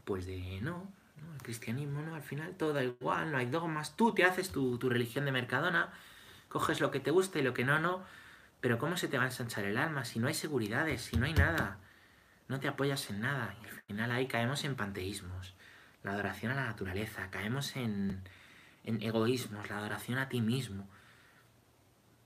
pues 0.05 0.27
de, 0.27 0.61
no, 0.63 0.91
el 1.35 1.43
cristianismo, 1.43 2.01
¿no? 2.03 2.15
Al 2.15 2.23
final 2.23 2.55
todo 2.55 2.73
da 2.73 2.83
igual, 2.83 3.33
no 3.33 3.39
hay 3.39 3.47
dogmas, 3.47 3.97
tú 3.97 4.15
te 4.15 4.25
haces 4.25 4.51
tu, 4.51 4.79
tu 4.79 4.89
religión 4.89 5.27
de 5.27 5.33
Mercadona, 5.33 5.93
coges 6.49 6.81
lo 6.81 6.91
que 6.91 7.01
te 7.01 7.11
gusta 7.11 7.39
y 7.39 7.43
lo 7.43 7.53
que 7.53 7.65
no, 7.65 7.79
no, 7.79 8.03
pero 8.61 8.79
¿cómo 8.79 8.97
se 8.97 9.09
te 9.09 9.17
va 9.17 9.25
a 9.25 9.29
ensanchar 9.29 9.65
el 9.65 9.77
alma 9.77 10.05
si 10.05 10.19
no 10.19 10.29
hay 10.29 10.35
seguridades, 10.35 11.03
si 11.03 11.17
no 11.17 11.27
hay 11.27 11.35
nada? 11.35 11.79
No 12.49 12.61
te 12.61 12.69
apoyas 12.69 13.09
en 13.11 13.21
nada. 13.21 13.55
Y 13.63 13.69
al 13.69 13.83
final 13.83 14.11
ahí 14.11 14.27
caemos 14.27 14.65
en 14.65 14.77
panteísmos, 14.77 15.55
la 16.03 16.13
adoración 16.13 16.53
a 16.53 16.57
la 16.57 16.67
naturaleza, 16.67 17.31
caemos 17.31 17.77
en, 17.77 18.23
en 18.85 19.03
egoísmos, 19.03 19.69
la 19.71 19.79
adoración 19.79 20.19
a 20.19 20.29
ti 20.29 20.41
mismo. 20.41 20.89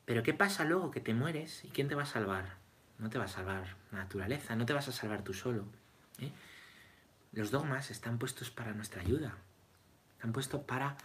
Pero 0.04 0.22
¿qué 0.22 0.34
pasa 0.34 0.64
luego 0.64 0.90
que 0.90 1.00
te 1.00 1.14
mueres? 1.14 1.64
¿Y 1.64 1.68
quién 1.68 1.88
te 1.88 1.94
va 1.94 2.02
a 2.02 2.06
salvar? 2.06 2.56
No 2.98 3.10
te 3.10 3.18
va 3.18 3.24
a 3.24 3.28
salvar 3.28 3.76
la 3.90 3.98
naturaleza, 3.98 4.54
no 4.56 4.66
te 4.66 4.72
vas 4.72 4.88
a 4.88 4.92
salvar 4.92 5.22
tú 5.22 5.32
solo. 5.32 5.66
¿eh? 6.20 6.30
Los 7.32 7.50
dogmas 7.50 7.90
están 7.90 8.18
puestos 8.18 8.50
para 8.50 8.72
nuestra 8.72 9.00
ayuda. 9.00 9.34
Están 10.16 10.32
puestos 10.32 10.62
para 10.62 10.96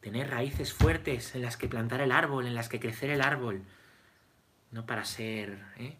tener 0.00 0.30
raíces 0.30 0.72
fuertes 0.72 1.34
en 1.34 1.42
las 1.42 1.56
que 1.56 1.68
plantar 1.68 2.00
el 2.00 2.12
árbol, 2.12 2.46
en 2.46 2.54
las 2.54 2.68
que 2.68 2.80
crecer 2.80 3.10
el 3.10 3.22
árbol. 3.22 3.62
No 4.74 4.84
para 4.84 5.04
ser... 5.04 5.64
¿eh? 5.78 5.96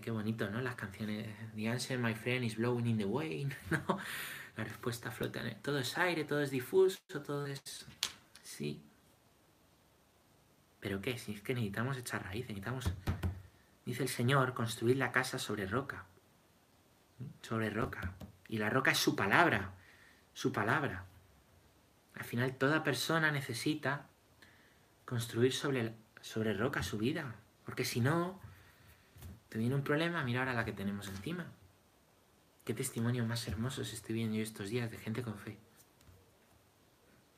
Qué, 0.00 0.10
bonito, 0.12 0.48
¿no? 0.48 0.60
Las 0.60 0.76
canciones. 0.76 1.26
The 1.56 1.68
answer, 1.68 1.98
my 1.98 2.14
friend, 2.14 2.44
is 2.44 2.56
blowing 2.56 2.86
in 2.86 2.96
the 2.96 3.04
wind. 3.04 3.54
¿no? 3.70 3.98
La 4.56 4.62
respuesta 4.62 5.10
flota. 5.10 5.42
Todo 5.62 5.80
es 5.80 5.98
aire, 5.98 6.22
todo 6.22 6.40
es 6.40 6.52
difuso, 6.52 6.98
todo 7.24 7.44
es... 7.44 7.60
Sí. 8.40 8.80
¿Pero 10.78 11.00
qué? 11.00 11.18
Si 11.18 11.32
es 11.32 11.40
que 11.42 11.54
necesitamos 11.54 11.96
echar 11.96 12.22
raíces, 12.22 12.50
necesitamos 12.50 12.92
Dice 13.84 14.04
el 14.04 14.08
Señor, 14.08 14.54
construir 14.54 14.96
la 14.96 15.10
casa 15.10 15.40
sobre 15.40 15.66
roca. 15.66 16.04
Sobre 17.42 17.70
roca. 17.70 18.14
Y 18.48 18.58
la 18.58 18.70
roca 18.70 18.92
es 18.92 18.98
su 18.98 19.16
palabra. 19.16 19.72
Su 20.34 20.52
palabra. 20.52 21.04
Al 22.14 22.24
final 22.24 22.54
toda 22.54 22.84
persona 22.84 23.32
necesita 23.32 24.06
construir 25.04 25.52
sobre, 25.52 25.94
sobre 26.20 26.54
roca 26.54 26.84
su 26.84 26.98
vida. 26.98 27.34
Porque 27.66 27.84
si 27.84 28.00
no, 28.00 28.40
te 29.50 29.58
viene 29.58 29.74
un 29.74 29.82
problema, 29.82 30.24
mira 30.24 30.40
ahora 30.40 30.54
la 30.54 30.64
que 30.64 30.72
tenemos 30.72 31.08
encima. 31.08 31.46
Qué 32.64 32.72
testimonio 32.72 33.26
más 33.26 33.46
hermosos 33.46 33.92
estoy 33.92 34.14
viendo 34.14 34.36
yo 34.36 34.42
estos 34.42 34.70
días 34.70 34.90
de 34.90 34.96
gente 34.96 35.22
con 35.22 35.36
fe. 35.36 35.58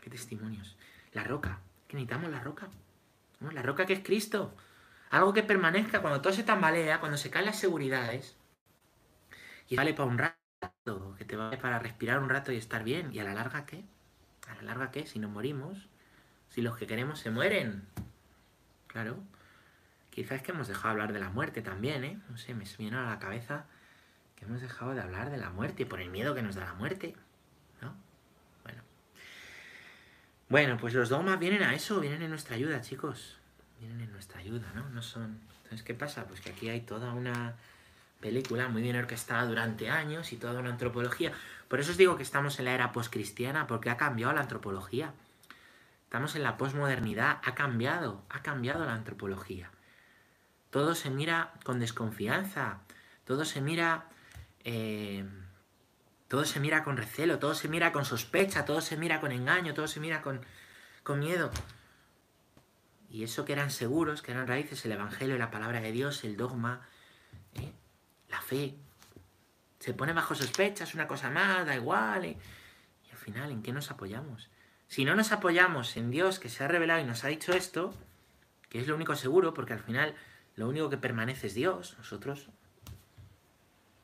Qué 0.00 0.10
testimonios. 0.10 0.76
La 1.12 1.24
roca. 1.24 1.60
Que 1.88 1.96
necesitamos 1.96 2.30
la 2.30 2.40
roca. 2.40 2.68
La 3.40 3.62
roca 3.62 3.86
que 3.86 3.94
es 3.94 4.00
Cristo. 4.04 4.54
Algo 5.10 5.32
que 5.32 5.42
permanezca 5.42 6.02
cuando 6.02 6.20
todo 6.20 6.32
se 6.32 6.44
tambalea, 6.44 7.00
cuando 7.00 7.16
se 7.16 7.30
caen 7.30 7.46
las 7.46 7.58
seguridades. 7.58 8.36
Y 9.68 9.76
vale 9.76 9.94
para 9.94 10.08
un 10.08 10.18
rato, 10.18 11.14
que 11.16 11.24
te 11.24 11.36
vale 11.36 11.56
para 11.56 11.78
respirar 11.78 12.20
un 12.20 12.28
rato 12.28 12.52
y 12.52 12.56
estar 12.56 12.84
bien. 12.84 13.14
¿Y 13.14 13.18
a 13.18 13.24
la 13.24 13.34
larga 13.34 13.64
qué? 13.64 13.84
¿A 14.48 14.54
la 14.56 14.62
larga 14.62 14.90
qué? 14.90 15.06
Si 15.06 15.18
nos 15.18 15.30
morimos, 15.30 15.88
si 16.50 16.60
los 16.60 16.76
que 16.76 16.86
queremos 16.86 17.18
se 17.20 17.30
mueren. 17.30 17.86
Claro. 18.86 19.22
Quizás 20.18 20.42
que 20.42 20.50
hemos 20.50 20.66
dejado 20.66 20.88
de 20.88 20.90
hablar 21.02 21.12
de 21.12 21.20
la 21.20 21.30
muerte 21.30 21.62
también, 21.62 22.02
¿eh? 22.02 22.18
No 22.28 22.36
sé, 22.36 22.52
me 22.52 22.64
viene 22.76 22.96
a 22.96 23.04
la 23.04 23.20
cabeza 23.20 23.66
que 24.34 24.46
hemos 24.46 24.60
dejado 24.60 24.92
de 24.92 25.00
hablar 25.00 25.30
de 25.30 25.36
la 25.36 25.50
muerte 25.50 25.86
por 25.86 26.00
el 26.00 26.10
miedo 26.10 26.34
que 26.34 26.42
nos 26.42 26.56
da 26.56 26.64
la 26.64 26.74
muerte. 26.74 27.14
¿No? 27.80 27.94
Bueno. 28.64 28.82
Bueno, 30.48 30.76
pues 30.76 30.92
los 30.92 31.08
dogmas 31.08 31.38
vienen 31.38 31.62
a 31.62 31.72
eso, 31.72 32.00
vienen 32.00 32.22
en 32.22 32.30
nuestra 32.30 32.56
ayuda, 32.56 32.80
chicos 32.80 33.38
vienen 33.78 34.00
en 34.00 34.10
nuestra 34.10 34.40
ayuda, 34.40 34.66
¿no? 34.74 34.88
No 34.88 35.02
son... 35.02 35.38
Entonces, 35.62 35.84
¿qué 35.84 35.94
pasa? 35.94 36.24
Pues 36.24 36.40
que 36.40 36.50
aquí 36.50 36.68
hay 36.68 36.80
toda 36.80 37.12
una 37.12 37.54
película 38.18 38.66
muy 38.66 38.82
bien 38.82 38.96
orquestada 38.96 39.46
durante 39.46 39.88
años 39.88 40.32
y 40.32 40.36
toda 40.36 40.58
una 40.58 40.70
antropología. 40.70 41.32
Por 41.68 41.78
eso 41.78 41.92
os 41.92 41.96
digo 41.96 42.16
que 42.16 42.24
estamos 42.24 42.58
en 42.58 42.64
la 42.64 42.72
era 42.72 42.90
postcristiana, 42.90 43.68
porque 43.68 43.88
ha 43.88 43.96
cambiado 43.96 44.32
la 44.32 44.40
antropología. 44.40 45.12
Estamos 46.02 46.34
en 46.34 46.42
la 46.42 46.56
posmodernidad, 46.56 47.38
ha 47.44 47.54
cambiado, 47.54 48.24
ha 48.30 48.42
cambiado 48.42 48.84
la 48.84 48.94
antropología. 48.94 49.70
Todo 50.70 50.94
se 50.94 51.10
mira 51.10 51.52
con 51.64 51.80
desconfianza, 51.80 52.80
todo 53.24 53.44
se 53.44 53.60
mira... 53.60 54.06
Eh, 54.64 55.24
todo 56.28 56.44
se 56.44 56.60
mira 56.60 56.84
con 56.84 56.98
recelo, 56.98 57.38
todo 57.38 57.54
se 57.54 57.68
mira 57.68 57.90
con 57.90 58.04
sospecha, 58.04 58.66
todo 58.66 58.82
se 58.82 58.98
mira 58.98 59.18
con 59.18 59.32
engaño, 59.32 59.72
todo 59.72 59.88
se 59.88 59.98
mira 59.98 60.20
con, 60.20 60.44
con 61.02 61.20
miedo. 61.20 61.50
Y 63.10 63.24
eso 63.24 63.46
que 63.46 63.54
eran 63.54 63.70
seguros, 63.70 64.20
que 64.20 64.32
eran 64.32 64.46
raíces, 64.46 64.84
el 64.84 64.92
Evangelio, 64.92 65.38
la 65.38 65.50
palabra 65.50 65.80
de 65.80 65.90
Dios, 65.90 66.24
el 66.24 66.36
dogma, 66.36 66.86
¿eh? 67.54 67.72
la 68.28 68.42
fe, 68.42 68.74
se 69.78 69.94
pone 69.94 70.12
bajo 70.12 70.34
sospecha, 70.34 70.84
es 70.84 70.94
una 70.94 71.08
cosa 71.08 71.30
más, 71.30 71.66
da 71.66 71.74
igual. 71.74 72.26
¿eh? 72.26 72.36
Y 73.06 73.10
al 73.10 73.16
final, 73.16 73.50
¿en 73.50 73.62
qué 73.62 73.72
nos 73.72 73.90
apoyamos? 73.90 74.50
Si 74.86 75.06
no 75.06 75.14
nos 75.14 75.32
apoyamos 75.32 75.96
en 75.96 76.10
Dios 76.10 76.38
que 76.38 76.50
se 76.50 76.62
ha 76.62 76.68
revelado 76.68 77.00
y 77.00 77.04
nos 77.04 77.24
ha 77.24 77.28
dicho 77.28 77.52
esto, 77.52 77.94
que 78.68 78.80
es 78.80 78.86
lo 78.86 78.96
único 78.96 79.16
seguro, 79.16 79.54
porque 79.54 79.72
al 79.72 79.80
final 79.80 80.14
lo 80.58 80.68
único 80.68 80.90
que 80.90 80.98
permanece 80.98 81.46
es 81.46 81.54
Dios, 81.54 81.94
nosotros, 81.98 82.48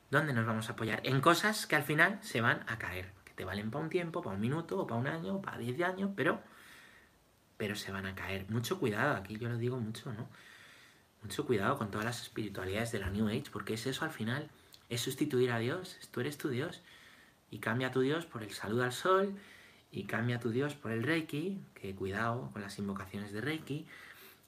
¿dónde 0.09 0.33
nos 0.33 0.45
vamos 0.45 0.69
a 0.69 0.73
apoyar? 0.73 1.01
En 1.03 1.19
cosas 1.19 1.67
que 1.67 1.75
al 1.75 1.83
final 1.83 2.17
se 2.21 2.39
van 2.39 2.63
a 2.67 2.77
caer, 2.77 3.11
que 3.25 3.33
te 3.33 3.43
valen 3.43 3.71
para 3.71 3.83
un 3.83 3.89
tiempo, 3.89 4.21
para 4.21 4.35
un 4.35 4.41
minuto, 4.41 4.79
o 4.79 4.87
para 4.87 4.99
un 4.99 5.07
año, 5.07 5.35
o 5.35 5.41
para 5.41 5.57
diez 5.57 5.79
años, 5.81 6.11
pero 6.15 6.41
pero 7.57 7.75
se 7.75 7.91
van 7.91 8.05
a 8.05 8.15
caer. 8.15 8.45
Mucho 8.49 8.79
cuidado, 8.79 9.15
aquí 9.15 9.37
yo 9.37 9.49
lo 9.49 9.57
digo 9.57 9.77
mucho, 9.77 10.13
¿no? 10.13 10.27
Mucho 11.21 11.45
cuidado 11.45 11.77
con 11.77 11.89
todas 11.89 12.05
las 12.05 12.21
espiritualidades 12.21 12.91
de 12.91 12.99
la 12.99 13.09
New 13.09 13.27
Age, 13.27 13.45
porque 13.51 13.73
es 13.73 13.85
eso 13.85 14.05
al 14.05 14.11
final, 14.11 14.49
es 14.89 15.01
sustituir 15.01 15.51
a 15.51 15.59
Dios, 15.59 15.97
tú 16.11 16.21
eres 16.21 16.37
tu 16.37 16.49
Dios. 16.49 16.81
Y 17.49 17.59
cambia 17.59 17.91
tu 17.91 18.01
Dios 18.01 18.25
por 18.25 18.43
el 18.43 18.51
saludo 18.51 18.83
al 18.83 18.91
sol, 18.91 19.35
y 19.91 20.03
cambia 20.03 20.39
tu 20.39 20.49
Dios 20.49 20.75
por 20.75 20.91
el 20.91 21.03
Reiki, 21.03 21.61
que 21.73 21.95
cuidado 21.95 22.49
con 22.51 22.61
las 22.61 22.77
invocaciones 22.79 23.31
de 23.31 23.41
Reiki, 23.41 23.87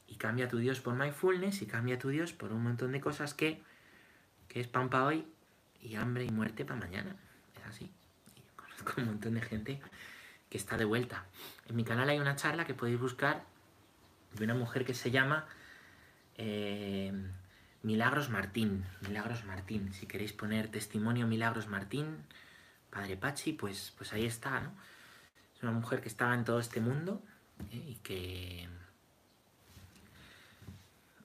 y 0.08 0.16
cambia 0.16 0.48
tu 0.48 0.58
Dios 0.58 0.80
por 0.80 0.96
mindfulness, 0.96 1.62
y 1.62 1.66
cambia 1.66 2.00
tu 2.00 2.10
Dios 2.10 2.34
por 2.34 2.52
un 2.52 2.64
montón 2.64 2.92
de 2.92 3.02
cosas 3.02 3.34
que, 3.34 3.62
que 4.48 4.60
es 4.60 4.68
pan 4.68 4.90
para 4.90 5.06
hoy 5.06 5.28
y 5.82 5.96
hambre 5.96 6.26
y 6.26 6.30
muerte 6.30 6.66
para 6.66 6.80
mañana. 6.80 7.16
Es 7.56 7.66
así. 7.66 7.92
Y 8.36 8.42
conozco 8.56 8.94
un 8.98 9.08
montón 9.08 9.36
de 9.36 9.42
gente 9.42 9.82
que 10.50 10.58
está 10.58 10.78
de 10.78 10.86
vuelta. 10.86 11.26
En 11.68 11.76
mi 11.76 11.84
canal 11.84 12.10
hay 12.10 12.20
una 12.20 12.36
charla 12.36 12.66
que 12.66 12.74
podéis 12.74 13.00
buscar 13.00 13.44
de 14.34 14.44
una 14.44 14.56
mujer 14.56 14.86
que 14.86 14.94
se 14.94 15.12
llama 15.12 15.46
eh, 16.38 17.12
Milagros 17.84 18.30
Martín. 18.30 18.86
Milagros 19.02 19.44
Martín. 19.46 19.94
Si 19.94 20.06
queréis 20.06 20.34
poner 20.34 20.70
testimonio 20.70 21.28
Milagros 21.28 21.68
Martín, 21.68 22.18
Padre 22.90 23.18
Pachi, 23.18 23.54
pues, 23.54 23.94
pues 23.98 24.14
ahí 24.14 24.26
está, 24.26 24.62
¿no? 24.62 24.72
Es 25.56 25.64
una 25.64 25.72
mujer 25.72 26.02
que 26.02 26.08
estaba 26.08 26.36
en 26.36 26.44
todo 26.44 26.60
este 26.60 26.80
mundo 26.80 27.22
¿eh? 27.72 27.84
y 27.88 27.96
que... 27.96 28.70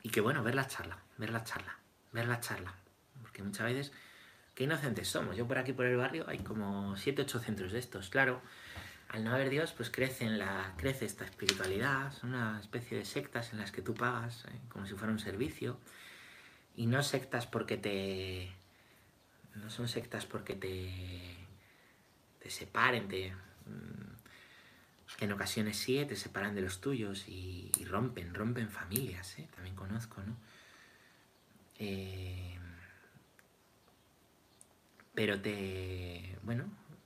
Y 0.02 0.10
que 0.10 0.20
bueno, 0.20 0.42
ver 0.42 0.54
la 0.54 0.66
charla, 0.66 0.98
ver 1.18 1.30
la 1.30 1.44
charla, 1.44 1.78
ver 2.12 2.26
la 2.26 2.40
charla. 2.40 2.74
Porque 3.20 3.42
muchas 3.42 3.66
veces, 3.66 3.92
qué 4.54 4.64
inocentes 4.64 5.08
somos. 5.08 5.36
Yo 5.36 5.46
por 5.46 5.58
aquí, 5.58 5.72
por 5.72 5.86
el 5.86 5.96
barrio, 5.96 6.24
hay 6.28 6.38
como 6.38 6.96
7, 6.96 7.22
8 7.22 7.38
centros 7.40 7.72
de 7.72 7.78
estos, 7.78 8.08
claro 8.08 8.42
al 9.12 9.24
no 9.24 9.34
haber 9.34 9.50
Dios, 9.50 9.72
pues 9.72 9.90
crece, 9.90 10.24
en 10.24 10.38
la, 10.38 10.72
crece 10.78 11.04
esta 11.04 11.26
espiritualidad, 11.26 12.12
son 12.12 12.30
una 12.30 12.58
especie 12.58 12.96
de 12.96 13.04
sectas 13.04 13.52
en 13.52 13.58
las 13.58 13.70
que 13.70 13.82
tú 13.82 13.94
pagas, 13.94 14.46
¿eh? 14.46 14.58
como 14.70 14.86
si 14.86 14.94
fuera 14.94 15.12
un 15.12 15.18
servicio, 15.18 15.78
y 16.76 16.86
no 16.86 17.02
sectas 17.02 17.46
porque 17.46 17.76
te... 17.76 18.50
no 19.54 19.68
son 19.68 19.86
sectas 19.88 20.24
porque 20.24 20.54
te, 20.54 21.36
te 22.38 22.48
separen, 22.48 23.06
te, 23.08 23.32
mm, 23.66 24.11
en 25.20 25.32
ocasiones 25.32 25.76
sí, 25.76 26.04
te 26.06 26.16
separan 26.16 26.54
de 26.54 26.62
los 26.62 26.80
tuyos 26.80 27.28
y, 27.28 27.70
rompen, 27.84 28.34
rompen 28.34 28.68
familias, 28.68 29.38
¿eh? 29.38 29.48
también 29.54 29.76
conozco, 29.76 30.22
¿no? 30.22 30.36
Eh, 31.78 32.58
pero 35.14 35.40
te, 35.40 36.38
bueno, 36.42 36.64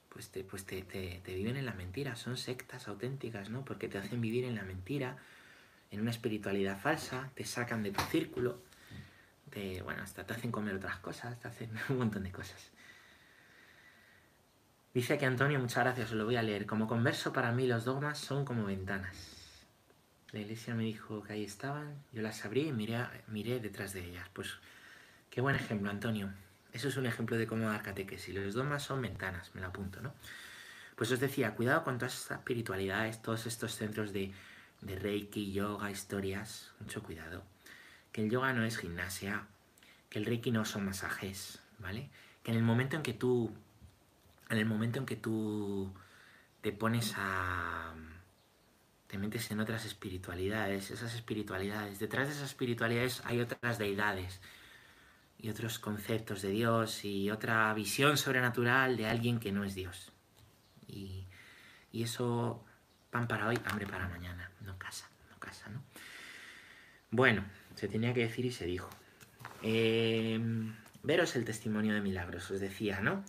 pues, 0.08 0.30
te, 0.30 0.44
pues 0.44 0.64
te, 0.64 0.82
viven 1.26 1.56
en 1.56 1.66
la 1.66 1.74
mentira, 1.74 2.16
son 2.16 2.36
sectas 2.36 2.88
auténticas, 2.88 3.50
¿no? 3.50 3.64
Porque 3.64 3.88
te 3.88 3.98
hacen 3.98 4.20
vivir 4.20 4.44
en 4.44 4.54
la 4.54 4.62
mentira, 4.62 5.16
en 5.90 6.00
una 6.00 6.10
espiritualidad 6.10 6.78
falsa, 6.78 7.30
te 7.34 7.44
sacan 7.44 7.82
de 7.82 7.90
tu 7.92 8.02
círculo, 8.04 8.62
te, 9.50 9.82
bueno, 9.82 10.02
hasta 10.02 10.24
te 10.24 10.34
hacen 10.34 10.52
comer 10.52 10.74
otras 10.74 10.98
cosas, 10.98 11.38
te 11.40 11.48
hacen 11.48 11.70
un 11.88 11.98
montón 11.98 12.22
de 12.22 12.32
cosas. 12.32 12.70
Dice 14.96 15.18
que 15.18 15.26
Antonio, 15.26 15.60
muchas 15.60 15.84
gracias, 15.84 16.12
lo 16.12 16.24
voy 16.24 16.36
a 16.36 16.42
leer. 16.42 16.64
Como 16.64 16.86
converso, 16.86 17.30
para 17.30 17.52
mí 17.52 17.66
los 17.66 17.84
dogmas 17.84 18.16
son 18.16 18.46
como 18.46 18.64
ventanas. 18.64 19.66
La 20.32 20.40
iglesia 20.40 20.74
me 20.74 20.84
dijo 20.84 21.22
que 21.22 21.34
ahí 21.34 21.44
estaban, 21.44 22.02
yo 22.12 22.22
las 22.22 22.46
abrí 22.46 22.68
y 22.68 22.72
miré, 22.72 23.04
miré 23.28 23.60
detrás 23.60 23.92
de 23.92 24.06
ellas. 24.06 24.26
Pues 24.32 24.54
qué 25.28 25.42
buen 25.42 25.54
ejemplo, 25.54 25.90
Antonio. 25.90 26.32
Eso 26.72 26.88
es 26.88 26.96
un 26.96 27.04
ejemplo 27.04 27.36
de 27.36 27.46
cómo 27.46 27.68
dar 27.68 27.82
catequesis. 27.82 28.34
Los 28.34 28.54
dogmas 28.54 28.84
son 28.84 29.02
ventanas, 29.02 29.54
me 29.54 29.60
lo 29.60 29.66
apunto, 29.66 30.00
¿no? 30.00 30.14
Pues 30.96 31.12
os 31.12 31.20
decía, 31.20 31.54
cuidado 31.54 31.84
con 31.84 31.98
todas 31.98 32.14
estas 32.14 32.38
espiritualidades, 32.38 33.20
todos 33.20 33.44
estos 33.44 33.74
centros 33.74 34.14
de, 34.14 34.32
de 34.80 34.98
Reiki, 34.98 35.52
yoga, 35.52 35.90
historias, 35.90 36.72
mucho 36.80 37.02
cuidado. 37.02 37.42
Que 38.12 38.22
el 38.22 38.30
yoga 38.30 38.54
no 38.54 38.64
es 38.64 38.78
gimnasia, 38.78 39.46
que 40.08 40.20
el 40.20 40.24
Reiki 40.24 40.52
no 40.52 40.64
son 40.64 40.86
masajes, 40.86 41.60
¿vale? 41.80 42.08
Que 42.42 42.52
en 42.52 42.56
el 42.56 42.64
momento 42.64 42.96
en 42.96 43.02
que 43.02 43.12
tú, 43.12 43.52
en 44.48 44.58
el 44.58 44.66
momento 44.66 44.98
en 44.98 45.06
que 45.06 45.16
tú 45.16 45.92
te 46.60 46.72
pones 46.72 47.14
a, 47.16 47.94
te 49.06 49.18
metes 49.18 49.50
en 49.50 49.60
otras 49.60 49.84
espiritualidades, 49.84 50.90
esas 50.90 51.14
espiritualidades, 51.14 51.98
detrás 51.98 52.28
de 52.28 52.34
esas 52.34 52.50
espiritualidades 52.50 53.22
hay 53.24 53.40
otras 53.40 53.78
deidades, 53.78 54.40
y 55.38 55.50
otros 55.50 55.78
conceptos 55.78 56.42
de 56.42 56.50
Dios 56.50 57.04
y 57.04 57.30
otra 57.30 57.72
visión 57.74 58.16
sobrenatural 58.16 58.96
de 58.96 59.06
alguien 59.06 59.38
que 59.38 59.52
no 59.52 59.64
es 59.64 59.74
Dios. 59.74 60.12
Y, 60.86 61.26
eso, 61.92 62.62
pan 63.10 63.26
para 63.26 63.48
hoy, 63.48 63.58
hambre 63.64 63.86
para 63.86 64.06
mañana. 64.06 64.50
No 64.60 64.78
casa, 64.78 65.08
no 65.30 65.38
casa, 65.38 65.68
¿no? 65.70 65.82
Bueno, 67.10 67.44
se 67.74 67.88
tenía 67.88 68.12
que 68.12 68.20
decir 68.20 68.44
y 68.44 68.52
se 68.52 68.66
dijo. 68.66 68.90
Eh, 69.62 70.38
veros 71.02 71.34
el 71.36 71.44
testimonio 71.44 71.94
de 71.94 72.02
milagros, 72.02 72.50
os 72.50 72.60
decía, 72.60 73.00
¿no? 73.00 73.24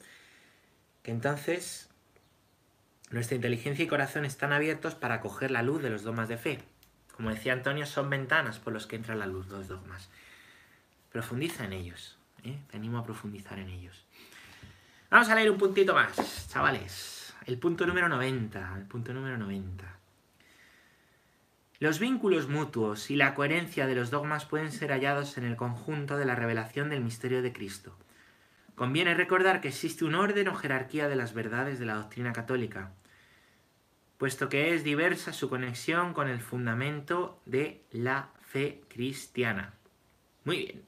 Entonces 1.08 1.90
nuestra 3.10 3.36
inteligencia 3.36 3.86
y 3.86 3.88
corazón 3.88 4.26
están 4.26 4.52
abiertos 4.52 4.94
para 4.94 5.16
acoger 5.16 5.50
la 5.50 5.64
luz 5.64 5.82
de 5.82 5.90
los 5.90 6.04
dogmas 6.04 6.28
de 6.28 6.38
fe. 6.38 6.60
Como 7.16 7.30
decía 7.30 7.54
Antonio, 7.54 7.86
son 7.86 8.10
ventanas 8.10 8.60
por 8.60 8.74
los 8.74 8.86
que 8.86 8.98
entra 8.98 9.16
la 9.16 9.26
luz, 9.26 9.48
los 9.48 9.70
dogmas. 9.70 10.10
Profundiza 11.12 11.64
en 11.64 11.74
ellos. 11.74 12.18
¿eh? 12.44 12.60
Te 12.70 12.78
animo 12.78 12.98
a 12.98 13.06
profundizar 13.06 13.58
en 13.58 13.70
ellos. 13.70 14.06
Vamos 15.10 15.30
a 15.30 15.36
leer 15.36 15.50
un 15.50 15.58
puntito 15.58 15.94
más, 15.96 16.50
chavales. 16.50 17.34
El 17.46 17.58
punto 17.58 17.88
número 17.88 18.10
90. 18.10 18.76
El 18.76 18.86
punto 18.86 19.14
número 19.14 19.38
90. 19.38 19.86
Los 21.80 22.00
vínculos 22.00 22.50
mutuos 22.50 23.10
y 23.10 23.16
la 23.16 23.34
coherencia 23.34 23.88
de 23.88 23.96
los 23.96 24.12
dogmas 24.12 24.46
pueden 24.46 24.74
ser 24.74 24.92
hallados 24.92 25.38
en 25.38 25.46
el 25.46 25.56
conjunto 25.56 26.18
de 26.18 26.26
la 26.26 26.36
revelación 26.36 26.90
del 26.90 27.00
misterio 27.00 27.42
de 27.42 27.54
Cristo. 27.54 27.96
Conviene 28.78 29.16
recordar 29.16 29.60
que 29.60 29.70
existe 29.70 30.06
un 30.06 30.14
orden 30.14 30.50
o 30.50 30.56
jerarquía 30.56 31.10
de 31.10 31.16
las 31.16 31.34
verdades 31.34 31.80
de 31.80 31.88
la 31.88 31.96
doctrina 31.96 32.32
católica, 32.32 32.92
puesto 34.20 34.50
que 34.50 34.76
es 34.76 34.84
diversa 34.84 35.34
su 35.34 35.50
conexión 35.50 36.14
con 36.14 36.28
el 36.28 36.40
fundamento 36.40 37.42
de 37.48 37.84
la 37.90 38.30
fe 38.40 38.84
cristiana. 38.88 39.74
Muy 40.44 40.58
bien. 40.58 40.84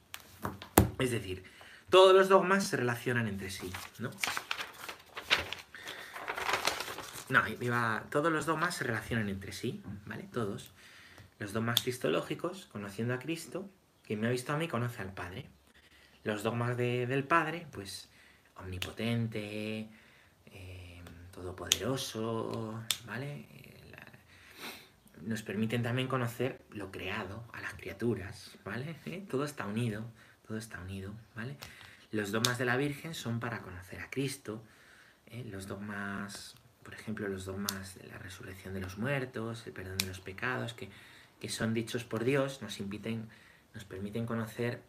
Es 1.00 1.10
decir, 1.10 1.42
todos 1.90 2.14
los 2.14 2.28
dogmas 2.28 2.62
se 2.62 2.76
relacionan 2.76 3.26
entre 3.26 3.50
sí, 3.50 3.72
¿no? 3.98 4.10
No, 7.28 7.42
iba, 7.48 8.04
todos 8.08 8.30
los 8.30 8.46
dogmas 8.46 8.76
se 8.76 8.84
relacionan 8.84 9.28
entre 9.28 9.50
sí, 9.50 9.82
¿vale? 10.06 10.28
Todos. 10.32 10.70
Los 11.40 11.52
dogmas 11.52 11.82
cristológicos, 11.82 12.66
conociendo 12.66 13.14
a 13.14 13.18
Cristo, 13.18 13.68
quien 14.04 14.20
me 14.20 14.28
ha 14.28 14.30
visto 14.30 14.52
a 14.52 14.58
mí 14.58 14.68
conoce 14.68 15.02
al 15.02 15.12
Padre. 15.12 15.50
Los 16.24 16.42
dogmas 16.42 16.76
del 16.76 17.24
Padre, 17.24 17.66
pues 17.70 18.08
omnipotente, 18.56 19.88
eh, 20.46 21.02
todopoderoso, 21.32 22.82
¿vale? 23.06 23.46
nos 25.22 25.42
permiten 25.42 25.82
también 25.82 26.08
conocer 26.08 26.62
lo 26.70 26.90
creado, 26.90 27.44
a 27.52 27.60
las 27.60 27.74
criaturas, 27.74 28.56
¿vale? 28.64 28.96
¿Eh? 29.04 29.26
Todo 29.28 29.44
está 29.44 29.66
unido, 29.66 30.02
todo 30.48 30.56
está 30.56 30.80
unido, 30.80 31.12
¿vale? 31.36 31.56
Los 32.10 32.32
dogmas 32.32 32.56
de 32.56 32.64
la 32.64 32.78
Virgen 32.78 33.12
son 33.12 33.38
para 33.38 33.60
conocer 33.60 34.00
a 34.00 34.08
Cristo, 34.08 34.62
¿eh? 35.26 35.44
los 35.50 35.66
dogmas, 35.66 36.54
por 36.82 36.94
ejemplo, 36.94 37.28
los 37.28 37.44
dogmas 37.44 37.96
de 37.96 38.06
la 38.06 38.16
resurrección 38.16 38.72
de 38.72 38.80
los 38.80 38.96
muertos, 38.96 39.66
el 39.66 39.74
perdón 39.74 39.98
de 39.98 40.06
los 40.06 40.20
pecados, 40.20 40.72
que 40.72 40.88
que 41.40 41.48
son 41.48 41.74
dichos 41.74 42.04
por 42.04 42.22
Dios, 42.24 42.62
nos, 42.62 42.78
inviten, 42.78 43.28
nos 43.74 43.84
permiten 43.84 44.26
conocer 44.26 44.82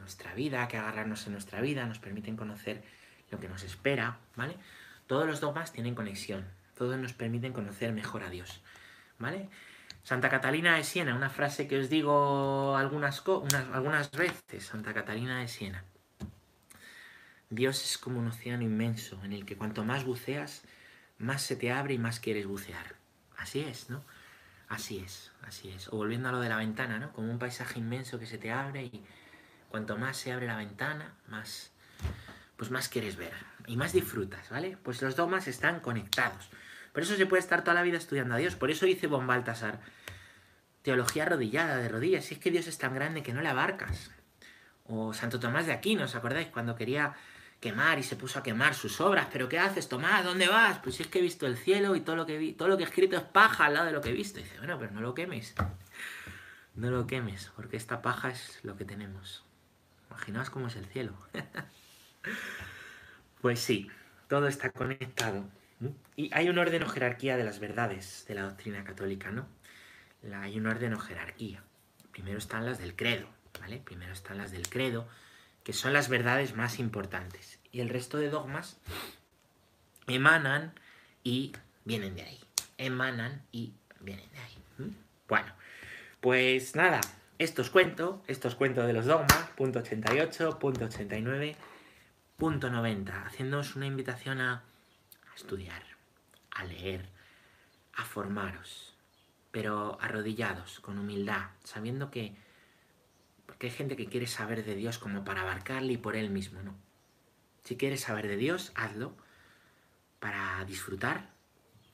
nuestra 0.00 0.34
vida, 0.34 0.66
que 0.68 0.76
agarrarnos 0.76 1.26
en 1.26 1.32
nuestra 1.32 1.60
vida, 1.60 1.86
nos 1.86 1.98
permiten 1.98 2.36
conocer 2.36 2.82
lo 3.30 3.38
que 3.38 3.48
nos 3.48 3.62
espera, 3.62 4.18
¿vale? 4.36 4.56
Todos 5.06 5.26
los 5.26 5.40
dogmas 5.40 5.72
tienen 5.72 5.94
conexión, 5.94 6.44
todos 6.76 6.98
nos 6.98 7.12
permiten 7.12 7.52
conocer 7.52 7.92
mejor 7.92 8.22
a 8.22 8.30
Dios, 8.30 8.60
¿vale? 9.18 9.48
Santa 10.02 10.28
Catalina 10.30 10.76
de 10.76 10.84
Siena, 10.84 11.14
una 11.14 11.30
frase 11.30 11.68
que 11.68 11.78
os 11.78 11.90
digo 11.90 12.76
algunas, 12.76 13.22
algunas 13.72 14.10
veces, 14.10 14.64
Santa 14.64 14.94
Catalina 14.94 15.40
de 15.40 15.48
Siena. 15.48 15.84
Dios 17.50 17.84
es 17.84 17.98
como 17.98 18.20
un 18.20 18.28
océano 18.28 18.62
inmenso 18.62 19.20
en 19.24 19.32
el 19.32 19.44
que 19.44 19.56
cuanto 19.56 19.84
más 19.84 20.04
buceas, 20.04 20.62
más 21.18 21.42
se 21.42 21.56
te 21.56 21.70
abre 21.70 21.94
y 21.94 21.98
más 21.98 22.20
quieres 22.20 22.46
bucear. 22.46 22.94
Así 23.36 23.60
es, 23.60 23.90
¿no? 23.90 24.02
Así 24.68 24.98
es, 24.98 25.32
así 25.42 25.68
es. 25.68 25.88
O 25.88 25.96
volviendo 25.96 26.28
a 26.28 26.32
lo 26.32 26.40
de 26.40 26.48
la 26.48 26.56
ventana, 26.56 26.98
¿no? 26.98 27.12
Como 27.12 27.30
un 27.30 27.38
paisaje 27.38 27.80
inmenso 27.80 28.18
que 28.18 28.26
se 28.26 28.38
te 28.38 28.52
abre 28.52 28.84
y 28.84 29.04
cuanto 29.70 29.96
más 29.96 30.16
se 30.16 30.32
abre 30.32 30.46
la 30.46 30.56
ventana, 30.56 31.14
más 31.28 31.70
pues 32.56 32.70
más 32.70 32.90
quieres 32.90 33.16
ver 33.16 33.32
y 33.66 33.78
más 33.78 33.94
disfrutas, 33.94 34.50
¿vale? 34.50 34.76
Pues 34.82 35.00
los 35.00 35.16
dogmas 35.16 35.48
están 35.48 35.80
conectados. 35.80 36.50
Por 36.92 37.02
eso 37.02 37.16
se 37.16 37.24
puede 37.24 37.40
estar 37.40 37.62
toda 37.62 37.72
la 37.72 37.82
vida 37.82 37.96
estudiando 37.96 38.34
a 38.34 38.38
Dios. 38.38 38.54
Por 38.54 38.70
eso 38.70 38.84
dice 38.84 39.06
Von 39.06 39.26
Baltasar, 39.26 39.80
teología 40.82 41.22
arrodillada, 41.22 41.78
de 41.78 41.88
rodillas. 41.88 42.26
Si 42.26 42.34
es 42.34 42.40
que 42.40 42.50
Dios 42.50 42.66
es 42.66 42.76
tan 42.76 42.94
grande 42.94 43.22
que 43.22 43.32
no 43.32 43.40
le 43.40 43.48
abarcas. 43.48 44.10
O 44.84 45.14
Santo 45.14 45.40
Tomás 45.40 45.64
de 45.64 45.72
Aquino, 45.72 46.04
¿os 46.04 46.14
acordáis? 46.14 46.48
Cuando 46.48 46.76
quería 46.76 47.14
quemar 47.60 47.98
y 47.98 48.02
se 48.02 48.16
puso 48.16 48.40
a 48.40 48.42
quemar 48.42 48.74
sus 48.74 49.00
obras. 49.00 49.28
¿Pero 49.32 49.48
qué 49.48 49.58
haces, 49.58 49.88
Tomás? 49.88 50.24
¿Dónde 50.24 50.48
vas? 50.48 50.80
Pues 50.80 50.96
si 50.96 51.02
es 51.02 51.08
que 51.08 51.20
he 51.20 51.22
visto 51.22 51.46
el 51.46 51.56
cielo 51.56 51.96
y 51.96 52.00
todo 52.00 52.16
lo 52.16 52.26
que 52.26 52.36
vi, 52.36 52.52
todo 52.52 52.68
lo 52.68 52.76
que 52.76 52.82
he 52.82 52.86
escrito 52.86 53.16
es 53.16 53.22
paja 53.22 53.66
al 53.66 53.74
lado 53.74 53.86
de 53.86 53.92
lo 53.92 54.00
que 54.00 54.10
he 54.10 54.14
visto. 54.14 54.38
Dice, 54.38 54.58
bueno, 54.58 54.78
pero 54.78 54.90
no 54.92 55.00
lo 55.00 55.14
quemes. 55.14 55.54
No 56.74 56.90
lo 56.90 57.06
quemes, 57.06 57.50
porque 57.56 57.76
esta 57.76 58.02
paja 58.02 58.30
es 58.30 58.58
lo 58.64 58.76
que 58.76 58.84
tenemos. 58.84 59.44
Imaginaos 60.10 60.50
cómo 60.50 60.66
es 60.66 60.76
el 60.76 60.86
cielo. 60.86 61.12
pues 63.40 63.60
sí, 63.60 63.90
todo 64.28 64.48
está 64.48 64.70
conectado. 64.70 65.44
Y 66.16 66.30
hay 66.34 66.48
un 66.48 66.58
orden 66.58 66.82
o 66.82 66.88
jerarquía 66.88 67.36
de 67.36 67.44
las 67.44 67.58
verdades 67.58 68.24
de 68.28 68.34
la 68.34 68.42
doctrina 68.42 68.84
católica, 68.84 69.30
¿no? 69.30 69.46
hay 70.34 70.58
un 70.58 70.66
orden 70.66 70.92
o 70.92 70.98
jerarquía. 70.98 71.62
Primero 72.12 72.38
están 72.38 72.66
las 72.66 72.78
del 72.78 72.94
credo, 72.94 73.26
¿vale? 73.58 73.78
Primero 73.78 74.12
están 74.12 74.36
las 74.36 74.50
del 74.50 74.68
credo, 74.68 75.08
que 75.64 75.72
son 75.72 75.94
las 75.94 76.08
verdades 76.08 76.54
más 76.54 76.78
importantes. 76.78 77.58
Y 77.72 77.80
el 77.80 77.88
resto 77.88 78.18
de 78.18 78.28
dogmas 78.28 78.78
emanan 80.06 80.74
y 81.24 81.52
vienen 81.84 82.14
de 82.14 82.22
ahí. 82.22 82.40
Emanan 82.76 83.42
y 83.52 83.72
vienen 84.00 84.30
de 84.32 84.38
ahí. 84.38 84.58
Bueno, 85.28 85.52
pues 86.20 86.74
nada, 86.74 87.00
esto 87.40 87.62
os 87.62 87.70
cuento, 87.70 88.22
esto 88.26 88.48
os 88.48 88.54
cuento 88.54 88.84
de 88.84 88.92
los 88.92 89.06
dogmas, 89.06 89.48
punto 89.56 89.78
88, 89.78 90.58
punto 90.58 90.84
89, 90.84 91.56
punto 92.36 92.68
90, 92.68 93.24
haciéndoos 93.24 93.76
una 93.76 93.86
invitación 93.86 94.42
a 94.42 94.62
estudiar, 95.34 95.82
a 96.50 96.64
leer, 96.64 97.08
a 97.94 98.04
formaros, 98.04 98.94
pero 99.50 99.96
arrodillados, 100.02 100.80
con 100.80 100.98
humildad, 100.98 101.48
sabiendo 101.64 102.10
que 102.10 102.36
porque 103.46 103.68
hay 103.68 103.72
gente 103.72 103.96
que 103.96 104.06
quiere 104.06 104.26
saber 104.26 104.62
de 104.62 104.74
Dios 104.74 104.98
como 104.98 105.24
para 105.24 105.40
abarcarle 105.40 105.94
y 105.94 105.96
por 105.96 106.16
él 106.16 106.28
mismo, 106.28 106.60
¿no? 106.62 106.76
Si 107.64 107.78
quieres 107.78 108.02
saber 108.02 108.28
de 108.28 108.36
Dios, 108.36 108.70
hazlo 108.74 109.16
para 110.18 110.62
disfrutar, 110.66 111.30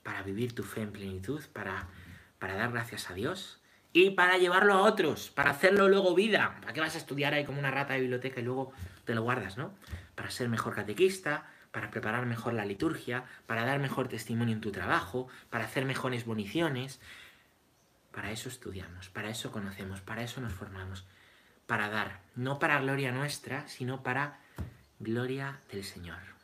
para 0.03 0.23
vivir 0.23 0.53
tu 0.53 0.63
fe 0.63 0.81
en 0.81 0.91
plenitud, 0.91 1.41
para, 1.53 1.87
para 2.37 2.55
dar 2.55 2.73
gracias 2.73 3.09
a 3.09 3.13
Dios 3.13 3.61
y 3.93 4.11
para 4.11 4.37
llevarlo 4.37 4.73
a 4.73 4.81
otros, 4.81 5.29
para 5.29 5.51
hacerlo 5.51 5.87
luego 5.87 6.13
vida. 6.15 6.57
¿Para 6.61 6.73
qué 6.73 6.81
vas 6.81 6.95
a 6.95 6.99
estudiar 6.99 7.33
ahí 7.33 7.45
como 7.45 7.59
una 7.59 7.71
rata 7.71 7.93
de 7.93 8.01
biblioteca 8.01 8.41
y 8.41 8.43
luego 8.43 8.73
te 9.05 9.15
lo 9.15 9.23
guardas, 9.23 9.57
¿no? 9.57 9.73
Para 10.15 10.29
ser 10.29 10.49
mejor 10.49 10.75
catequista, 10.75 11.49
para 11.71 11.89
preparar 11.89 12.25
mejor 12.25 12.53
la 12.53 12.65
liturgia, 12.65 13.23
para 13.45 13.65
dar 13.65 13.79
mejor 13.79 14.07
testimonio 14.07 14.53
en 14.53 14.61
tu 14.61 14.71
trabajo, 14.71 15.27
para 15.49 15.65
hacer 15.65 15.85
mejores 15.85 16.25
boniciones. 16.25 16.99
Para 18.11 18.31
eso 18.31 18.49
estudiamos, 18.49 19.09
para 19.09 19.29
eso 19.29 19.51
conocemos, 19.51 20.01
para 20.01 20.23
eso 20.23 20.41
nos 20.41 20.53
formamos 20.53 21.05
para 21.67 21.89
dar, 21.89 22.21
no 22.35 22.57
para 22.57 22.79
gloria 22.79 23.11
nuestra, 23.11 23.67
sino 23.67 24.01
para 24.01 24.39
gloria 24.99 25.59
del 25.69 25.83
Señor. 25.83 26.36